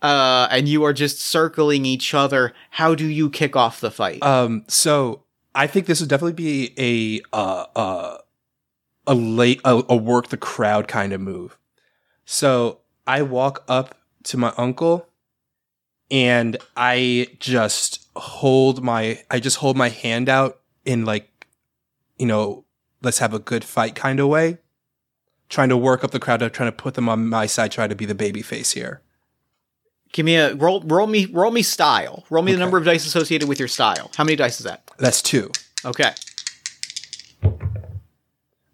uh, 0.00 0.48
and 0.50 0.66
you 0.66 0.82
are 0.84 0.94
just 0.94 1.20
circling 1.20 1.84
each 1.84 2.14
other. 2.14 2.54
How 2.70 2.94
do 2.94 3.04
you 3.04 3.28
kick 3.28 3.54
off 3.54 3.82
the 3.82 3.90
fight? 3.90 4.22
Um. 4.22 4.64
So 4.66 5.24
I 5.54 5.66
think 5.66 5.84
this 5.84 6.00
would 6.00 6.08
definitely 6.08 6.32
be 6.32 6.72
a 6.78 7.36
uh 7.36 7.66
uh 7.76 8.18
a 9.06 9.14
late 9.14 9.60
a, 9.64 9.82
a 9.88 9.96
work 9.96 10.28
the 10.28 10.36
crowd 10.36 10.88
kind 10.88 11.12
of 11.12 11.20
move. 11.20 11.58
So 12.24 12.80
I 13.06 13.22
walk 13.22 13.64
up 13.68 13.96
to 14.24 14.36
my 14.36 14.52
uncle, 14.56 15.08
and 16.10 16.56
I 16.76 17.28
just 17.38 18.08
hold 18.16 18.82
my 18.82 19.22
I 19.30 19.40
just 19.40 19.58
hold 19.58 19.76
my 19.76 19.88
hand 19.88 20.28
out 20.28 20.60
in 20.84 21.04
like, 21.04 21.46
you 22.18 22.26
know, 22.26 22.64
let's 23.02 23.18
have 23.18 23.34
a 23.34 23.38
good 23.38 23.64
fight 23.64 23.94
kind 23.94 24.20
of 24.20 24.28
way. 24.28 24.58
Trying 25.48 25.70
to 25.70 25.76
work 25.76 26.04
up 26.04 26.12
the 26.12 26.20
crowd, 26.20 26.38
trying 26.52 26.70
to 26.70 26.76
put 26.76 26.94
them 26.94 27.08
on 27.08 27.28
my 27.28 27.46
side, 27.46 27.72
try 27.72 27.88
to 27.88 27.96
be 27.96 28.06
the 28.06 28.14
baby 28.14 28.42
face 28.42 28.72
here. 28.72 29.02
Give 30.12 30.26
me 30.26 30.36
a 30.36 30.54
roll. 30.54 30.80
Roll 30.82 31.06
me. 31.06 31.26
Roll 31.26 31.50
me 31.50 31.62
style. 31.62 32.24
Roll 32.30 32.42
me 32.42 32.52
the 32.52 32.58
number 32.58 32.78
of 32.78 32.84
dice 32.84 33.06
associated 33.06 33.48
with 33.48 33.58
your 33.58 33.68
style. 33.68 34.10
How 34.16 34.24
many 34.24 34.36
dice 34.36 34.58
is 34.60 34.64
that? 34.66 34.88
That's 34.98 35.22
two. 35.22 35.50
Okay. 35.84 36.12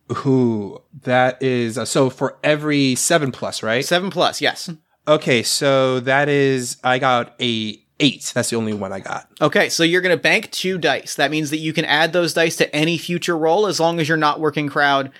Who 0.09 0.81
that 1.03 1.43
is? 1.43 1.77
Uh, 1.79 1.85
so 1.85 2.11
for 2.11 2.39
every 2.45 2.95
seven 2.95 3.33
plus, 3.33 3.63
right? 3.63 3.85
Seven 3.85 4.11
plus. 4.11 4.41
Yes. 4.41 4.71
Okay, 5.09 5.43
so 5.43 6.01
that 6.01 6.29
is 6.29 6.77
I 6.85 6.99
got 6.99 7.35
a 7.41 7.81
eight. 7.99 8.31
That's 8.35 8.51
the 8.51 8.57
only 8.57 8.73
one 8.73 8.93
I 8.93 9.01
got. 9.01 9.29
Okay, 9.41 9.69
so 9.69 9.83
you're 9.83 10.01
to 10.03 10.17
bank 10.17 10.51
two 10.51 10.79
dice. 10.79 11.15
That 11.17 11.31
means 11.31 11.51
that 11.51 11.59
you 11.59 11.73
can 11.73 11.85
add 11.85 12.13
those 12.13 12.35
dice 12.35 12.57
to 12.57 12.75
any 12.75 12.99
future 12.99 13.37
roll 13.37 13.67
as 13.67 13.81
long 13.81 14.01
as 14.01 14.09
you're 14.09 14.17
not 14.17 14.41
working 14.41 14.69
crowd. 14.69 15.11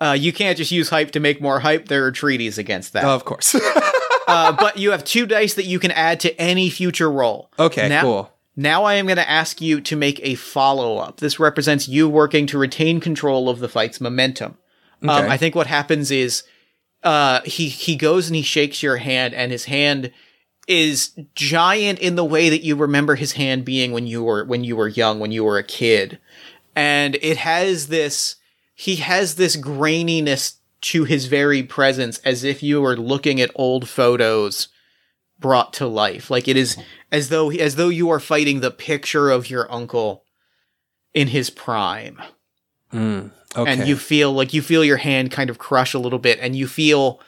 Uh, 0.00 0.16
you 0.18 0.32
can't 0.32 0.56
just 0.56 0.70
use 0.72 0.88
hype 0.88 1.10
to 1.10 1.20
make 1.20 1.42
more 1.42 1.60
hype. 1.60 1.88
There 1.88 2.06
are 2.06 2.12
treaties 2.12 2.56
against 2.56 2.94
that. 2.94 3.04
of 3.04 3.24
course. 3.26 3.54
uh, 4.28 4.52
but 4.52 4.78
you 4.78 4.92
have 4.92 5.04
two 5.04 5.26
dice 5.26 5.54
that 5.54 5.66
you 5.66 5.78
can 5.78 5.90
add 5.90 6.20
to 6.20 6.40
any 6.40 6.70
future 6.70 7.10
roll. 7.10 7.50
okay, 7.58 7.88
Now- 7.88 8.02
cool. 8.02 8.32
Now 8.60 8.84
I 8.84 8.96
am 8.96 9.06
going 9.06 9.16
to 9.16 9.28
ask 9.28 9.62
you 9.62 9.80
to 9.80 9.96
make 9.96 10.20
a 10.22 10.34
follow 10.34 10.98
up. 10.98 11.16
This 11.16 11.40
represents 11.40 11.88
you 11.88 12.10
working 12.10 12.46
to 12.48 12.58
retain 12.58 13.00
control 13.00 13.48
of 13.48 13.58
the 13.58 13.70
fight's 13.70 14.02
momentum. 14.02 14.58
Um, 15.02 15.30
I 15.30 15.38
think 15.38 15.54
what 15.54 15.66
happens 15.66 16.10
is 16.10 16.42
uh, 17.02 17.40
he 17.46 17.70
he 17.70 17.96
goes 17.96 18.26
and 18.26 18.36
he 18.36 18.42
shakes 18.42 18.82
your 18.82 18.98
hand, 18.98 19.32
and 19.32 19.50
his 19.50 19.64
hand 19.64 20.12
is 20.68 21.18
giant 21.34 22.00
in 22.00 22.16
the 22.16 22.24
way 22.24 22.50
that 22.50 22.62
you 22.62 22.76
remember 22.76 23.14
his 23.14 23.32
hand 23.32 23.64
being 23.64 23.92
when 23.92 24.06
you 24.06 24.22
were 24.22 24.44
when 24.44 24.62
you 24.62 24.76
were 24.76 24.88
young, 24.88 25.20
when 25.20 25.32
you 25.32 25.42
were 25.42 25.56
a 25.56 25.64
kid, 25.64 26.18
and 26.76 27.16
it 27.22 27.38
has 27.38 27.86
this 27.86 28.36
he 28.74 28.96
has 28.96 29.36
this 29.36 29.56
graininess 29.56 30.56
to 30.82 31.04
his 31.04 31.28
very 31.28 31.62
presence, 31.62 32.18
as 32.26 32.44
if 32.44 32.62
you 32.62 32.82
were 32.82 32.98
looking 32.98 33.40
at 33.40 33.50
old 33.54 33.88
photos 33.88 34.68
brought 35.40 35.72
to 35.74 35.86
life. 35.86 36.30
Like 36.30 36.46
it 36.46 36.56
is 36.56 36.76
as 37.10 37.28
though 37.30 37.50
as 37.50 37.76
though 37.76 37.88
you 37.88 38.10
are 38.10 38.20
fighting 38.20 38.60
the 38.60 38.70
picture 38.70 39.30
of 39.30 39.50
your 39.50 39.70
uncle 39.72 40.24
in 41.14 41.28
his 41.28 41.50
prime 41.50 42.20
Mm, 42.92 43.30
okay. 43.56 43.70
and 43.70 43.86
you 43.86 43.96
feel 43.96 44.32
like 44.32 44.52
you 44.52 44.62
feel 44.62 44.84
your 44.84 44.96
hand 44.96 45.30
kind 45.30 45.48
of 45.48 45.58
crush 45.58 45.94
a 45.94 45.98
little 45.98 46.18
bit 46.18 46.38
and 46.40 46.56
you 46.56 46.66
feel 46.66 47.20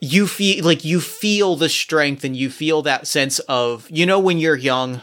you 0.00 0.26
feel 0.26 0.64
like 0.64 0.84
you 0.84 1.00
feel 1.00 1.56
the 1.56 1.68
strength 1.68 2.24
and 2.24 2.34
you 2.36 2.48
feel 2.50 2.80
that 2.82 3.06
sense 3.06 3.38
of 3.40 3.86
you 3.90 4.06
know 4.06 4.18
when 4.18 4.38
you're 4.38 4.56
young 4.56 5.02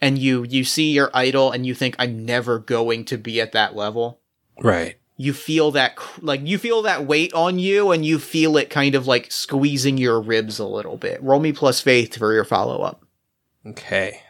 and 0.00 0.18
you 0.18 0.44
you 0.44 0.62
see 0.62 0.92
your 0.92 1.10
idol 1.14 1.50
and 1.50 1.66
you 1.66 1.74
think 1.74 1.96
I'm 1.98 2.24
never 2.24 2.58
going 2.60 3.04
to 3.06 3.18
be 3.18 3.40
at 3.40 3.52
that 3.52 3.74
level 3.74 4.20
right. 4.60 4.96
You 5.22 5.32
feel 5.32 5.70
that 5.70 5.96
like 6.20 6.40
you 6.44 6.58
feel 6.58 6.82
that 6.82 7.06
weight 7.06 7.32
on 7.32 7.58
you 7.58 7.90
and 7.90 8.04
you 8.04 8.18
feel 8.18 8.56
it 8.56 8.70
kind 8.70 8.94
of 8.94 9.06
like 9.06 9.30
squeezing 9.30 9.98
your 9.98 10.20
ribs 10.20 10.58
a 10.58 10.66
little 10.66 10.96
bit 10.96 11.22
roll 11.22 11.40
me 11.40 11.52
plus 11.52 11.80
faith 11.80 12.16
for 12.16 12.32
your 12.32 12.44
follow 12.44 12.82
up 12.82 13.04
Okay. 13.66 14.20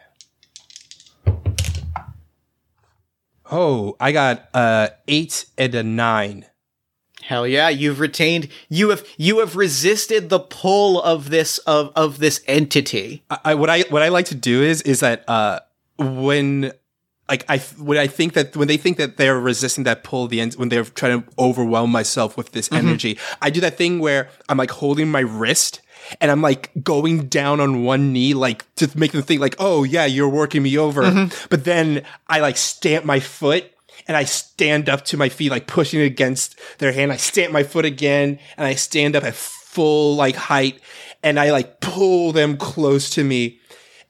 Oh, 3.51 3.95
I 3.99 4.11
got 4.11 4.49
uh 4.53 4.89
eight 5.07 5.45
and 5.57 5.75
a 5.75 5.83
nine. 5.83 6.45
Hell 7.21 7.47
yeah, 7.47 7.69
you've 7.69 7.99
retained 7.99 8.49
you 8.69 8.89
have 8.89 9.05
you 9.17 9.39
have 9.39 9.55
resisted 9.55 10.29
the 10.29 10.39
pull 10.39 11.01
of 11.01 11.29
this 11.29 11.57
of 11.59 11.91
of 11.95 12.19
this 12.19 12.43
entity. 12.47 13.23
I 13.29 13.55
what 13.55 13.69
I 13.69 13.81
what 13.89 14.01
I 14.01 14.09
like 14.09 14.25
to 14.27 14.35
do 14.35 14.61
is 14.61 14.81
is 14.83 14.99
that 14.99 15.27
uh 15.27 15.59
when 15.97 16.73
like 17.33 17.45
I 17.49 17.57
when 17.81 17.97
I 17.97 18.05
think 18.05 18.33
that 18.33 18.55
when 18.55 18.67
they 18.67 18.77
think 18.77 18.97
that 18.97 19.17
they're 19.17 19.39
resisting 19.39 19.85
that 19.85 20.03
pull 20.03 20.27
the 20.27 20.39
end 20.39 20.53
when 20.53 20.69
they're 20.69 20.83
trying 20.83 21.23
to 21.23 21.29
overwhelm 21.39 21.89
myself 21.89 22.37
with 22.37 22.51
this 22.51 22.69
mm-hmm. 22.69 22.87
energy, 22.87 23.17
I 23.41 23.49
do 23.49 23.59
that 23.61 23.75
thing 23.75 23.97
where 23.97 24.29
I'm 24.49 24.57
like 24.57 24.69
holding 24.69 25.09
my 25.09 25.21
wrist 25.21 25.81
and 26.21 26.29
I'm 26.29 26.43
like 26.43 26.69
going 26.83 27.27
down 27.29 27.59
on 27.59 27.83
one 27.83 28.13
knee 28.13 28.35
like 28.35 28.59
to 28.75 28.85
make 28.95 29.13
them 29.13 29.23
think 29.23 29.41
like 29.41 29.55
oh 29.57 29.83
yeah 29.83 30.05
you're 30.05 30.29
working 30.29 30.61
me 30.61 30.77
over, 30.77 31.01
mm-hmm. 31.01 31.47
but 31.49 31.63
then 31.63 32.05
I 32.27 32.39
like 32.39 32.57
stamp 32.57 33.03
my 33.05 33.19
foot. 33.19 33.65
And 34.07 34.17
I 34.17 34.25
stand 34.25 34.89
up 34.89 35.05
to 35.05 35.17
my 35.17 35.29
feet, 35.29 35.51
like 35.51 35.65
pushing 35.65 36.01
against 36.01 36.59
their 36.79 36.91
hand. 36.91 37.13
I 37.13 37.15
stamp 37.15 37.53
my 37.53 37.63
foot 37.63 37.85
again, 37.85 38.39
and 38.57 38.67
I 38.67 38.73
stand 38.73 39.15
up 39.15 39.23
at 39.23 39.35
full 39.35 40.15
like 40.15 40.35
height, 40.35 40.81
and 41.21 41.39
I 41.39 41.51
like 41.51 41.79
pull 41.79 42.33
them 42.33 42.57
close 42.57 43.09
to 43.11 43.23
me 43.23 43.61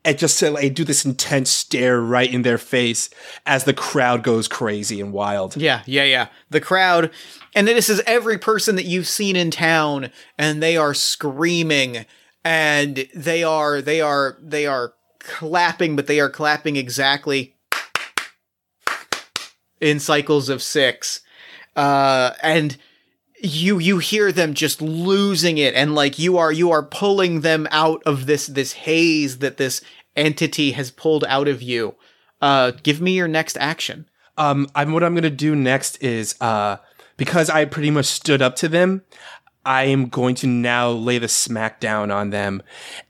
and 0.05 0.17
just 0.17 0.39
to 0.39 0.51
like 0.51 0.73
do 0.73 0.83
this 0.83 1.05
intense 1.05 1.49
stare 1.49 1.99
right 2.01 2.31
in 2.31 2.41
their 2.41 2.57
face 2.57 3.09
as 3.45 3.63
the 3.63 3.73
crowd 3.73 4.23
goes 4.23 4.47
crazy 4.47 4.99
and 4.99 5.13
wild. 5.13 5.55
Yeah, 5.55 5.81
yeah, 5.85 6.03
yeah. 6.03 6.27
The 6.49 6.61
crowd 6.61 7.11
and 7.55 7.67
this 7.67 7.89
is 7.89 8.01
every 8.05 8.37
person 8.37 8.75
that 8.75 8.85
you've 8.85 9.07
seen 9.07 9.35
in 9.35 9.51
town 9.51 10.11
and 10.37 10.61
they 10.61 10.77
are 10.77 10.93
screaming 10.93 12.05
and 12.43 13.07
they 13.15 13.43
are 13.43 13.81
they 13.81 14.01
are 14.01 14.37
they 14.41 14.65
are 14.65 14.93
clapping 15.19 15.95
but 15.95 16.07
they 16.07 16.19
are 16.19 16.29
clapping 16.29 16.75
exactly 16.75 17.55
in 19.79 19.99
cycles 19.99 20.49
of 20.49 20.61
6. 20.61 21.21
Uh 21.75 22.31
and 22.41 22.77
you 23.43 23.77
you 23.77 23.97
hear 23.97 24.31
them 24.31 24.53
just 24.53 24.81
losing 24.81 25.57
it 25.57 25.75
and 25.75 25.93
like 25.93 26.17
you 26.17 26.37
are 26.37 26.51
you 26.51 26.71
are 26.71 26.81
pulling 26.81 27.41
them 27.41 27.67
out 27.71 28.01
of 28.05 28.25
this 28.25 28.47
this 28.47 28.71
haze 28.71 29.39
that 29.39 29.57
this 29.57 29.81
entity 30.15 30.71
has 30.71 30.89
pulled 30.91 31.25
out 31.25 31.47
of 31.49 31.61
you 31.61 31.93
uh 32.41 32.71
give 32.83 33.01
me 33.01 33.11
your 33.11 33.27
next 33.27 33.57
action 33.57 34.07
Um, 34.37 34.67
I'm 34.73 34.93
what 34.93 35.03
I'm 35.03 35.13
gonna 35.13 35.29
do 35.29 35.55
next 35.55 36.01
is 36.01 36.35
uh 36.39 36.77
because 37.17 37.49
I 37.49 37.65
pretty 37.65 37.91
much 37.91 38.05
stood 38.05 38.41
up 38.41 38.55
to 38.57 38.67
them. 38.67 39.03
I 39.65 39.83
am 39.83 40.09
going 40.09 40.35
to 40.35 40.47
now 40.47 40.89
lay 40.89 41.19
the 41.19 41.29
smack 41.29 41.79
down 41.79 42.11
on 42.11 42.31
them, 42.31 42.61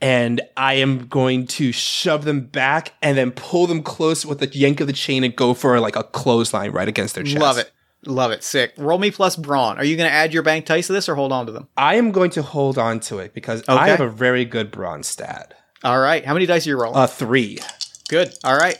and 0.01 0.39
I 0.55 0.75
am 0.75 1.07
going 1.07 1.47
to 1.47 1.71
shove 1.71 2.25
them 2.25 2.41
back 2.41 2.93
and 3.01 3.17
then 3.17 3.31
pull 3.31 3.65
them 3.65 3.81
close 3.81 4.23
with 4.23 4.39
a 4.43 4.47
yank 4.47 4.79
of 4.79 4.85
the 4.85 4.93
chain 4.93 5.23
and 5.23 5.35
go 5.35 5.55
for 5.55 5.79
like 5.79 5.95
a 5.95 6.03
clothesline 6.03 6.71
right 6.71 6.87
against 6.87 7.15
their 7.15 7.23
chest. 7.23 7.39
love 7.39 7.57
it 7.57 7.71
love 8.05 8.31
it. 8.31 8.43
Sick. 8.43 8.73
Roll 8.77 8.97
me 8.97 9.11
plus 9.11 9.35
brawn. 9.35 9.77
Are 9.77 9.83
you 9.83 9.95
going 9.97 10.09
to 10.09 10.13
add 10.13 10.33
your 10.33 10.43
bank 10.43 10.65
dice 10.65 10.87
to 10.87 10.93
this 10.93 11.07
or 11.09 11.15
hold 11.15 11.31
on 11.31 11.45
to 11.45 11.51
them? 11.51 11.67
I 11.77 11.95
am 11.95 12.11
going 12.11 12.29
to 12.31 12.41
hold 12.41 12.77
on 12.77 12.99
to 13.01 13.19
it 13.19 13.33
because 13.33 13.63
I 13.67 13.89
have 13.89 14.01
a 14.01 14.09
very 14.09 14.45
good 14.45 14.71
brawn 14.71 15.03
stat. 15.03 15.53
all 15.83 15.99
right. 15.99 16.25
How 16.25 16.33
many 16.33 16.45
dice 16.45 16.65
are 16.65 16.69
you 16.69 16.79
rolling? 16.79 16.97
Uh, 16.97 17.07
three. 17.07 17.59
good. 18.09 18.33
All 18.43 18.57
right. 18.57 18.77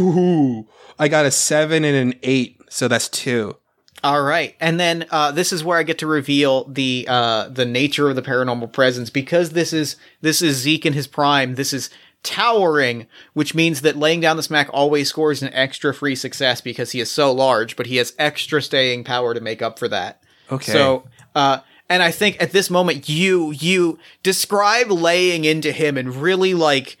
Ooh, 0.00 0.66
I 0.98 1.08
got 1.08 1.26
a 1.26 1.30
seven 1.30 1.84
and 1.84 1.96
an 1.96 2.18
eight, 2.22 2.60
so 2.70 2.88
that's 2.88 3.08
two. 3.08 3.56
All 4.04 4.22
right, 4.22 4.56
and 4.58 4.80
then 4.80 5.06
uh, 5.10 5.30
this 5.30 5.52
is 5.52 5.62
where 5.62 5.78
I 5.78 5.84
get 5.84 5.98
to 5.98 6.08
reveal 6.08 6.64
the 6.64 7.06
uh, 7.08 7.48
the 7.48 7.64
nature 7.64 8.08
of 8.08 8.16
the 8.16 8.22
paranormal 8.22 8.72
presence 8.72 9.10
because 9.10 9.50
this 9.50 9.72
is 9.72 9.96
this 10.22 10.42
is 10.42 10.56
Zeke 10.56 10.86
in 10.86 10.92
his 10.92 11.06
prime. 11.06 11.54
This 11.54 11.72
is 11.72 11.88
towering, 12.22 13.06
which 13.32 13.54
means 13.54 13.80
that 13.82 13.96
laying 13.96 14.20
down 14.20 14.36
the 14.36 14.42
smack 14.42 14.68
always 14.72 15.08
scores 15.08 15.42
an 15.42 15.52
extra 15.52 15.92
free 15.92 16.14
success 16.14 16.60
because 16.60 16.92
he 16.92 17.00
is 17.00 17.10
so 17.10 17.32
large, 17.32 17.76
but 17.76 17.86
he 17.86 17.96
has 17.96 18.14
extra 18.18 18.62
staying 18.62 19.04
power 19.04 19.34
to 19.34 19.40
make 19.40 19.62
up 19.62 19.78
for 19.78 19.88
that. 19.88 20.22
Okay. 20.50 20.72
So, 20.72 21.04
uh, 21.34 21.60
and 21.88 22.02
I 22.02 22.10
think 22.10 22.40
at 22.40 22.52
this 22.52 22.70
moment, 22.70 23.08
you 23.08 23.50
you 23.50 23.98
describe 24.22 24.90
laying 24.90 25.44
into 25.44 25.72
him 25.72 25.98
and 25.98 26.14
really 26.16 26.54
like 26.54 26.96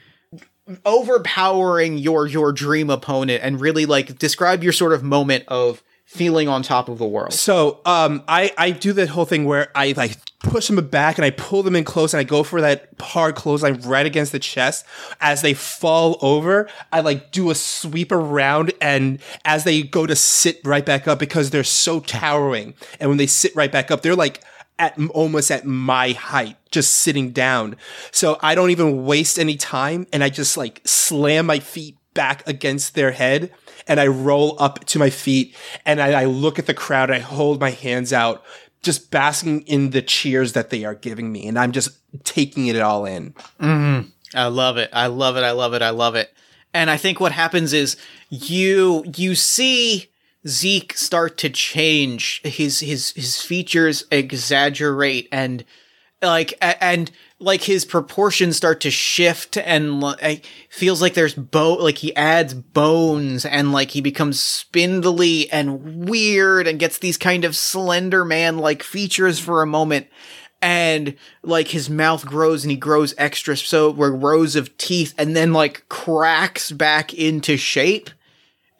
overpowering 0.84 1.98
your 1.98 2.26
your 2.26 2.52
dream 2.52 2.90
opponent 2.90 3.42
and 3.42 3.60
really 3.60 3.86
like 3.86 4.18
describe 4.18 4.62
your 4.62 4.72
sort 4.72 4.92
of 4.92 5.02
moment 5.02 5.44
of 5.48 5.82
feeling 6.12 6.46
on 6.46 6.62
top 6.62 6.90
of 6.90 6.98
the 6.98 7.06
world. 7.06 7.32
So 7.32 7.80
um, 7.86 8.22
I 8.28 8.52
I 8.58 8.70
do 8.70 8.92
the 8.92 9.06
whole 9.06 9.24
thing 9.24 9.46
where 9.46 9.72
I 9.74 9.94
like 9.96 10.18
push 10.40 10.66
them 10.66 10.84
back 10.88 11.16
and 11.16 11.24
I 11.24 11.30
pull 11.30 11.62
them 11.62 11.74
in 11.74 11.84
close 11.84 12.12
and 12.12 12.20
I 12.20 12.24
go 12.24 12.42
for 12.42 12.60
that 12.60 12.88
hard 13.00 13.34
clothesline 13.34 13.80
right 13.80 14.04
against 14.04 14.32
the 14.32 14.38
chest. 14.38 14.84
As 15.20 15.40
they 15.40 15.54
fall 15.54 16.18
over, 16.20 16.68
I 16.92 17.00
like 17.00 17.32
do 17.32 17.50
a 17.50 17.54
sweep 17.54 18.12
around 18.12 18.72
and 18.80 19.20
as 19.46 19.64
they 19.64 19.82
go 19.82 20.04
to 20.04 20.14
sit 20.14 20.60
right 20.64 20.84
back 20.84 21.08
up 21.08 21.18
because 21.18 21.48
they're 21.48 21.64
so 21.64 22.00
towering. 22.00 22.74
And 23.00 23.08
when 23.08 23.18
they 23.18 23.26
sit 23.26 23.56
right 23.56 23.72
back 23.72 23.90
up, 23.90 24.02
they're 24.02 24.16
like 24.16 24.42
at 24.78 24.98
almost 25.14 25.50
at 25.50 25.64
my 25.64 26.10
height, 26.10 26.56
just 26.70 26.92
sitting 26.92 27.30
down. 27.30 27.76
So 28.10 28.38
I 28.42 28.54
don't 28.54 28.70
even 28.70 29.06
waste 29.06 29.38
any 29.38 29.56
time 29.56 30.06
and 30.12 30.22
I 30.22 30.28
just 30.28 30.58
like 30.58 30.82
slam 30.84 31.46
my 31.46 31.58
feet 31.58 31.96
back 32.14 32.46
against 32.46 32.94
their 32.94 33.12
head 33.12 33.50
and 33.86 34.00
I 34.00 34.06
roll 34.06 34.56
up 34.60 34.84
to 34.86 34.98
my 34.98 35.10
feet 35.10 35.56
and 35.84 36.00
I, 36.00 36.22
I 36.22 36.24
look 36.26 36.58
at 36.58 36.66
the 36.66 36.74
crowd. 36.74 37.10
I 37.10 37.18
hold 37.18 37.60
my 37.60 37.70
hands 37.70 38.12
out, 38.12 38.44
just 38.82 39.10
basking 39.10 39.62
in 39.62 39.90
the 39.90 40.02
cheers 40.02 40.52
that 40.52 40.70
they 40.70 40.84
are 40.84 40.94
giving 40.94 41.32
me. 41.32 41.46
And 41.46 41.58
I'm 41.58 41.72
just 41.72 41.90
taking 42.24 42.66
it 42.66 42.80
all 42.80 43.04
in. 43.04 43.34
Mm-hmm. 43.60 44.08
I 44.34 44.46
love 44.46 44.76
it. 44.76 44.90
I 44.92 45.08
love 45.08 45.36
it. 45.36 45.44
I 45.44 45.50
love 45.50 45.74
it. 45.74 45.82
I 45.82 45.90
love 45.90 46.14
it. 46.14 46.32
And 46.74 46.90
I 46.90 46.96
think 46.96 47.20
what 47.20 47.32
happens 47.32 47.72
is 47.72 47.96
you 48.30 49.04
you 49.14 49.34
see 49.34 50.08
Zeke 50.46 50.96
start 50.96 51.36
to 51.38 51.50
change. 51.50 52.40
His 52.44 52.80
his 52.80 53.10
his 53.10 53.42
features 53.42 54.04
exaggerate 54.10 55.28
and 55.30 55.64
like 56.22 56.54
and 56.60 57.10
like 57.38 57.62
his 57.62 57.84
proportions 57.84 58.56
start 58.56 58.80
to 58.80 58.90
shift 58.90 59.56
and 59.58 60.00
like 60.00 60.46
feels 60.70 61.02
like 61.02 61.14
there's 61.14 61.34
bone 61.34 61.80
like 61.80 61.98
he 61.98 62.14
adds 62.14 62.54
bones 62.54 63.44
and 63.44 63.72
like 63.72 63.90
he 63.90 64.00
becomes 64.00 64.40
spindly 64.40 65.50
and 65.50 66.08
weird 66.08 66.66
and 66.66 66.78
gets 66.78 66.98
these 66.98 67.18
kind 67.18 67.44
of 67.44 67.56
slender 67.56 68.24
man 68.24 68.58
like 68.58 68.82
features 68.82 69.38
for 69.38 69.62
a 69.62 69.66
moment. 69.66 70.06
And 70.64 71.16
like 71.42 71.68
his 71.68 71.90
mouth 71.90 72.24
grows 72.24 72.62
and 72.62 72.70
he 72.70 72.76
grows 72.76 73.16
extra 73.18 73.56
so 73.56 73.90
where 73.90 74.12
rows 74.12 74.54
of 74.54 74.76
teeth 74.78 75.12
and 75.18 75.34
then 75.34 75.52
like 75.52 75.88
cracks 75.88 76.70
back 76.70 77.12
into 77.12 77.56
shape. 77.56 78.10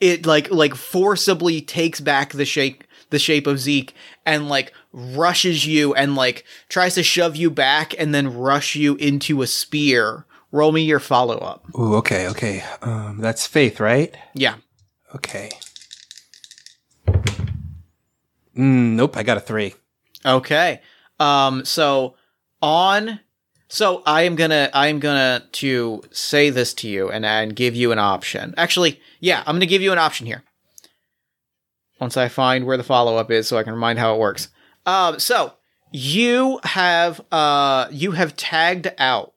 It 0.00 0.24
like 0.24 0.50
like 0.52 0.76
forcibly 0.76 1.60
takes 1.60 2.00
back 2.00 2.32
the 2.32 2.44
shape 2.44 2.84
the 3.10 3.18
shape 3.18 3.46
of 3.46 3.60
Zeke 3.60 3.94
and 4.24 4.48
like 4.48 4.72
rushes 4.92 5.66
you 5.66 5.94
and 5.94 6.14
like 6.14 6.44
tries 6.68 6.94
to 6.94 7.02
shove 7.02 7.36
you 7.36 7.50
back 7.50 7.94
and 7.98 8.14
then 8.14 8.36
rush 8.36 8.74
you 8.74 8.96
into 8.96 9.42
a 9.42 9.46
spear. 9.46 10.26
Roll 10.50 10.72
me 10.72 10.82
your 10.82 11.00
follow 11.00 11.38
up. 11.38 11.64
Ooh, 11.78 11.94
okay, 11.96 12.28
okay. 12.28 12.62
Um, 12.82 13.18
that's 13.18 13.46
faith, 13.46 13.80
right? 13.80 14.14
Yeah. 14.34 14.56
Okay. 15.14 15.50
Mm, 18.56 18.94
nope, 18.94 19.16
I 19.16 19.22
got 19.22 19.38
a 19.38 19.40
three. 19.40 19.74
Okay. 20.24 20.80
Um 21.18 21.64
so 21.64 22.16
on 22.60 23.20
so 23.68 24.02
I 24.04 24.22
am 24.22 24.36
gonna 24.36 24.68
I 24.74 24.88
am 24.88 25.00
gonna 25.00 25.44
to 25.52 26.02
say 26.10 26.50
this 26.50 26.74
to 26.74 26.88
you 26.88 27.10
and 27.10 27.24
and 27.24 27.56
give 27.56 27.74
you 27.74 27.90
an 27.90 27.98
option. 27.98 28.52
Actually, 28.58 29.00
yeah, 29.18 29.42
I'm 29.46 29.54
gonna 29.54 29.64
give 29.64 29.80
you 29.80 29.92
an 29.92 29.98
option 29.98 30.26
here. 30.26 30.42
Once 32.02 32.16
I 32.16 32.26
find 32.26 32.66
where 32.66 32.76
the 32.76 32.82
follow 32.82 33.16
up 33.16 33.30
is, 33.30 33.46
so 33.46 33.56
I 33.56 33.62
can 33.62 33.72
remind 33.72 34.00
how 34.00 34.12
it 34.12 34.18
works. 34.18 34.48
Um, 34.86 35.20
so 35.20 35.52
you 35.92 36.58
have 36.64 37.20
uh 37.30 37.86
you 37.92 38.10
have 38.10 38.34
tagged 38.34 38.92
out 38.98 39.34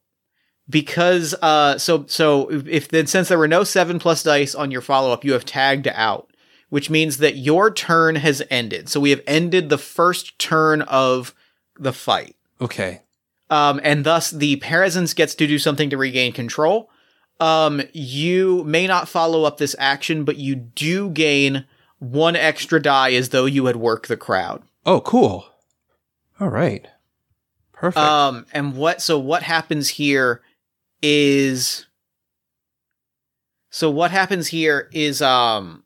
because 0.67 1.35
uh 1.43 1.77
so 1.77 2.05
so 2.07 2.49
if 2.49 2.87
then 2.87 3.05
since 3.05 3.27
there 3.27 3.37
were 3.37 3.47
no 3.47 3.63
seven 3.63 3.99
plus 3.99 4.23
dice 4.23 4.55
on 4.55 4.71
your 4.71 4.81
follow 4.81 5.11
up, 5.11 5.23
you 5.23 5.33
have 5.33 5.45
tagged 5.45 5.87
out, 5.89 6.31
which 6.69 6.89
means 6.89 7.17
that 7.19 7.35
your 7.35 7.71
turn 7.71 8.15
has 8.15 8.41
ended. 8.49 8.89
So 8.89 8.99
we 8.99 9.11
have 9.11 9.21
ended 9.27 9.69
the 9.69 9.77
first 9.77 10.39
turn 10.39 10.81
of 10.81 11.35
the 11.77 11.93
fight. 11.93 12.35
Okay. 12.59 13.03
Um, 13.51 13.79
and 13.83 14.03
thus 14.03 14.31
the 14.31 14.55
presence 14.55 15.13
gets 15.13 15.35
to 15.35 15.45
do 15.45 15.59
something 15.59 15.91
to 15.91 15.97
regain 15.97 16.33
control. 16.33 16.89
Um, 17.39 17.83
you 17.93 18.63
may 18.63 18.87
not 18.87 19.07
follow 19.07 19.43
up 19.43 19.59
this 19.59 19.75
action, 19.77 20.23
but 20.23 20.37
you 20.37 20.55
do 20.55 21.11
gain 21.11 21.65
one 21.99 22.35
extra 22.35 22.81
die 22.81 23.13
as 23.13 23.29
though 23.29 23.45
you 23.45 23.65
had 23.65 23.77
worked 23.77 24.07
the 24.07 24.17
crowd. 24.17 24.61
Oh, 24.85 25.01
cool. 25.01 25.45
All 26.39 26.49
right. 26.49 26.87
Perfect. 27.71 27.97
Um, 27.97 28.45
and 28.53 28.75
what, 28.75 29.01
so 29.01 29.17
what 29.17 29.43
happens 29.43 29.89
here 29.89 30.41
is, 31.01 31.85
so 33.69 33.89
what 33.89 34.11
happens 34.11 34.47
here 34.47 34.89
is, 34.93 35.21
um, 35.21 35.83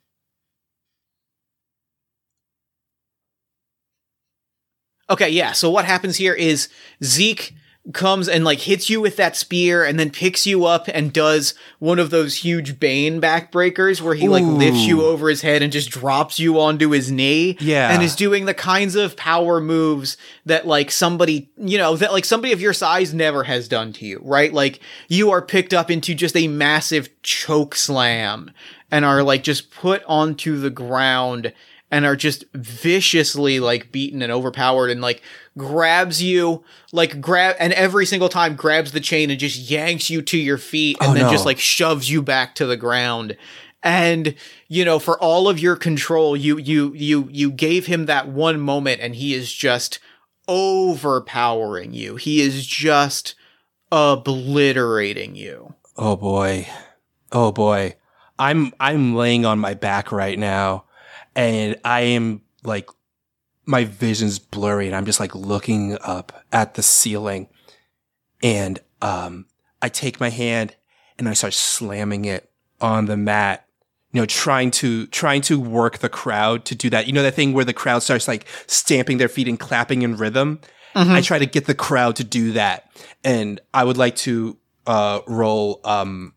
okay, 5.09 5.29
yeah. 5.29 5.51
So 5.53 5.69
what 5.69 5.85
happens 5.85 6.17
here 6.17 6.33
is 6.33 6.69
Zeke 7.03 7.55
comes 7.93 8.27
and 8.27 8.43
like 8.43 8.59
hits 8.59 8.89
you 8.89 9.01
with 9.01 9.15
that 9.17 9.35
spear 9.35 9.83
and 9.83 9.99
then 9.99 10.11
picks 10.11 10.45
you 10.45 10.65
up 10.65 10.87
and 10.93 11.11
does 11.11 11.53
one 11.79 11.99
of 11.99 12.09
those 12.09 12.35
huge 12.35 12.79
Bane 12.79 13.19
backbreakers 13.19 14.01
where 14.01 14.15
he 14.15 14.27
like 14.27 14.43
lifts 14.43 14.85
you 14.85 15.03
over 15.03 15.29
his 15.29 15.41
head 15.41 15.61
and 15.61 15.71
just 15.71 15.89
drops 15.89 16.39
you 16.39 16.59
onto 16.59 16.89
his 16.91 17.11
knee. 17.11 17.57
Yeah. 17.59 17.91
And 17.91 18.03
is 18.03 18.15
doing 18.15 18.45
the 18.45 18.53
kinds 18.53 18.95
of 18.95 19.15
power 19.15 19.59
moves 19.59 20.17
that 20.45 20.67
like 20.67 20.91
somebody, 20.91 21.49
you 21.57 21.77
know, 21.77 21.95
that 21.95 22.11
like 22.11 22.25
somebody 22.25 22.53
of 22.53 22.61
your 22.61 22.73
size 22.73 23.13
never 23.13 23.43
has 23.43 23.67
done 23.67 23.93
to 23.93 24.05
you, 24.05 24.19
right? 24.23 24.53
Like 24.53 24.79
you 25.07 25.31
are 25.31 25.41
picked 25.41 25.73
up 25.73 25.89
into 25.89 26.13
just 26.13 26.37
a 26.37 26.47
massive 26.47 27.09
choke 27.23 27.75
slam 27.75 28.51
and 28.91 29.05
are 29.05 29.23
like 29.23 29.43
just 29.43 29.71
put 29.71 30.03
onto 30.05 30.59
the 30.59 30.69
ground 30.69 31.53
and 31.91 32.05
are 32.05 32.15
just 32.15 32.45
viciously 32.53 33.59
like 33.59 33.91
beaten 33.91 34.21
and 34.21 34.31
overpowered 34.31 34.89
and 34.91 35.01
like 35.01 35.21
grabs 35.57 36.21
you 36.21 36.63
like 36.91 37.19
grab 37.19 37.55
and 37.59 37.73
every 37.73 38.05
single 38.05 38.29
time 38.29 38.55
grabs 38.55 38.91
the 38.91 38.99
chain 38.99 39.29
and 39.31 39.39
just 39.39 39.69
yanks 39.71 40.09
you 40.09 40.21
to 40.21 40.37
your 40.37 40.57
feet 40.57 40.97
and 41.01 41.11
Oh, 41.11 41.13
then 41.13 41.23
no. 41.23 41.31
just 41.31 41.45
like 41.45 41.59
shoves 41.59 42.09
you 42.09 42.21
back 42.21 42.55
to 42.55 42.65
the 42.65 42.77
ground 42.77 43.35
and 43.81 44.35
you 44.67 44.83
know 44.85 44.99
for 44.99 45.17
all 45.19 45.47
of 45.49 45.57
your 45.59 45.75
control 45.75 46.35
you 46.37 46.57
you 46.57 46.93
you 46.93 47.27
you 47.31 47.49
gave 47.51 47.85
him 47.87 48.05
that 48.05 48.27
one 48.27 48.59
moment 48.59 49.01
and 49.01 49.15
he 49.15 49.33
is 49.33 49.51
just 49.51 49.99
overpowering 50.47 51.93
you 51.93 52.15
he 52.17 52.41
is 52.41 52.65
just 52.67 53.35
obliterating 53.91 55.35
you 55.35 55.73
oh 55.97 56.15
boy. 56.15 56.67
Oh 57.31 57.51
boy. 57.51 57.95
I'm 58.37 58.73
I'm 58.79 59.15
laying 59.15 59.45
on 59.45 59.59
my 59.59 59.73
back 59.73 60.11
right 60.11 60.37
now 60.39 60.85
and 61.35 61.77
I 61.83 62.01
am 62.01 62.41
like 62.63 62.89
my 63.65 63.85
vision's 63.85 64.39
blurry 64.39 64.87
and 64.87 64.95
I'm 64.95 65.05
just 65.05 65.19
like 65.19 65.35
looking 65.35 65.97
up 66.01 66.43
at 66.51 66.73
the 66.73 66.83
ceiling 66.83 67.47
and 68.41 68.79
um 69.01 69.45
I 69.81 69.89
take 69.89 70.19
my 70.19 70.29
hand 70.29 70.75
and 71.17 71.29
I 71.29 71.33
start 71.33 71.53
slamming 71.53 72.25
it 72.25 72.49
on 72.81 73.05
the 73.05 73.17
mat. 73.17 73.65
You 74.11 74.21
know, 74.21 74.25
trying 74.25 74.71
to 74.71 75.05
trying 75.07 75.41
to 75.41 75.59
work 75.59 75.99
the 75.99 76.09
crowd 76.09 76.65
to 76.65 76.75
do 76.75 76.89
that. 76.89 77.05
You 77.05 77.13
know 77.13 77.21
that 77.21 77.35
thing 77.35 77.53
where 77.53 77.65
the 77.65 77.73
crowd 77.73 78.01
starts 78.01 78.27
like 78.27 78.47
stamping 78.65 79.19
their 79.19 79.29
feet 79.29 79.47
and 79.47 79.59
clapping 79.59 80.01
in 80.01 80.15
rhythm. 80.15 80.61
I 80.95 81.21
try 81.21 81.37
to 81.37 81.45
get 81.45 81.65
the 81.65 81.75
crowd 81.75 82.15
to 82.15 82.23
do 82.23 82.53
that, 82.53 82.91
and 83.23 83.61
I 83.71 83.83
would 83.83 83.97
like 83.97 84.15
to 84.17 84.57
uh, 84.87 85.21
roll. 85.27 85.79
Um, 85.83 86.33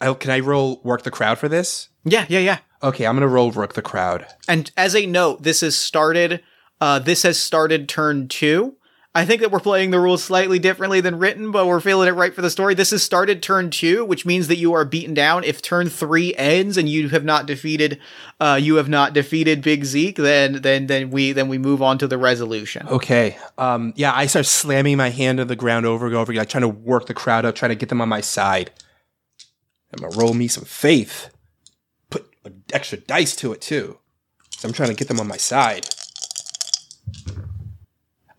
I, 0.00 0.12
can 0.14 0.32
I 0.32 0.40
roll 0.40 0.80
work 0.82 1.02
the 1.02 1.12
crowd 1.12 1.38
for 1.38 1.48
this? 1.48 1.88
yeah 2.04 2.26
yeah 2.28 2.40
yeah 2.40 2.58
Okay, 2.82 3.06
I'm 3.06 3.16
gonna 3.16 3.28
roll 3.28 3.50
work 3.50 3.74
the 3.74 3.82
crowd. 3.82 4.26
And 4.46 4.70
as 4.76 4.94
a 4.94 5.06
note, 5.06 5.42
this 5.42 5.62
has 5.62 5.76
started. 5.76 6.42
Uh, 6.80 6.98
this 7.00 7.22
has 7.24 7.38
started 7.38 7.88
turn 7.88 8.28
two. 8.28 8.76
I 9.14 9.24
think 9.24 9.40
that 9.40 9.50
we're 9.50 9.58
playing 9.58 9.90
the 9.90 9.98
rules 9.98 10.22
slightly 10.22 10.60
differently 10.60 11.00
than 11.00 11.18
written, 11.18 11.50
but 11.50 11.66
we're 11.66 11.80
feeling 11.80 12.06
it 12.06 12.12
right 12.12 12.32
for 12.32 12.42
the 12.42 12.50
story. 12.50 12.74
This 12.74 12.92
has 12.92 13.02
started 13.02 13.42
turn 13.42 13.70
two, 13.70 14.04
which 14.04 14.24
means 14.24 14.46
that 14.46 14.58
you 14.58 14.74
are 14.74 14.84
beaten 14.84 15.12
down. 15.12 15.42
If 15.42 15.60
turn 15.60 15.88
three 15.88 16.36
ends 16.36 16.76
and 16.76 16.88
you 16.88 17.08
have 17.08 17.24
not 17.24 17.46
defeated, 17.46 17.98
uh, 18.38 18.60
you 18.62 18.76
have 18.76 18.88
not 18.88 19.14
defeated 19.14 19.60
Big 19.62 19.84
Zeke, 19.84 20.16
then 20.16 20.60
then 20.62 20.86
then 20.86 21.10
we 21.10 21.32
then 21.32 21.48
we 21.48 21.58
move 21.58 21.82
on 21.82 21.98
to 21.98 22.06
the 22.06 22.18
resolution. 22.18 22.86
Okay. 22.86 23.36
Um, 23.56 23.92
yeah, 23.96 24.12
I 24.14 24.26
start 24.26 24.46
slamming 24.46 24.98
my 24.98 25.10
hand 25.10 25.40
on 25.40 25.48
the 25.48 25.56
ground 25.56 25.84
over 25.84 26.06
and 26.06 26.14
over 26.14 26.30
again, 26.30 26.46
trying 26.46 26.62
to 26.62 26.68
work 26.68 27.06
the 27.06 27.14
crowd 27.14 27.44
up, 27.44 27.56
trying 27.56 27.70
to 27.70 27.76
get 27.76 27.88
them 27.88 28.00
on 28.00 28.08
my 28.08 28.20
side. 28.20 28.70
I'm 29.92 30.00
gonna 30.00 30.16
roll 30.16 30.34
me 30.34 30.46
some 30.46 30.64
faith. 30.64 31.30
Extra 32.72 32.98
dice 32.98 33.34
to 33.36 33.52
it 33.52 33.60
too. 33.60 33.98
So 34.50 34.68
I'm 34.68 34.74
trying 34.74 34.90
to 34.90 34.94
get 34.94 35.08
them 35.08 35.20
on 35.20 35.28
my 35.28 35.36
side. 35.36 35.88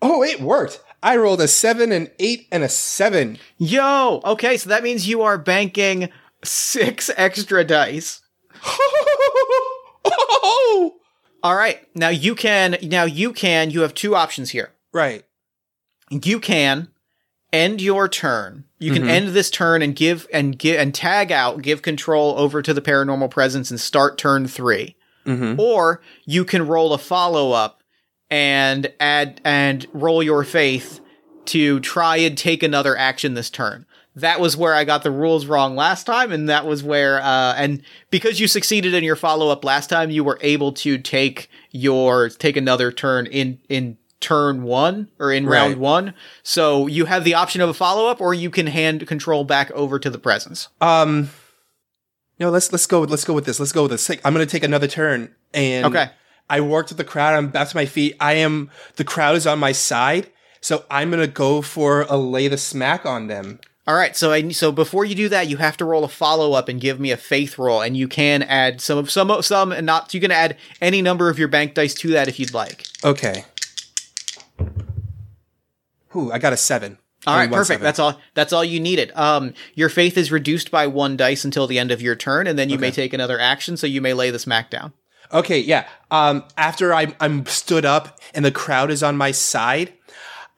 Oh, 0.02 0.22
it 0.22 0.40
worked. 0.40 0.80
I 1.02 1.16
rolled 1.16 1.40
a 1.40 1.48
seven, 1.48 1.92
an 1.92 2.10
eight, 2.18 2.46
and 2.52 2.62
a 2.62 2.68
seven. 2.68 3.38
Yo, 3.58 4.20
okay, 4.24 4.56
so 4.56 4.68
that 4.68 4.82
means 4.82 5.08
you 5.08 5.22
are 5.22 5.38
banking 5.38 6.10
six 6.44 7.10
extra 7.16 7.64
dice. 7.64 8.20
oh, 10.14 10.96
All 11.42 11.56
right, 11.56 11.80
now 11.94 12.10
you 12.10 12.34
can 12.34 12.76
now 12.82 13.04
you 13.04 13.32
can 13.32 13.70
you 13.70 13.80
have 13.80 13.94
two 13.94 14.14
options 14.14 14.50
here. 14.50 14.72
right. 14.92 15.24
you 16.10 16.38
can 16.38 16.88
end 17.52 17.80
your 17.80 18.08
turn. 18.08 18.64
You 18.78 18.92
can 18.92 19.08
end 19.08 19.28
this 19.28 19.50
turn 19.50 19.82
and 19.82 19.94
give 19.94 20.26
and 20.32 20.58
give 20.58 20.78
and 20.78 20.94
tag 20.94 21.30
out, 21.30 21.62
give 21.62 21.82
control 21.82 22.34
over 22.38 22.62
to 22.62 22.72
the 22.72 22.80
paranormal 22.80 23.30
presence 23.30 23.70
and 23.70 23.78
start 23.80 24.16
turn 24.18 24.46
3. 24.46 24.96
Or 25.60 26.00
you 26.24 26.44
can 26.44 26.66
roll 26.66 26.92
a 26.94 26.98
follow 26.98 27.52
up 27.52 27.82
and 28.30 28.92
add 28.98 29.40
and 29.44 29.86
roll 29.92 30.22
your 30.22 30.44
faith 30.44 31.00
to 31.46 31.80
try 31.80 32.16
and 32.16 32.38
take 32.38 32.62
another 32.62 32.96
action 32.96 33.34
this 33.34 33.50
turn. 33.50 33.84
That 34.16 34.40
was 34.40 34.56
where 34.56 34.74
I 34.74 34.84
got 34.84 35.02
the 35.02 35.10
rules 35.10 35.46
wrong 35.46 35.76
last 35.76 36.04
time, 36.04 36.32
and 36.32 36.48
that 36.48 36.66
was 36.66 36.82
where 36.82 37.20
uh 37.20 37.54
and 37.56 37.82
because 38.10 38.40
you 38.40 38.48
succeeded 38.48 38.94
in 38.94 39.04
your 39.04 39.16
follow 39.16 39.50
up 39.50 39.64
last 39.64 39.88
time, 39.88 40.10
you 40.10 40.24
were 40.24 40.38
able 40.40 40.72
to 40.72 40.98
take 40.98 41.48
your 41.70 42.28
take 42.28 42.56
another 42.56 42.90
turn 42.90 43.26
in 43.26 43.58
in 43.68 43.98
turn 44.20 44.62
one 44.62 45.08
or 45.18 45.32
in 45.32 45.46
round 45.46 45.76
one. 45.76 46.14
So 46.42 46.86
you 46.86 47.06
have 47.06 47.24
the 47.24 47.34
option 47.34 47.60
of 47.60 47.68
a 47.68 47.74
follow 47.74 48.06
up, 48.06 48.20
or 48.20 48.34
you 48.34 48.50
can 48.50 48.66
hand 48.66 49.06
control 49.06 49.44
back 49.44 49.70
over 49.72 49.98
to 49.98 50.10
the 50.10 50.18
presence. 50.18 50.68
Um, 50.80 51.30
no, 52.38 52.50
let's 52.50 52.72
let's 52.72 52.86
go. 52.86 53.00
Let's 53.00 53.24
go 53.24 53.34
with 53.34 53.44
this. 53.44 53.58
Let's 53.60 53.72
go 53.72 53.82
with 53.82 53.90
this. 53.92 54.10
I'm 54.24 54.32
gonna 54.32 54.46
take 54.46 54.64
another 54.64 54.86
turn, 54.86 55.34
and 55.52 55.86
Okay. 55.86 56.10
I 56.48 56.60
worked 56.60 56.88
with 56.88 56.98
the 56.98 57.04
crowd. 57.04 57.34
I'm 57.34 57.48
back 57.48 57.68
to 57.68 57.76
my 57.76 57.86
feet. 57.86 58.16
I 58.20 58.34
am. 58.34 58.70
The 58.96 59.04
crowd 59.04 59.36
is 59.36 59.46
on 59.46 59.58
my 59.58 59.72
side, 59.72 60.30
so 60.60 60.84
I'm 60.90 61.10
gonna 61.10 61.26
go 61.26 61.62
for 61.62 62.02
a 62.08 62.16
lay 62.16 62.48
the 62.48 62.58
smack 62.58 63.04
on 63.06 63.26
them. 63.26 63.60
All 63.86 63.96
right, 63.96 64.16
so 64.16 64.30
I 64.30 64.48
so 64.50 64.70
before 64.70 65.04
you 65.04 65.14
do 65.14 65.28
that, 65.30 65.48
you 65.48 65.56
have 65.56 65.76
to 65.78 65.84
roll 65.84 66.04
a 66.04 66.08
follow 66.08 66.52
up 66.52 66.68
and 66.68 66.80
give 66.80 67.00
me 67.00 67.10
a 67.10 67.16
faith 67.16 67.58
roll, 67.58 67.80
and 67.80 67.96
you 67.96 68.06
can 68.08 68.42
add 68.42 68.80
some 68.80 68.98
of 68.98 69.10
some 69.10 69.42
some 69.42 69.72
and 69.72 69.84
not 69.84 70.14
you 70.14 70.20
can 70.20 70.30
add 70.30 70.56
any 70.80 71.02
number 71.02 71.28
of 71.28 71.38
your 71.38 71.48
bank 71.48 71.74
dice 71.74 71.94
to 71.94 72.08
that 72.08 72.28
if 72.28 72.38
you'd 72.38 72.54
like. 72.54 72.86
Okay. 73.04 73.44
Ooh, 76.14 76.32
I 76.32 76.38
got 76.38 76.52
a 76.52 76.56
seven. 76.56 76.98
All 77.26 77.36
right, 77.36 77.50
perfect. 77.50 77.66
seven. 77.66 77.84
That's 77.84 77.98
all. 77.98 78.20
That's 78.34 78.52
all 78.52 78.64
you 78.64 78.80
needed. 78.80 79.12
Um, 79.14 79.52
your 79.74 79.88
faith 79.88 80.16
is 80.16 80.32
reduced 80.32 80.70
by 80.70 80.86
one 80.86 81.16
dice 81.16 81.44
until 81.44 81.66
the 81.66 81.78
end 81.78 81.90
of 81.90 82.00
your 82.00 82.16
turn, 82.16 82.46
and 82.46 82.58
then 82.58 82.70
you 82.70 82.78
may 82.78 82.90
take 82.90 83.12
another 83.12 83.38
action. 83.38 83.76
So 83.76 83.86
you 83.86 84.00
may 84.00 84.14
lay 84.14 84.30
the 84.30 84.38
smack 84.38 84.70
down. 84.70 84.92
Okay, 85.32 85.60
yeah. 85.60 85.86
Um, 86.10 86.44
after 86.56 86.92
I'm 86.94 87.14
I'm 87.20 87.46
stood 87.46 87.84
up 87.84 88.18
and 88.34 88.44
the 88.44 88.50
crowd 88.50 88.90
is 88.90 89.02
on 89.02 89.16
my 89.16 89.30
side, 89.30 89.92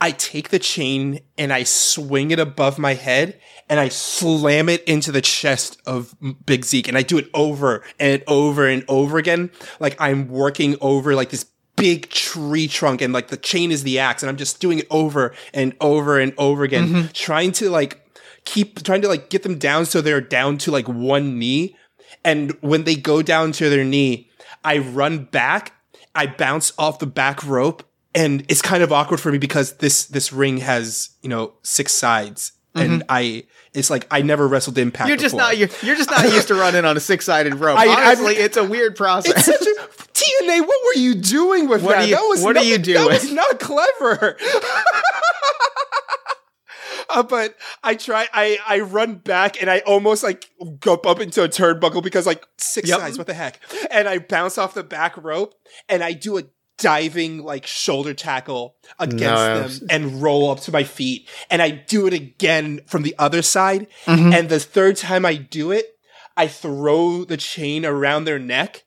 I 0.01 0.13
take 0.13 0.49
the 0.49 0.59
chain 0.59 1.21
and 1.37 1.53
I 1.53 1.65
swing 1.65 2.31
it 2.31 2.39
above 2.39 2.79
my 2.79 2.95
head 2.95 3.39
and 3.69 3.79
I 3.79 3.89
slam 3.89 4.69
it 4.69 4.83
into 4.85 5.13
the 5.13 5.21
chest 5.21 5.81
of 5.87 6.15
Big 6.47 6.65
Zeke 6.65 6.89
and 6.89 6.97
I 6.97 7.03
do 7.03 7.19
it 7.19 7.29
over 7.35 7.85
and 7.99 8.23
over 8.27 8.67
and 8.67 8.85
over 8.89 9.19
again, 9.19 9.51
like 9.79 9.97
I'm 10.01 10.29
working 10.29 10.77
over 10.81 11.15
like 11.15 11.31
this 11.31 11.47
big 11.83 12.09
tree 12.11 12.69
trunk 12.69 13.03
and 13.03 13.13
like 13.13 13.27
the 13.27 13.37
chain 13.37 13.73
is 13.73 13.83
the 13.83 13.99
axe 13.99 14.23
and 14.23 14.31
I'm 14.31 14.37
just 14.37 14.61
doing 14.61 14.79
it 14.79 14.87
over 14.89 15.35
and 15.53 15.75
over 15.81 16.21
and 16.21 16.33
over 16.39 16.63
again, 16.63 16.89
mm-hmm. 16.89 17.07
trying 17.13 17.51
to 17.53 17.71
like 17.71 18.01
keep 18.45 18.85
trying 18.85 19.03
to 19.03 19.09
like 19.09 19.31
get 19.31 19.43
them 19.43 19.59
down 19.59 19.85
so 19.85 20.01
they're 20.01 20.21
down 20.21 20.59
to 20.59 20.71
like 20.71 20.87
one 20.87 21.41
knee. 21.41 21.77
And 22.23 22.53
when 22.61 22.85
they 22.85 22.95
go 22.95 23.21
down 23.21 23.51
to 23.53 23.69
their 23.69 23.83
knee, 23.83 24.31
I 24.63 24.79
run 24.79 25.25
back, 25.25 25.73
I 26.15 26.29
bounce 26.29 26.73
off 26.79 27.01
the 27.01 27.07
back 27.07 27.45
rope, 27.45 27.83
and 28.15 28.45
it's 28.49 28.63
kind 28.63 28.85
of 28.85 28.93
awkward 28.93 29.19
for 29.19 29.33
me 29.33 29.39
because 29.39 29.79
this 29.79 30.05
this 30.05 30.33
ring 30.33 30.59
has, 30.59 31.11
you 31.21 31.29
know, 31.29 31.55
six 31.65 31.93
sides. 31.93 32.53
And 32.75 33.03
I 33.09 33.45
it's 33.75 33.91
like 33.91 34.07
I 34.11 34.23
never 34.23 34.49
wrestled 34.49 34.79
impact. 34.79 35.03
Mm-hmm. 35.03 35.09
You're 35.09 35.17
just 35.19 35.35
before. 35.35 35.49
not 35.49 35.59
you're, 35.59 35.69
you're 35.83 35.97
just 35.97 36.11
not 36.11 36.25
used 36.25 36.49
to 36.49 36.55
running 36.55 36.85
on 36.85 36.97
a 36.97 37.01
six 37.01 37.27
sided 37.27 37.55
rope. 37.57 37.79
I- 37.79 37.87
I- 37.87 38.07
Honestly, 38.07 38.35
it's 38.37 38.57
a 38.57 38.65
weird 38.65 38.97
process. 38.97 39.47
A 39.49 39.53
TNA, 39.53 40.61
what 40.61 40.79
were 40.85 41.01
you 41.01 41.15
doing 41.17 41.69
with 41.69 41.83
What 41.83 41.97
that? 41.97 42.09
you- 42.09 42.15
that 42.15 42.23
was 42.23 42.43
what 42.43 42.57
are 42.57 42.61
not, 42.61 42.67
you 42.67 42.79
That 42.79 43.09
was 43.09 43.31
not 43.33 43.61
clever. 43.61 44.37
Uh, 47.15 47.23
but 47.23 47.57
I 47.83 47.95
try, 47.95 48.27
I 48.33 48.59
I 48.67 48.81
run 48.81 49.17
back 49.17 49.61
and 49.61 49.69
I 49.71 49.81
almost 49.81 50.23
like 50.23 50.49
go 50.81 50.95
up 50.95 51.21
into 51.21 51.43
a 51.43 51.49
turnbuckle 51.49 52.03
because 52.03 52.27
like 52.27 52.43
six 52.57 52.89
Yep. 52.89 53.01
sides, 53.01 53.19
what 53.19 53.27
the 53.27 53.35
heck? 53.35 53.61
And 53.91 54.09
I 54.09 54.19
bounce 54.19 54.57
off 54.57 54.73
the 54.73 54.85
back 54.85 55.17
rope 55.23 55.55
and 55.91 56.03
I 56.03 56.13
do 56.13 56.39
a 56.39 56.45
diving 56.83 57.39
like 57.39 57.67
shoulder 57.67 58.13
tackle 58.13 58.77
against 58.99 59.81
them 59.81 59.89
and 59.89 60.21
roll 60.21 60.51
up 60.51 60.61
to 60.61 60.73
my 60.73 60.83
feet. 60.83 61.29
And 61.49 61.63
I 61.63 61.71
do 61.71 62.07
it 62.07 62.13
again 62.13 62.81
from 62.87 63.03
the 63.03 63.15
other 63.19 63.41
side. 63.41 63.87
Mm-hmm. 64.05 64.33
And 64.33 64.49
the 64.49 64.61
third 64.61 64.97
time 64.97 65.25
I 65.25 65.37
do 65.37 65.71
it, 65.71 65.87
I 66.37 66.49
throw 66.49 67.25
the 67.25 67.37
chain 67.37 67.87
around 67.87 68.25
their 68.25 68.39
neck 68.39 68.85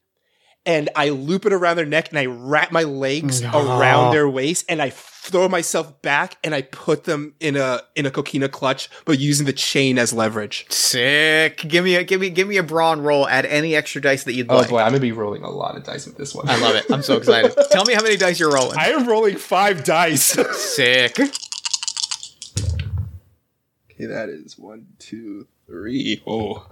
and 0.65 0.89
I 0.95 1.09
loop 1.09 1.45
it 1.45 1.53
around 1.53 1.77
their 1.77 1.85
neck 1.85 2.09
and 2.09 2.17
I 2.19 2.25
wrap 2.25 2.71
my 2.71 2.83
legs 2.83 3.43
Oh. 3.43 3.79
around 3.79 4.11
their 4.13 4.27
waist 4.29 4.65
and 4.67 4.81
I 4.81 4.89
throw 4.89 5.47
myself 5.49 6.01
back 6.01 6.37
and 6.43 6.53
I 6.53 6.61
put 6.61 7.05
them 7.05 7.33
in 7.39 7.55
a 7.55 7.81
in 7.95 8.05
a 8.05 8.11
coquina 8.11 8.47
clutch, 8.49 8.89
but 9.05 9.19
using 9.19 9.45
the 9.45 9.53
chain 9.53 9.97
as 9.97 10.13
leverage. 10.13 10.65
Sick. 10.69 11.57
Give 11.67 11.83
me 11.83 11.95
a 11.95 12.03
give 12.03 12.21
me 12.21 12.29
give 12.29 12.47
me 12.47 12.57
a 12.57 12.63
brawn 12.63 13.01
roll. 13.01 13.27
Add 13.27 13.45
any 13.45 13.75
extra 13.75 14.01
dice 14.01 14.23
that 14.25 14.33
you'd 14.33 14.51
oh, 14.51 14.57
like. 14.57 14.67
Oh, 14.67 14.69
boy, 14.71 14.79
I'm 14.79 14.89
gonna 14.89 14.99
be 14.99 15.11
rolling 15.11 15.43
a 15.43 15.49
lot 15.49 15.75
of 15.77 15.83
dice 15.83 16.05
with 16.05 16.17
this 16.17 16.33
one. 16.35 16.47
I 16.49 16.57
love 16.59 16.75
it. 16.75 16.85
I'm 16.91 17.01
so 17.01 17.17
excited. 17.17 17.53
Tell 17.71 17.85
me 17.85 17.93
how 17.93 18.03
many 18.03 18.17
dice 18.17 18.39
you're 18.39 18.51
rolling. 18.51 18.77
I 18.77 18.89
am 18.89 19.07
rolling 19.07 19.37
five 19.37 19.83
dice. 19.83 20.23
Sick. 20.57 21.19
Okay, 23.91 24.05
that 24.07 24.29
is 24.29 24.57
one, 24.57 24.87
two, 24.99 25.47
three. 25.67 26.21
Oh, 26.27 26.53
Ha, 26.55 26.67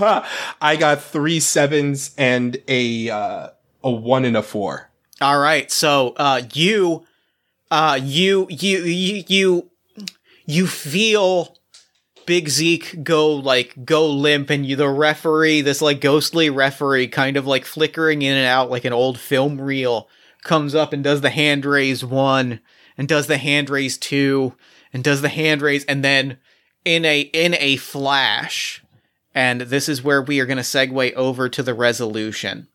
I 0.62 0.76
got 0.78 1.02
three 1.02 1.40
sevens 1.40 2.14
and 2.18 2.62
a 2.68 3.10
uh, 3.10 3.50
a 3.84 3.92
one 3.92 4.26
and 4.26 4.38
a 4.38 4.44
four. 4.44 4.90
All 5.22 5.40
right. 5.40 5.72
So, 5.72 6.14
uh, 6.18 6.42
you, 6.54 7.06
uh, 7.70 8.00
you, 8.02 8.48
you, 8.50 8.80
you, 8.80 9.24
you, 9.28 9.72
you 10.48 10.68
feel 10.68 11.58
Big 12.26 12.50
Zeke 12.50 13.04
go 13.04 13.32
like 13.32 13.86
go 13.86 14.08
limp, 14.08 14.50
and 14.50 14.66
you, 14.66 14.76
the 14.76 14.90
referee, 14.90 15.62
this 15.62 15.82
like 15.82 16.02
ghostly 16.02 16.50
referee, 16.50 17.08
kind 17.08 17.38
of 17.38 17.46
like 17.46 17.66
flickering 17.66 18.22
in 18.24 18.36
and 18.36 18.48
out 18.48 18.72
like 18.72 18.86
an 18.86 18.94
old 18.94 19.20
film 19.20 19.62
reel, 19.62 20.10
comes 20.44 20.74
up 20.74 20.92
and 20.92 21.04
does 21.04 21.22
the 21.22 21.30
hand 21.30 21.66
raise 21.66 22.04
one, 22.04 22.60
and 22.98 23.08
does 23.08 23.28
the 23.28 23.38
hand 23.38 23.70
raise 23.70 23.98
two, 23.98 24.56
and 24.92 25.04
does 25.04 25.22
the 25.22 25.30
hand 25.30 25.62
raise, 25.62 25.86
and 25.86 26.04
then 26.04 26.38
in 26.84 27.06
a 27.06 27.22
in 27.22 27.56
a 27.56 27.76
flash, 27.78 28.84
and 29.34 29.62
this 29.62 29.88
is 29.88 30.04
where 30.04 30.22
we 30.22 30.40
are 30.40 30.46
going 30.46 30.58
to 30.58 30.64
segue 30.64 31.14
over 31.14 31.50
to 31.50 31.64
the 31.64 31.74
resolution. 31.74 32.68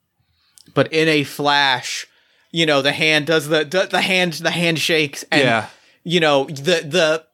But 0.74 0.92
in 0.92 1.08
a 1.08 1.24
flash, 1.24 2.06
you 2.50 2.66
know, 2.66 2.82
the 2.82 2.92
hand 2.92 3.26
does 3.26 3.48
the 3.48 3.64
the, 3.64 3.88
the 3.90 4.00
hand 4.00 4.34
the 4.34 4.50
hand 4.50 4.78
shakes 4.78 5.24
and 5.30 5.42
yeah, 5.42 5.68
you 6.04 6.20
know, 6.20 6.44
the 6.46 6.82
the 6.84 7.24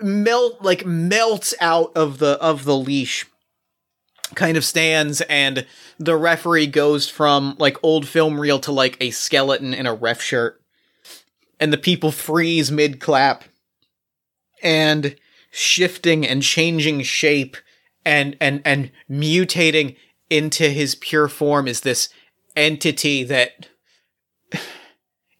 melt 0.00 0.62
like 0.62 0.84
melts 0.84 1.54
out 1.60 1.92
of 1.96 2.18
the 2.18 2.32
of 2.40 2.64
the 2.64 2.76
leash 2.76 3.26
kind 4.34 4.56
of 4.56 4.64
stands 4.64 5.20
and 5.22 5.66
the 5.98 6.16
referee 6.16 6.66
goes 6.66 7.08
from 7.08 7.54
like 7.58 7.76
old 7.82 8.08
film 8.08 8.40
reel 8.40 8.58
to 8.58 8.72
like 8.72 8.96
a 9.00 9.10
skeleton 9.10 9.74
in 9.74 9.86
a 9.86 9.94
ref 9.94 10.22
shirt 10.22 10.60
and 11.60 11.72
the 11.72 11.78
people 11.78 12.10
freeze 12.10 12.72
mid 12.72 12.98
clap 12.98 13.44
and 14.62 15.16
shifting 15.50 16.26
and 16.26 16.42
changing 16.42 17.02
shape 17.02 17.56
and 18.04 18.36
and 18.40 18.62
and 18.64 18.90
mutating 19.10 19.96
into 20.30 20.70
his 20.70 20.94
pure 20.94 21.28
form 21.28 21.68
is 21.68 21.80
this 21.82 22.08
entity 22.56 23.24
that 23.24 23.68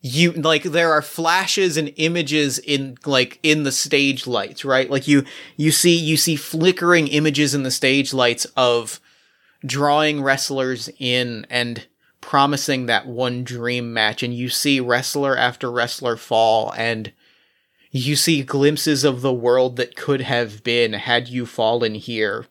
you 0.01 0.33
like 0.33 0.65
there 0.65 0.93
are 0.93 1.03
flashes 1.03 1.77
and 1.77 1.93
images 1.97 2.59
in 2.59 2.97
like 3.07 3.39
in 3.43 3.63
the 3.63 3.73
stage 3.73 4.27
lights 4.27 4.65
right? 4.65 4.91
Like 4.91 5.07
you 5.07 5.25
you 5.57 5.71
see 5.71 5.97
you 5.97 6.17
see 6.17 6.37
flickering 6.37 7.09
images 7.09 7.55
in 7.55 7.63
the 7.63 7.71
stage 7.71 8.13
lights 8.13 8.45
of 8.57 9.01
drawing 9.65 10.23
wrestlers 10.23 10.89
in 10.99 11.47
and 11.49 11.87
promising 12.21 12.87
that 12.87 13.07
one 13.07 13.45
dream 13.45 13.93
match 13.93 14.23
and 14.23 14.35
you 14.35 14.49
see 14.49 14.81
wrestler 14.81 15.37
after 15.37 15.71
wrestler 15.71 16.17
fall 16.17 16.73
and 16.77 17.13
you 17.93 18.17
see 18.17 18.43
glimpses 18.43 19.05
of 19.05 19.21
the 19.21 19.33
world 19.33 19.77
that 19.77 19.97
could 19.97 20.23
have 20.23 20.65
been 20.65 20.95
had 20.95 21.29
you 21.29 21.47
fallen 21.47 21.95
here 21.95 22.47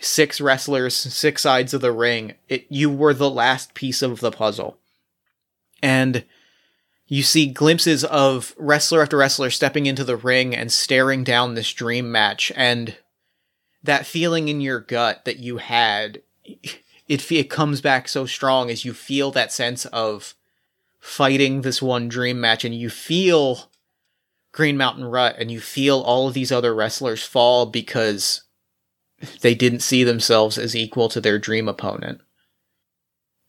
six 0.00 0.40
wrestlers 0.40 0.94
six 0.94 1.42
sides 1.42 1.74
of 1.74 1.80
the 1.80 1.92
ring 1.92 2.34
it 2.48 2.64
you 2.68 2.88
were 2.88 3.14
the 3.14 3.30
last 3.30 3.74
piece 3.74 4.02
of 4.02 4.20
the 4.20 4.30
puzzle. 4.30 4.78
And 5.82 6.24
you 7.06 7.22
see 7.22 7.46
glimpses 7.46 8.04
of 8.04 8.54
wrestler 8.58 9.02
after 9.02 9.16
wrestler 9.16 9.50
stepping 9.50 9.86
into 9.86 10.04
the 10.04 10.16
ring 10.16 10.54
and 10.54 10.72
staring 10.72 11.24
down 11.24 11.54
this 11.54 11.72
dream 11.72 12.12
match 12.12 12.52
and 12.54 12.96
that 13.82 14.06
feeling 14.06 14.48
in 14.48 14.60
your 14.60 14.80
gut 14.80 15.24
that 15.24 15.38
you 15.38 15.58
had 15.58 16.22
it 16.44 17.32
it 17.32 17.50
comes 17.50 17.80
back 17.80 18.08
so 18.08 18.26
strong 18.26 18.70
as 18.70 18.84
you 18.84 18.92
feel 18.92 19.30
that 19.30 19.52
sense 19.52 19.86
of 19.86 20.34
fighting 21.00 21.62
this 21.62 21.80
one 21.80 22.08
dream 22.08 22.40
match 22.40 22.64
and 22.64 22.74
you 22.74 22.90
feel 22.90 23.70
Green 24.52 24.76
Mountain 24.76 25.04
Rut 25.04 25.36
and 25.38 25.50
you 25.50 25.60
feel 25.60 26.00
all 26.00 26.28
of 26.28 26.34
these 26.34 26.52
other 26.52 26.74
wrestlers 26.74 27.22
fall 27.22 27.66
because 27.66 28.42
they 29.40 29.54
didn't 29.54 29.80
see 29.80 30.04
themselves 30.04 30.58
as 30.58 30.76
equal 30.76 31.08
to 31.08 31.20
their 31.20 31.38
dream 31.38 31.68
opponent. 31.68 32.20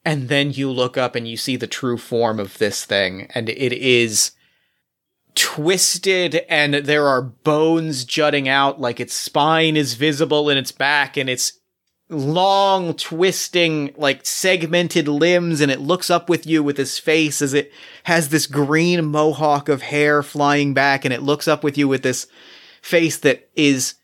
And 0.05 0.30
then 0.30 0.51
you 0.51 0.72
look 0.72 0.97
up 0.97 1.15
and 1.15 1.28
you 1.28 1.38
see 1.38 1.55
the 1.55 1.67
true 1.67 1.97
form 1.97 2.39
of 2.39 2.57
this 2.57 2.86
thing, 2.86 3.28
and 3.36 3.49
it 3.49 3.74
is 3.74 4.32
twisted 5.36 6.36
and 6.49 6.74
there 6.74 7.07
are 7.07 7.22
bones 7.22 8.03
jutting 8.03 8.49
out 8.49 8.82
like 8.82 8.99
its 8.99 9.13
spine 9.13 9.78
is 9.78 9.93
visible 9.93 10.49
in 10.49 10.57
its 10.57 10.72
back 10.72 11.15
and 11.15 11.30
its 11.30 11.53
long 12.09 12.93
twisting 12.95 13.93
like 13.95 14.26
segmented 14.26 15.07
limbs 15.07 15.61
and 15.61 15.72
it 15.72 15.80
looks 15.80 16.09
up 16.09 16.28
with 16.28 16.47
you 16.47 16.63
with 16.63 16.80
its 16.80 16.97
face 16.97 17.41
as 17.41 17.53
it 17.53 17.72
has 18.03 18.30
this 18.30 18.47
green 18.47 19.05
mohawk 19.05 19.70
of 19.70 19.84
hair 19.84 20.24
flying 20.24 20.74
back 20.74 21.05
and 21.05 21.13
it 21.13 21.22
looks 21.22 21.47
up 21.47 21.63
with 21.63 21.78
you 21.78 21.88
with 21.88 22.01
this 22.01 22.26
face 22.82 23.17
that 23.17 23.47
is 23.55 23.95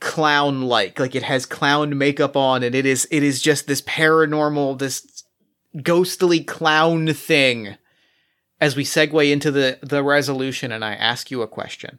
clown 0.00 0.62
like 0.62 0.98
like 0.98 1.14
it 1.14 1.22
has 1.22 1.46
clown 1.46 1.96
makeup 1.96 2.36
on 2.36 2.62
and 2.62 2.74
it 2.74 2.84
is 2.84 3.06
it 3.10 3.22
is 3.22 3.40
just 3.40 3.66
this 3.66 3.80
paranormal 3.82 4.78
this 4.78 5.24
ghostly 5.82 6.40
clown 6.42 7.12
thing 7.14 7.76
as 8.60 8.76
we 8.76 8.84
segue 8.84 9.30
into 9.30 9.50
the 9.50 9.78
the 9.82 10.02
resolution 10.02 10.72
and 10.72 10.84
I 10.84 10.94
ask 10.94 11.30
you 11.30 11.42
a 11.42 11.48
question 11.48 11.98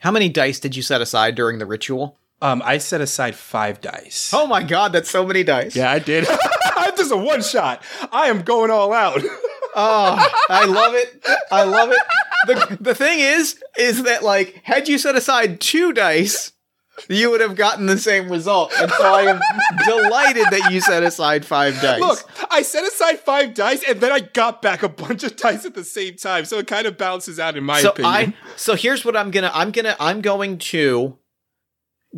how 0.00 0.10
many 0.10 0.28
dice 0.28 0.60
did 0.60 0.76
you 0.76 0.82
set 0.82 1.00
aside 1.00 1.34
during 1.34 1.58
the 1.58 1.66
ritual 1.66 2.18
Um, 2.42 2.62
I 2.64 2.78
set 2.78 3.00
aside 3.02 3.34
five 3.34 3.80
dice. 3.82 4.30
Oh 4.32 4.46
my 4.46 4.62
god, 4.62 4.92
that's 4.92 5.10
so 5.10 5.26
many 5.26 5.44
dice. 5.44 5.76
Yeah, 5.76 5.90
I 5.90 5.98
did. 5.98 6.24
this 6.96 7.06
is 7.06 7.12
a 7.12 7.16
one 7.16 7.42
shot. 7.42 7.82
I 8.10 8.28
am 8.28 8.40
going 8.42 8.70
all 8.70 8.92
out. 8.92 9.22
Oh, 9.72 10.16
I 10.48 10.64
love 10.64 10.94
it. 10.94 11.24
I 11.52 11.62
love 11.62 11.92
it. 11.92 11.98
The 12.48 12.78
the 12.80 12.94
thing 12.94 13.20
is, 13.20 13.62
is 13.78 14.02
that 14.02 14.24
like 14.24 14.60
had 14.64 14.88
you 14.88 14.98
set 14.98 15.14
aside 15.14 15.60
two 15.60 15.92
dice, 15.92 16.50
you 17.08 17.30
would 17.30 17.40
have 17.40 17.56
gotten 17.56 17.86
the 17.86 17.98
same 17.98 18.30
result. 18.30 18.72
And 18.78 18.90
so 18.90 19.04
I 19.04 19.22
am 19.22 19.40
delighted 19.84 20.46
that 20.50 20.70
you 20.70 20.80
set 20.80 21.02
aside 21.02 21.44
five 21.44 21.80
dice. 21.80 22.00
Look, 22.00 22.30
I 22.50 22.62
set 22.62 22.84
aside 22.84 23.20
five 23.20 23.54
dice 23.54 23.82
and 23.88 24.00
then 24.00 24.12
I 24.12 24.20
got 24.20 24.62
back 24.62 24.82
a 24.82 24.88
bunch 24.88 25.24
of 25.24 25.36
dice 25.36 25.64
at 25.64 25.74
the 25.74 25.84
same 25.84 26.16
time, 26.16 26.44
so 26.44 26.58
it 26.58 26.66
kind 26.66 26.86
of 26.86 26.96
balances 26.96 27.38
out 27.38 27.56
in 27.56 27.64
my 27.64 27.80
so 27.80 27.90
opinion. 27.90 28.12
I 28.12 28.34
so 28.56 28.74
here's 28.74 29.04
what 29.04 29.16
I'm 29.16 29.30
gonna 29.30 29.50
I'm 29.54 29.70
gonna 29.70 29.96
I'm 29.98 30.20
going 30.20 30.58
to 30.58 31.16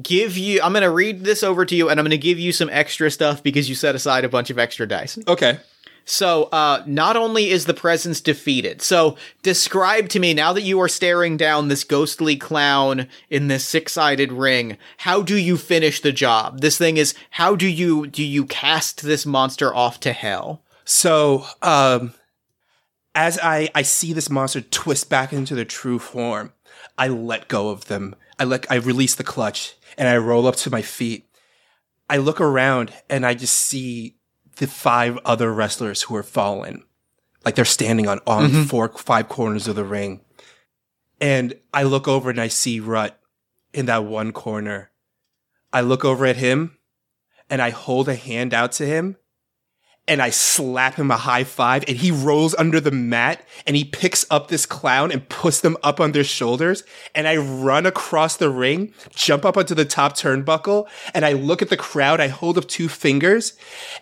give 0.00 0.38
you 0.38 0.60
I'm 0.62 0.72
gonna 0.72 0.90
read 0.90 1.24
this 1.24 1.42
over 1.42 1.64
to 1.64 1.76
you 1.76 1.88
and 1.88 2.00
I'm 2.00 2.04
gonna 2.04 2.16
give 2.16 2.38
you 2.38 2.52
some 2.52 2.70
extra 2.70 3.10
stuff 3.10 3.42
because 3.42 3.68
you 3.68 3.74
set 3.74 3.94
aside 3.94 4.24
a 4.24 4.28
bunch 4.28 4.50
of 4.50 4.58
extra 4.58 4.86
dice. 4.86 5.18
okay. 5.28 5.58
So, 6.04 6.44
uh, 6.44 6.82
not 6.86 7.16
only 7.16 7.50
is 7.50 7.66
the 7.66 7.74
presence 7.74 8.20
defeated, 8.20 8.82
so 8.82 9.16
describe 9.42 10.08
to 10.10 10.18
me 10.18 10.34
now 10.34 10.52
that 10.52 10.62
you 10.62 10.80
are 10.80 10.88
staring 10.88 11.36
down 11.36 11.68
this 11.68 11.84
ghostly 11.84 12.36
clown 12.36 13.06
in 13.30 13.48
this 13.48 13.64
six-sided 13.64 14.32
ring, 14.32 14.78
how 14.98 15.22
do 15.22 15.36
you 15.36 15.56
finish 15.56 16.00
the 16.00 16.12
job? 16.12 16.60
This 16.60 16.76
thing 16.76 16.96
is, 16.96 17.14
how 17.30 17.54
do 17.54 17.68
you, 17.68 18.06
do 18.08 18.24
you 18.24 18.46
cast 18.46 19.02
this 19.02 19.24
monster 19.24 19.74
off 19.74 20.00
to 20.00 20.12
hell? 20.12 20.62
So, 20.84 21.46
um, 21.62 22.14
as 23.14 23.38
I, 23.38 23.70
I 23.74 23.82
see 23.82 24.12
this 24.12 24.30
monster 24.30 24.60
twist 24.60 25.08
back 25.08 25.32
into 25.32 25.54
their 25.54 25.64
true 25.64 25.98
form, 25.98 26.52
I 26.98 27.08
let 27.08 27.48
go 27.48 27.68
of 27.68 27.86
them. 27.86 28.16
I 28.38 28.44
let, 28.44 28.70
I 28.70 28.76
release 28.76 29.14
the 29.14 29.24
clutch 29.24 29.76
and 29.96 30.08
I 30.08 30.16
roll 30.16 30.46
up 30.46 30.56
to 30.56 30.70
my 30.70 30.82
feet. 30.82 31.28
I 32.08 32.16
look 32.16 32.40
around 32.40 32.92
and 33.08 33.24
I 33.24 33.34
just 33.34 33.56
see 33.56 34.16
the 34.62 34.68
five 34.68 35.18
other 35.24 35.52
wrestlers 35.52 36.02
who 36.02 36.14
are 36.14 36.22
fallen. 36.22 36.84
Like 37.44 37.56
they're 37.56 37.64
standing 37.64 38.06
on, 38.06 38.20
on 38.28 38.48
mm-hmm. 38.48 38.62
four, 38.62 38.88
five 38.90 39.28
corners 39.28 39.66
of 39.66 39.74
the 39.74 39.82
ring. 39.82 40.20
And 41.20 41.54
I 41.74 41.82
look 41.82 42.06
over 42.06 42.30
and 42.30 42.40
I 42.40 42.46
see 42.46 42.78
Rut 42.78 43.18
in 43.74 43.86
that 43.86 44.04
one 44.04 44.30
corner. 44.30 44.92
I 45.72 45.80
look 45.80 46.04
over 46.04 46.24
at 46.26 46.36
him 46.36 46.78
and 47.50 47.60
I 47.60 47.70
hold 47.70 48.08
a 48.08 48.14
hand 48.14 48.54
out 48.54 48.70
to 48.72 48.86
him 48.86 49.16
and 50.08 50.20
I 50.20 50.30
slap 50.30 50.94
him 50.94 51.10
a 51.10 51.16
high 51.16 51.44
five 51.44 51.84
and 51.86 51.96
he 51.96 52.10
rolls 52.10 52.54
under 52.56 52.80
the 52.80 52.90
mat 52.90 53.46
and 53.66 53.76
he 53.76 53.84
picks 53.84 54.26
up 54.30 54.48
this 54.48 54.66
clown 54.66 55.12
and 55.12 55.28
puts 55.28 55.60
them 55.60 55.76
up 55.82 56.00
on 56.00 56.12
their 56.12 56.24
shoulders 56.24 56.82
and 57.14 57.28
I 57.28 57.36
run 57.36 57.86
across 57.86 58.36
the 58.36 58.50
ring, 58.50 58.92
jump 59.14 59.44
up 59.44 59.56
onto 59.56 59.74
the 59.74 59.84
top 59.84 60.14
turnbuckle 60.14 60.88
and 61.14 61.24
I 61.24 61.32
look 61.32 61.62
at 61.62 61.68
the 61.68 61.76
crowd. 61.76 62.20
I 62.20 62.28
hold 62.28 62.58
up 62.58 62.66
two 62.66 62.88
fingers 62.88 63.56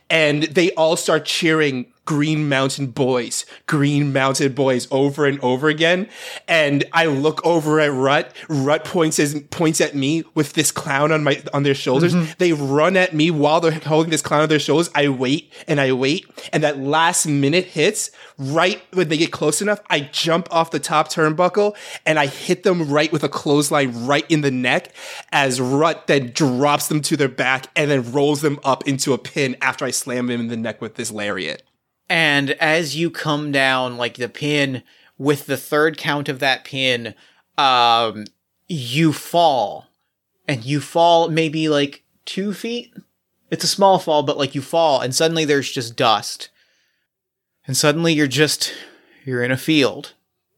and 0.09 0.45
they 0.45 0.73
all 0.73 0.97
start 0.97 1.27
cheering 1.27 1.93
Green 2.05 2.49
Mountain 2.49 2.89
Boys, 2.89 3.47
Green 3.67 4.13
Mountain 4.13 4.53
Boys 4.53 4.89
over 4.91 5.27
and 5.27 5.39
over 5.41 5.69
again. 5.69 6.09
And 6.49 6.85
I 6.93 7.07
look 7.07 7.45
over 7.47 7.81
at 7.81 7.93
Rut. 7.93 8.35
Rut 8.49 8.85
points 8.85 9.19
his, 9.19 9.41
points 9.51 9.81
at 9.81 9.95
me 9.95 10.25
with 10.35 10.55
this 10.55 10.73
clown 10.73 11.13
on 11.13 11.23
my 11.23 11.43
on 11.55 11.63
their 11.63 11.75
shoulders. 11.75 12.15
Mm-hmm. 12.15 12.33
They 12.39 12.53
run 12.53 12.97
at 12.97 13.15
me 13.15 13.31
while 13.31 13.61
they're 13.61 13.73
holding 13.73 14.11
this 14.11 14.23
clown 14.23 14.43
on 14.43 14.49
their 14.49 14.59
shoulders. 14.59 14.91
I 14.95 15.09
wait 15.09 15.53
and 15.69 15.81
I 15.81 15.93
wait, 15.93 16.27
and 16.53 16.63
that 16.63 16.79
last 16.79 17.27
minute 17.27 17.67
hits 17.67 18.11
right 18.41 18.83
when 18.93 19.09
they 19.09 19.19
get 19.19 19.31
close 19.31 19.61
enough. 19.61 19.81
I 19.89 20.01
jump 20.01 20.49
off 20.51 20.71
the 20.71 20.81
top 20.81 21.09
turnbuckle 21.09 21.77
and 22.07 22.19
I 22.19 22.27
hit 22.27 22.63
them 22.63 22.91
right 22.91 23.13
with 23.13 23.23
a 23.23 23.29
clothesline 23.29 24.07
right 24.07 24.25
in 24.31 24.41
the 24.41 24.51
neck. 24.51 24.95
As 25.31 25.61
Rut 25.61 26.07
then 26.07 26.33
drops 26.33 26.89
them 26.89 27.03
to 27.03 27.17
their 27.17 27.29
back 27.29 27.67
and 27.77 27.91
then 27.91 28.11
rolls 28.13 28.41
them 28.41 28.59
up 28.65 28.89
into 28.89 29.13
a 29.13 29.19
pin 29.19 29.57
after 29.61 29.85
I 29.85 29.91
slam 29.91 30.27
them 30.27 30.41
in 30.41 30.49
the 30.49 30.57
neck 30.57 30.81
with 30.81 30.95
this 30.95 31.13
lariat. 31.13 31.63
And 32.11 32.51
as 32.53 32.97
you 32.97 33.09
come 33.09 33.53
down, 33.53 33.97
like 33.97 34.17
the 34.17 34.29
pin, 34.29 34.83
with 35.17 35.47
the 35.47 35.57
third 35.57 35.97
count 35.97 36.29
of 36.29 36.41
that 36.41 36.65
pin, 36.65 37.15
um, 37.57 38.25
you 38.67 39.13
fall. 39.13 39.87
And 40.49 40.65
you 40.65 40.81
fall 40.81 41.29
maybe 41.29 41.69
like 41.69 42.03
two 42.25 42.53
feet? 42.53 42.93
It's 43.49 43.63
a 43.63 43.69
small 43.69 44.01
fall, 44.01 44.25
but 44.25 44.37
like 44.37 44.57
you 44.57 44.63
fall, 44.63 45.01
and 45.01 45.15
suddenly 45.15 45.45
there's 45.45 45.71
just 45.71 45.97
dust. 45.97 46.51
And 47.67 47.77
suddenly 47.77 48.13
you're 48.13 48.27
just, 48.27 48.73
you're 49.25 49.45
in 49.45 49.53
a 49.53 49.57
field. 49.57 50.15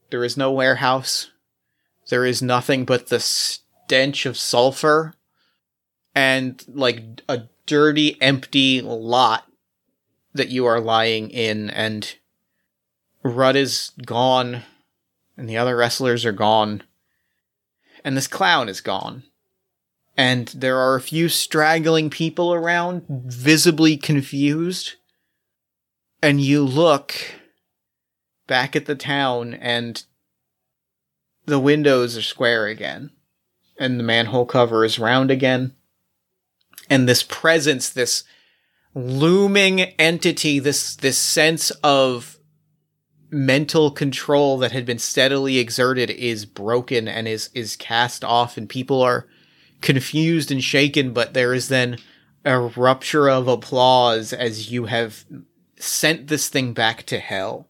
There 0.09 0.23
is 0.23 0.35
no 0.35 0.51
warehouse. 0.51 1.29
There 2.09 2.25
is 2.25 2.41
nothing 2.41 2.85
but 2.85 3.07
the 3.07 3.19
stench 3.19 4.25
of 4.25 4.37
sulfur 4.37 5.13
and 6.15 6.63
like 6.67 7.21
a 7.29 7.43
dirty, 7.65 8.19
empty 8.21 8.81
lot 8.81 9.47
that 10.33 10.49
you 10.49 10.65
are 10.65 10.79
lying 10.79 11.29
in, 11.29 11.69
and 11.69 12.15
Rut 13.23 13.55
is 13.55 13.91
gone, 14.05 14.63
and 15.37 15.49
the 15.49 15.57
other 15.57 15.75
wrestlers 15.75 16.25
are 16.25 16.31
gone, 16.31 16.83
and 18.03 18.17
this 18.17 18.27
clown 18.27 18.69
is 18.69 18.81
gone. 18.81 19.23
And 20.15 20.47
there 20.49 20.77
are 20.77 20.95
a 20.95 21.01
few 21.01 21.27
straggling 21.27 22.09
people 22.09 22.53
around, 22.53 23.03
visibly 23.07 23.97
confused. 23.97 24.93
And 26.21 26.39
you 26.39 26.63
look 26.63 27.15
back 28.47 28.75
at 28.75 28.85
the 28.85 28.95
town, 28.95 29.55
and 29.55 30.03
the 31.45 31.59
windows 31.59 32.15
are 32.15 32.21
square 32.21 32.67
again, 32.67 33.11
and 33.79 33.99
the 33.99 34.03
manhole 34.03 34.45
cover 34.45 34.85
is 34.85 34.99
round 34.99 35.31
again. 35.31 35.73
And 36.89 37.09
this 37.09 37.23
presence, 37.23 37.89
this 37.89 38.23
looming 38.95 39.81
entity, 39.81 40.59
this 40.59 40.95
this 40.95 41.17
sense 41.17 41.71
of 41.83 42.37
mental 43.29 43.89
control 43.89 44.59
that 44.59 44.71
had 44.71 44.85
been 44.85 44.99
steadily 44.99 45.57
exerted 45.57 46.11
is 46.11 46.45
broken 46.45 47.07
and 47.07 47.27
is 47.27 47.49
is 47.55 47.75
cast 47.75 48.23
off 48.23 48.57
and 48.57 48.69
people 48.69 49.01
are 49.01 49.27
confused 49.81 50.51
and 50.51 50.63
shaken 50.63 51.11
but 51.11 51.33
there 51.33 51.51
is 51.53 51.67
then 51.67 51.97
a 52.45 52.59
rupture 52.59 53.27
of 53.29 53.47
applause 53.47 54.33
as 54.33 54.71
you 54.71 54.85
have 54.85 55.25
sent 55.77 56.27
this 56.27 56.49
thing 56.49 56.73
back 56.73 57.03
to 57.03 57.19
hell. 57.19 57.67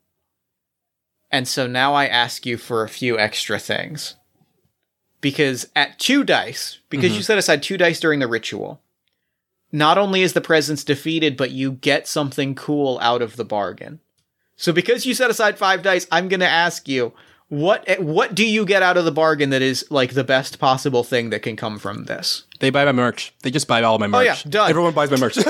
And 1.32 1.47
so 1.47 1.65
now 1.65 1.93
i 1.93 2.05
ask 2.05 2.45
you 2.45 2.57
for 2.57 2.84
a 2.84 2.89
few 2.89 3.17
extra 3.17 3.57
things. 3.57 4.15
Because 5.21 5.67
at 5.76 5.97
two 5.99 6.24
dice 6.26 6.80
because 6.89 7.11
mm-hmm. 7.11 7.17
you 7.17 7.24
set 7.24 7.38
aside 7.38 7.63
two 7.63 7.78
dice 7.78 7.99
during 7.99 8.19
the 8.19 8.28
ritual 8.28 8.83
not 9.74 9.97
only 9.97 10.21
is 10.21 10.32
the 10.32 10.39
presence 10.39 10.84
defeated, 10.86 11.36
but 11.36 11.51
you 11.51 11.74
get 11.74 12.07
something 12.07 12.55
cool 12.55 12.99
out 13.01 13.21
of 13.21 13.36
the 13.36 13.43
bargain. 13.43 13.99
So 14.55 14.71
because 14.71 15.05
you 15.05 15.13
set 15.15 15.32
aside 15.32 15.57
five 15.57 15.82
dice, 15.82 16.07
I'm 16.11 16.30
gonna 16.30 16.45
ask 16.45 16.88
you, 16.88 17.11
what 17.49 17.99
what 17.99 18.34
do 18.34 18.47
you 18.47 18.65
get 18.65 18.84
out 18.84 18.97
of 18.97 19.03
the 19.03 19.11
bargain 19.11 19.49
that 19.49 19.61
is 19.61 19.86
like 19.89 20.13
the 20.13 20.24
best 20.24 20.59
possible 20.59 21.03
thing 21.03 21.32
that 21.32 21.41
can 21.41 21.55
come 21.55 21.80
from 21.80 22.05
this? 22.05 22.43
They 22.59 22.69
buy 22.69 22.86
my 22.86 22.91
merch. 22.91 23.34
They 23.41 23.51
just 23.51 23.67
buy 23.67 23.82
all 23.82 23.99
my 23.99 24.07
merch. 24.07 24.21
Oh 24.21 24.24
yeah, 24.24 24.38
done. 24.47 24.69
Everyone 24.69 24.93
buys 24.93 25.11
my 25.11 25.17
merch. 25.17 25.38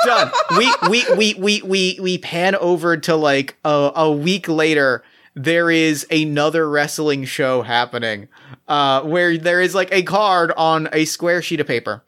Done. 0.04 0.30
we, 0.56 0.72
we 0.88 1.04
we 1.14 1.34
we 1.34 1.62
we 1.62 1.98
we 2.00 2.18
pan 2.18 2.54
over 2.56 2.96
to 2.96 3.16
like 3.16 3.56
a, 3.64 3.92
a 3.94 4.10
week 4.10 4.48
later. 4.48 5.04
There 5.34 5.70
is 5.70 6.06
another 6.10 6.68
wrestling 6.68 7.24
show 7.26 7.62
happening, 7.62 8.28
uh, 8.66 9.02
where 9.02 9.36
there 9.36 9.60
is 9.60 9.74
like 9.74 9.92
a 9.92 10.02
card 10.02 10.52
on 10.56 10.88
a 10.92 11.04
square 11.04 11.42
sheet 11.42 11.60
of 11.60 11.66
paper. 11.66 12.02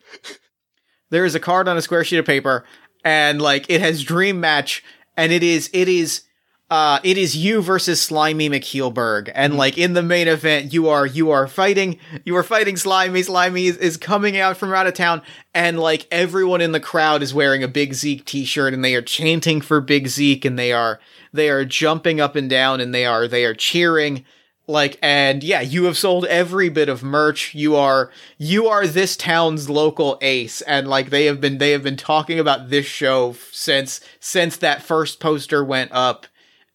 There 1.12 1.26
is 1.26 1.34
a 1.34 1.40
card 1.40 1.68
on 1.68 1.76
a 1.76 1.82
square 1.82 2.04
sheet 2.04 2.16
of 2.16 2.24
paper, 2.24 2.64
and 3.04 3.40
like 3.40 3.66
it 3.68 3.82
has 3.82 4.02
dream 4.02 4.40
match, 4.40 4.82
and 5.14 5.30
it 5.30 5.42
is 5.42 5.68
it 5.74 5.86
is 5.86 6.22
uh 6.70 7.00
it 7.04 7.18
is 7.18 7.36
you 7.36 7.60
versus 7.60 8.00
Slimy 8.00 8.48
McHeelberg, 8.48 9.30
and 9.34 9.54
like 9.58 9.76
in 9.76 9.92
the 9.92 10.02
main 10.02 10.26
event, 10.26 10.72
you 10.72 10.88
are 10.88 11.04
you 11.04 11.30
are 11.30 11.46
fighting 11.46 11.98
you 12.24 12.34
are 12.34 12.42
fighting 12.42 12.78
Slimy. 12.78 13.22
Slimy 13.22 13.66
is, 13.66 13.76
is 13.76 13.98
coming 13.98 14.38
out 14.38 14.56
from 14.56 14.72
out 14.72 14.86
of 14.86 14.94
town, 14.94 15.20
and 15.52 15.78
like 15.78 16.08
everyone 16.10 16.62
in 16.62 16.72
the 16.72 16.80
crowd 16.80 17.22
is 17.22 17.34
wearing 17.34 17.62
a 17.62 17.68
Big 17.68 17.92
Zeke 17.92 18.24
T-shirt, 18.24 18.72
and 18.72 18.82
they 18.82 18.94
are 18.94 19.02
chanting 19.02 19.60
for 19.60 19.82
Big 19.82 20.08
Zeke, 20.08 20.46
and 20.46 20.58
they 20.58 20.72
are 20.72 20.98
they 21.30 21.50
are 21.50 21.66
jumping 21.66 22.22
up 22.22 22.36
and 22.36 22.48
down, 22.48 22.80
and 22.80 22.94
they 22.94 23.04
are 23.04 23.28
they 23.28 23.44
are 23.44 23.54
cheering. 23.54 24.24
Like 24.66 24.96
and 25.02 25.42
yeah 25.42 25.60
you 25.60 25.84
have 25.84 25.98
sold 25.98 26.24
every 26.26 26.68
bit 26.68 26.88
of 26.88 27.02
merch. 27.02 27.54
You 27.54 27.76
are 27.76 28.10
you 28.38 28.68
are 28.68 28.86
this 28.86 29.16
town's 29.16 29.68
local 29.68 30.18
ace. 30.20 30.60
And 30.62 30.88
like 30.88 31.10
they 31.10 31.26
have 31.26 31.40
been 31.40 31.58
they 31.58 31.72
have 31.72 31.82
been 31.82 31.96
talking 31.96 32.38
about 32.38 32.70
this 32.70 32.86
show 32.86 33.34
since 33.50 34.00
since 34.20 34.56
that 34.58 34.82
first 34.82 35.20
poster 35.20 35.64
went 35.64 35.90
up. 35.92 36.26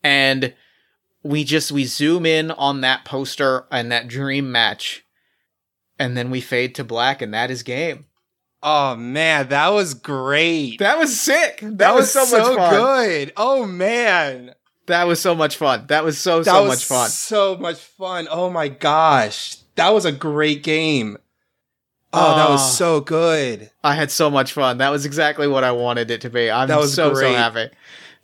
And 0.03 0.53
we 1.23 1.43
just 1.43 1.71
we 1.71 1.85
zoom 1.85 2.25
in 2.25 2.51
on 2.51 2.81
that 2.81 3.05
poster 3.05 3.65
and 3.71 3.91
that 3.91 4.07
dream 4.07 4.51
match. 4.51 5.05
And 5.99 6.15
then 6.15 6.29
we 6.29 6.41
fade 6.41 6.75
to 6.75 6.83
black 6.83 7.21
and 7.21 7.33
that 7.33 7.49
is 7.49 7.63
game. 7.63 8.05
Oh 8.63 8.95
man, 8.95 9.49
that 9.49 9.69
was 9.69 9.93
great. 9.93 10.79
that 10.79 10.97
was 10.97 11.19
sick. 11.19 11.59
That, 11.61 11.77
That, 11.77 11.95
was, 11.95 12.11
so, 12.11 12.25
much 12.25 12.55
fun. 12.55 12.73
good. 12.73 13.33
Oh 13.37 13.65
man. 13.65 14.55
That 14.87 15.05
was 15.07 15.19
so 15.21 15.35
much 15.35 15.55
fun 15.57 15.85
that 15.87 16.03
was 16.03 16.17
so 16.17 16.39
That 16.43 16.51
so 16.51 16.61
was 16.63 16.69
much 16.69 16.85
fun 16.85 17.09
So 17.09 17.55
much 17.57 17.77
fun. 17.79 18.27
Oh 18.31 18.49
my 18.49 18.67
gosh. 18.67 19.57
That 19.75 19.93
was 19.93 20.05
a 20.05 20.11
great 20.11 20.63
game. 20.63 21.17
Oh, 22.13 22.35
that 22.35 22.47
Ah. 22.47 22.51
was 22.53 22.75
so 22.77 22.99
good. 23.01 23.69
I 23.83 23.93
had 23.93 24.09
so 24.11 24.29
much 24.29 24.53
fun. 24.53 24.77
That 24.79 24.89
was 24.89 25.05
exactly 25.05 25.47
what 25.47 25.63
I 25.63 25.71
wanted 25.71 26.09
it 26.09 26.21
to 26.21 26.29
be. 26.29 26.49
I'm 26.49 26.67
That 26.67 26.79
was 26.79 26.93
so 26.93 27.13
so 27.13 27.31
happy. 27.33 27.69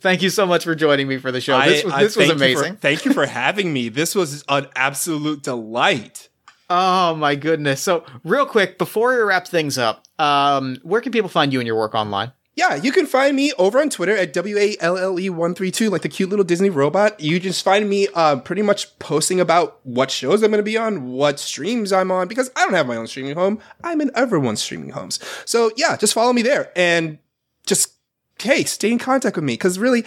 Thank 0.00 0.20
you 0.22 0.30
so 0.30 0.44
much 0.46 0.64
for 0.64 0.74
joining 0.74 1.06
me 1.08 1.18
for 1.18 1.30
the 1.32 1.40
show. 1.40 1.58
This, 1.62 1.84
was 1.84 1.92
I 1.92 2.02
this 2.02 2.16
was 2.16 2.26
thank 2.28 2.32
you 2.32 2.38
for- 2.38 2.44
amazing. 2.60 2.76
thank 2.76 3.04
you 3.04 3.12
for 3.12 3.26
having 3.42 3.72
me. 3.72 3.88
This 3.88 4.14
was 4.14 4.42
an 4.48 4.66
absolute 4.74 5.42
delight. 5.42 6.28
Oh 6.70 7.14
my 7.14 7.34
goodness. 7.34 7.80
So, 7.82 8.04
real 8.24 8.46
quick 8.46 8.78
before 8.78 9.14
we 9.14 9.22
wrap 9.22 9.46
things 9.46 9.76
up, 9.78 10.02
um, 10.18 10.78
where 10.82 11.00
can 11.02 11.12
people 11.12 11.28
find 11.28 11.52
you 11.52 11.60
and 11.60 11.66
your 11.66 11.76
work 11.76 11.94
online? 11.94 12.32
Yeah, 12.56 12.76
you 12.76 12.92
can 12.92 13.06
find 13.06 13.34
me 13.34 13.52
over 13.58 13.80
on 13.80 13.90
Twitter 13.90 14.16
at 14.16 14.32
W 14.32 14.56
A 14.56 14.76
L 14.78 14.96
L 14.96 15.18
E 15.18 15.28
one 15.28 15.54
three 15.54 15.72
two, 15.72 15.90
like 15.90 16.02
the 16.02 16.08
cute 16.08 16.30
little 16.30 16.44
Disney 16.44 16.70
robot. 16.70 17.18
You 17.18 17.40
just 17.40 17.64
find 17.64 17.88
me 17.88 18.06
uh, 18.14 18.36
pretty 18.36 18.62
much 18.62 18.96
posting 19.00 19.40
about 19.40 19.80
what 19.82 20.10
shows 20.10 20.42
I'm 20.42 20.50
going 20.50 20.58
to 20.58 20.62
be 20.62 20.78
on, 20.78 21.10
what 21.10 21.40
streams 21.40 21.92
I'm 21.92 22.12
on, 22.12 22.28
because 22.28 22.50
I 22.54 22.64
don't 22.64 22.74
have 22.74 22.86
my 22.86 22.96
own 22.96 23.08
streaming 23.08 23.34
home. 23.34 23.58
I'm 23.82 24.00
in 24.00 24.12
everyone's 24.14 24.62
streaming 24.62 24.90
homes. 24.90 25.18
So 25.44 25.72
yeah, 25.76 25.96
just 25.96 26.14
follow 26.14 26.32
me 26.32 26.42
there 26.42 26.70
and 26.76 27.18
just 27.66 27.92
hey, 28.40 28.64
stay 28.64 28.92
in 28.92 28.98
contact 28.98 29.36
with 29.36 29.44
me 29.44 29.54
because 29.54 29.78
really, 29.78 30.04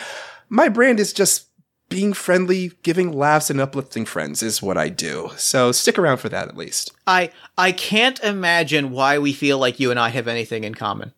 my 0.48 0.70
brand 0.70 1.00
is 1.00 1.12
just 1.12 1.48
being 1.90 2.14
friendly, 2.14 2.72
giving 2.84 3.12
laughs, 3.12 3.50
and 3.50 3.62
uplifting 3.62 4.06
friends 4.06 4.44
is 4.44 4.62
what 4.62 4.78
I 4.78 4.90
do. 4.90 5.32
So 5.38 5.72
stick 5.72 5.98
around 5.98 6.18
for 6.18 6.30
that 6.30 6.48
at 6.48 6.58
least. 6.58 6.92
I 7.06 7.32
I 7.58 7.74
can't 7.74 8.22
imagine 8.22 8.92
why 8.92 9.20
we 9.20 9.34
feel 9.34 9.58
like 9.58 9.80
you 9.80 9.92
and 9.92 10.00
I 10.00 10.10
have 10.10 10.28
anything 10.28 10.64
in 10.64 10.76
common. 10.76 11.14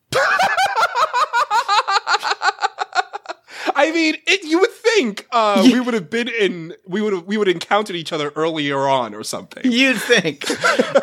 I 3.79 3.93
mean, 3.93 4.15
it, 4.27 4.43
you 4.43 4.59
would 4.59 4.71
think 4.71 5.25
uh, 5.31 5.61
we 5.63 5.79
would 5.79 5.93
have 5.93 6.09
been 6.09 6.27
in, 6.27 6.73
we 6.85 7.01
would 7.01 7.13
have, 7.13 7.23
we 7.23 7.37
would 7.37 7.47
encountered 7.47 7.95
each 7.95 8.11
other 8.11 8.33
earlier 8.35 8.77
on 8.89 9.15
or 9.15 9.23
something. 9.23 9.71
You'd 9.71 9.97
think. 9.97 10.43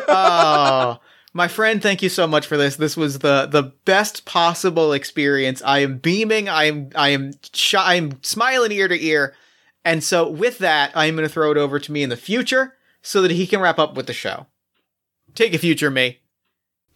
oh, 0.07 0.99
my 1.33 1.47
friend, 1.47 1.81
thank 1.81 2.03
you 2.03 2.09
so 2.09 2.27
much 2.27 2.45
for 2.45 2.55
this. 2.55 2.75
This 2.75 2.95
was 2.95 3.19
the 3.19 3.47
the 3.47 3.73
best 3.85 4.25
possible 4.25 4.93
experience. 4.93 5.63
I 5.65 5.79
am 5.79 5.97
beaming. 5.97 6.49
I 6.49 6.65
am 6.65 6.89
I 6.93 7.09
am 7.09 7.31
sh- 7.51 7.73
I 7.73 7.95
am 7.95 8.21
smiling 8.23 8.71
ear 8.71 8.87
to 8.87 9.03
ear. 9.03 9.33
And 9.83 10.03
so 10.03 10.29
with 10.29 10.59
that, 10.59 10.91
I 10.95 11.07
am 11.07 11.15
going 11.15 11.27
to 11.27 11.33
throw 11.33 11.49
it 11.49 11.57
over 11.57 11.79
to 11.79 11.91
me 11.91 12.03
in 12.03 12.09
the 12.09 12.17
future 12.17 12.75
so 13.01 13.23
that 13.23 13.31
he 13.31 13.47
can 13.47 13.59
wrap 13.59 13.79
up 13.79 13.95
with 13.95 14.05
the 14.05 14.13
show. 14.13 14.45
Take 15.33 15.55
a 15.55 15.57
future 15.57 15.89
me. 15.89 16.19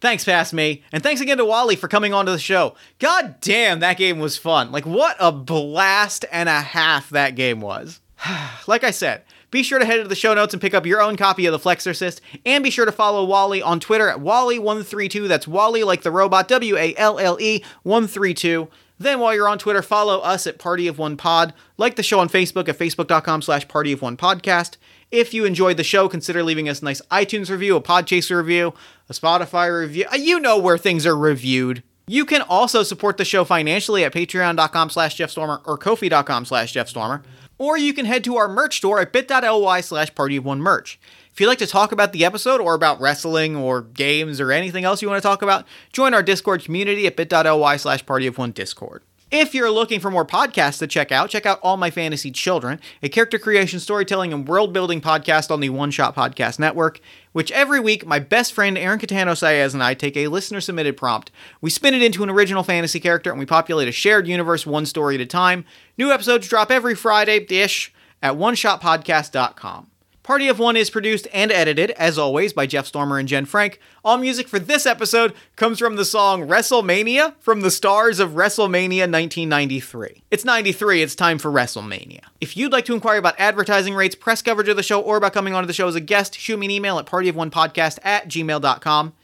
Thanks, 0.02 0.24
past 0.24 0.52
me. 0.52 0.82
And 0.90 1.00
thanks 1.00 1.20
again 1.20 1.38
to 1.38 1.44
Wally 1.44 1.76
for 1.76 1.86
coming 1.86 2.12
onto 2.12 2.32
the 2.32 2.38
show. 2.40 2.74
God 2.98 3.36
damn, 3.40 3.78
that 3.78 3.96
game 3.96 4.18
was 4.18 4.36
fun. 4.36 4.72
Like, 4.72 4.84
what 4.84 5.14
a 5.20 5.30
blast 5.30 6.24
and 6.32 6.48
a 6.48 6.60
half 6.60 7.08
that 7.10 7.36
game 7.36 7.60
was. 7.60 8.00
like 8.66 8.82
I 8.82 8.90
said, 8.90 9.22
be 9.52 9.62
sure 9.62 9.78
to 9.78 9.84
head 9.84 10.02
to 10.02 10.08
the 10.08 10.16
show 10.16 10.34
notes 10.34 10.52
and 10.52 10.60
pick 10.60 10.74
up 10.74 10.86
your 10.86 11.00
own 11.00 11.16
copy 11.16 11.46
of 11.46 11.52
The 11.52 11.58
Flexorcist, 11.60 12.20
and 12.44 12.64
be 12.64 12.70
sure 12.70 12.84
to 12.84 12.90
follow 12.90 13.24
Wally 13.24 13.62
on 13.62 13.78
Twitter 13.78 14.08
at 14.08 14.18
Wally132. 14.18 15.28
That's 15.28 15.46
Wally 15.46 15.84
like 15.84 16.02
the 16.02 16.10
robot, 16.10 16.48
W 16.48 16.76
A 16.76 16.96
L 16.96 17.20
L 17.20 17.40
E 17.40 17.62
132. 17.84 18.66
Then 18.98 19.20
while 19.20 19.34
you're 19.34 19.48
on 19.48 19.58
Twitter, 19.58 19.82
follow 19.82 20.18
us 20.18 20.48
at 20.48 20.58
Party 20.58 20.88
of 20.88 20.98
One 20.98 21.16
Pod. 21.16 21.54
Like 21.76 21.94
the 21.94 22.02
show 22.02 22.18
on 22.18 22.28
Facebook 22.28 22.68
at 22.68 22.78
facebook.com 22.78 23.42
slash 23.42 23.68
Party 23.68 23.92
of 23.92 24.02
One 24.02 24.16
Podcast. 24.16 24.78
If 25.12 25.34
you 25.34 25.44
enjoyed 25.44 25.76
the 25.76 25.84
show, 25.84 26.08
consider 26.08 26.42
leaving 26.42 26.70
us 26.70 26.80
a 26.80 26.86
nice 26.86 27.02
iTunes 27.10 27.50
review, 27.50 27.76
a 27.76 27.82
Podchaser 27.82 28.38
review, 28.38 28.72
a 29.16 29.20
Spotify 29.20 29.80
review. 29.80 30.06
Uh, 30.12 30.16
You 30.16 30.40
know 30.40 30.58
where 30.58 30.78
things 30.78 31.06
are 31.06 31.16
reviewed. 31.16 31.82
You 32.06 32.24
can 32.24 32.42
also 32.42 32.82
support 32.82 33.16
the 33.16 33.24
show 33.24 33.44
financially 33.44 34.04
at 34.04 34.12
patreon.com 34.12 34.90
slash 34.90 35.16
jeffstormer 35.16 35.62
or 35.66 35.78
kofi.com 35.78 36.44
slash 36.44 36.72
jeffstormer. 36.72 37.22
Or 37.58 37.78
you 37.78 37.94
can 37.94 38.06
head 38.06 38.24
to 38.24 38.36
our 38.36 38.48
merch 38.48 38.78
store 38.78 39.00
at 39.00 39.12
bit.ly 39.12 39.80
slash 39.82 40.14
party 40.14 40.36
of 40.36 40.44
one 40.44 40.60
merch. 40.60 40.98
If 41.32 41.40
you'd 41.40 41.46
like 41.46 41.58
to 41.58 41.66
talk 41.66 41.92
about 41.92 42.12
the 42.12 42.24
episode 42.24 42.60
or 42.60 42.74
about 42.74 43.00
wrestling 43.00 43.54
or 43.56 43.82
games 43.82 44.40
or 44.40 44.50
anything 44.50 44.84
else 44.84 45.00
you 45.00 45.08
want 45.08 45.22
to 45.22 45.26
talk 45.26 45.42
about, 45.42 45.64
join 45.92 46.12
our 46.12 46.22
Discord 46.22 46.64
community 46.64 47.06
at 47.06 47.16
bit.ly 47.16 47.76
slash 47.76 48.04
party 48.04 48.26
of 48.26 48.36
one 48.36 48.50
discord. 48.50 49.02
If 49.30 49.54
you're 49.54 49.70
looking 49.70 49.98
for 49.98 50.10
more 50.10 50.26
podcasts 50.26 50.78
to 50.80 50.86
check 50.86 51.10
out, 51.10 51.30
check 51.30 51.46
out 51.46 51.58
All 51.62 51.78
My 51.78 51.90
Fantasy 51.90 52.30
Children, 52.30 52.80
a 53.02 53.08
character 53.08 53.38
creation, 53.38 53.80
storytelling, 53.80 54.30
and 54.30 54.46
world 54.46 54.74
building 54.74 55.00
podcast 55.00 55.50
on 55.50 55.60
the 55.60 55.70
One 55.70 55.90
Shot 55.90 56.14
Podcast 56.14 56.58
Network, 56.58 57.00
which 57.32 57.52
every 57.52 57.80
week 57.80 58.06
my 58.06 58.18
best 58.18 58.52
friend 58.52 58.78
Aaron 58.78 58.98
Catano 58.98 59.32
Saez 59.32 59.74
and 59.74 59.82
I 59.82 59.94
take 59.94 60.16
a 60.16 60.28
listener 60.28 60.60
submitted 60.60 60.96
prompt. 60.96 61.30
We 61.60 61.70
spin 61.70 61.94
it 61.94 62.02
into 62.02 62.22
an 62.22 62.30
original 62.30 62.62
fantasy 62.62 63.00
character 63.00 63.30
and 63.30 63.38
we 63.38 63.46
populate 63.46 63.88
a 63.88 63.92
shared 63.92 64.26
universe 64.26 64.66
one 64.66 64.86
story 64.86 65.14
at 65.16 65.20
a 65.20 65.26
time. 65.26 65.64
New 65.98 66.10
episodes 66.10 66.48
drop 66.48 66.70
every 66.70 66.94
Friday 66.94 67.46
ish 67.48 67.92
at 68.22 68.34
oneshotpodcast.com. 68.34 69.91
Party 70.22 70.46
of 70.46 70.60
One 70.60 70.76
is 70.76 70.88
produced 70.88 71.26
and 71.32 71.50
edited, 71.50 71.90
as 71.92 72.16
always, 72.16 72.52
by 72.52 72.64
Jeff 72.64 72.86
Stormer 72.86 73.18
and 73.18 73.26
Jen 73.26 73.44
Frank. 73.44 73.80
All 74.04 74.18
music 74.18 74.46
for 74.46 74.60
this 74.60 74.86
episode 74.86 75.34
comes 75.56 75.80
from 75.80 75.96
the 75.96 76.04
song 76.04 76.46
WrestleMania 76.46 77.34
from 77.40 77.62
the 77.62 77.72
stars 77.72 78.20
of 78.20 78.30
WrestleMania 78.30 79.10
1993. 79.10 80.22
It's 80.30 80.44
93, 80.44 81.02
it's 81.02 81.16
time 81.16 81.38
for 81.38 81.50
WrestleMania. 81.50 82.20
If 82.40 82.56
you'd 82.56 82.70
like 82.70 82.84
to 82.84 82.94
inquire 82.94 83.18
about 83.18 83.34
advertising 83.38 83.94
rates, 83.94 84.14
press 84.14 84.42
coverage 84.42 84.68
of 84.68 84.76
the 84.76 84.84
show, 84.84 85.00
or 85.00 85.16
about 85.16 85.32
coming 85.32 85.54
onto 85.54 85.66
the 85.66 85.72
show 85.72 85.88
as 85.88 85.96
a 85.96 86.00
guest, 86.00 86.38
shoot 86.38 86.56
me 86.56 86.66
an 86.66 86.70
email 86.70 87.00
at 87.00 87.06
partyofonepodcast 87.06 87.98
at 88.04 88.28
gmail.com. 88.28 89.14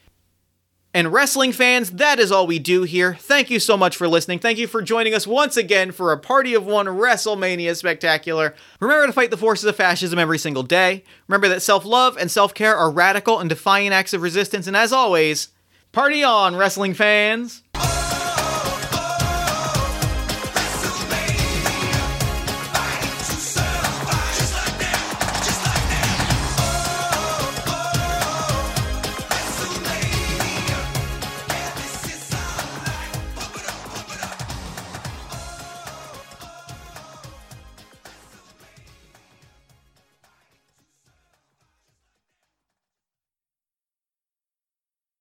And 0.94 1.12
wrestling 1.12 1.52
fans, 1.52 1.90
that 1.92 2.18
is 2.18 2.32
all 2.32 2.46
we 2.46 2.58
do 2.58 2.82
here. 2.82 3.14
Thank 3.14 3.50
you 3.50 3.60
so 3.60 3.76
much 3.76 3.94
for 3.94 4.08
listening. 4.08 4.38
Thank 4.38 4.58
you 4.58 4.66
for 4.66 4.80
joining 4.80 5.14
us 5.14 5.26
once 5.26 5.56
again 5.56 5.92
for 5.92 6.12
a 6.12 6.18
Party 6.18 6.54
of 6.54 6.64
One 6.64 6.86
WrestleMania 6.86 7.76
Spectacular. 7.76 8.54
Remember 8.80 9.06
to 9.06 9.12
fight 9.12 9.30
the 9.30 9.36
forces 9.36 9.66
of 9.66 9.76
fascism 9.76 10.18
every 10.18 10.38
single 10.38 10.62
day. 10.62 11.04
Remember 11.28 11.48
that 11.48 11.60
self 11.60 11.84
love 11.84 12.16
and 12.16 12.30
self 12.30 12.54
care 12.54 12.74
are 12.74 12.90
radical 12.90 13.38
and 13.38 13.50
defiant 13.50 13.92
acts 13.92 14.14
of 14.14 14.22
resistance. 14.22 14.66
And 14.66 14.76
as 14.76 14.92
always, 14.92 15.48
party 15.92 16.22
on, 16.22 16.56
wrestling 16.56 16.94
fans! 16.94 17.62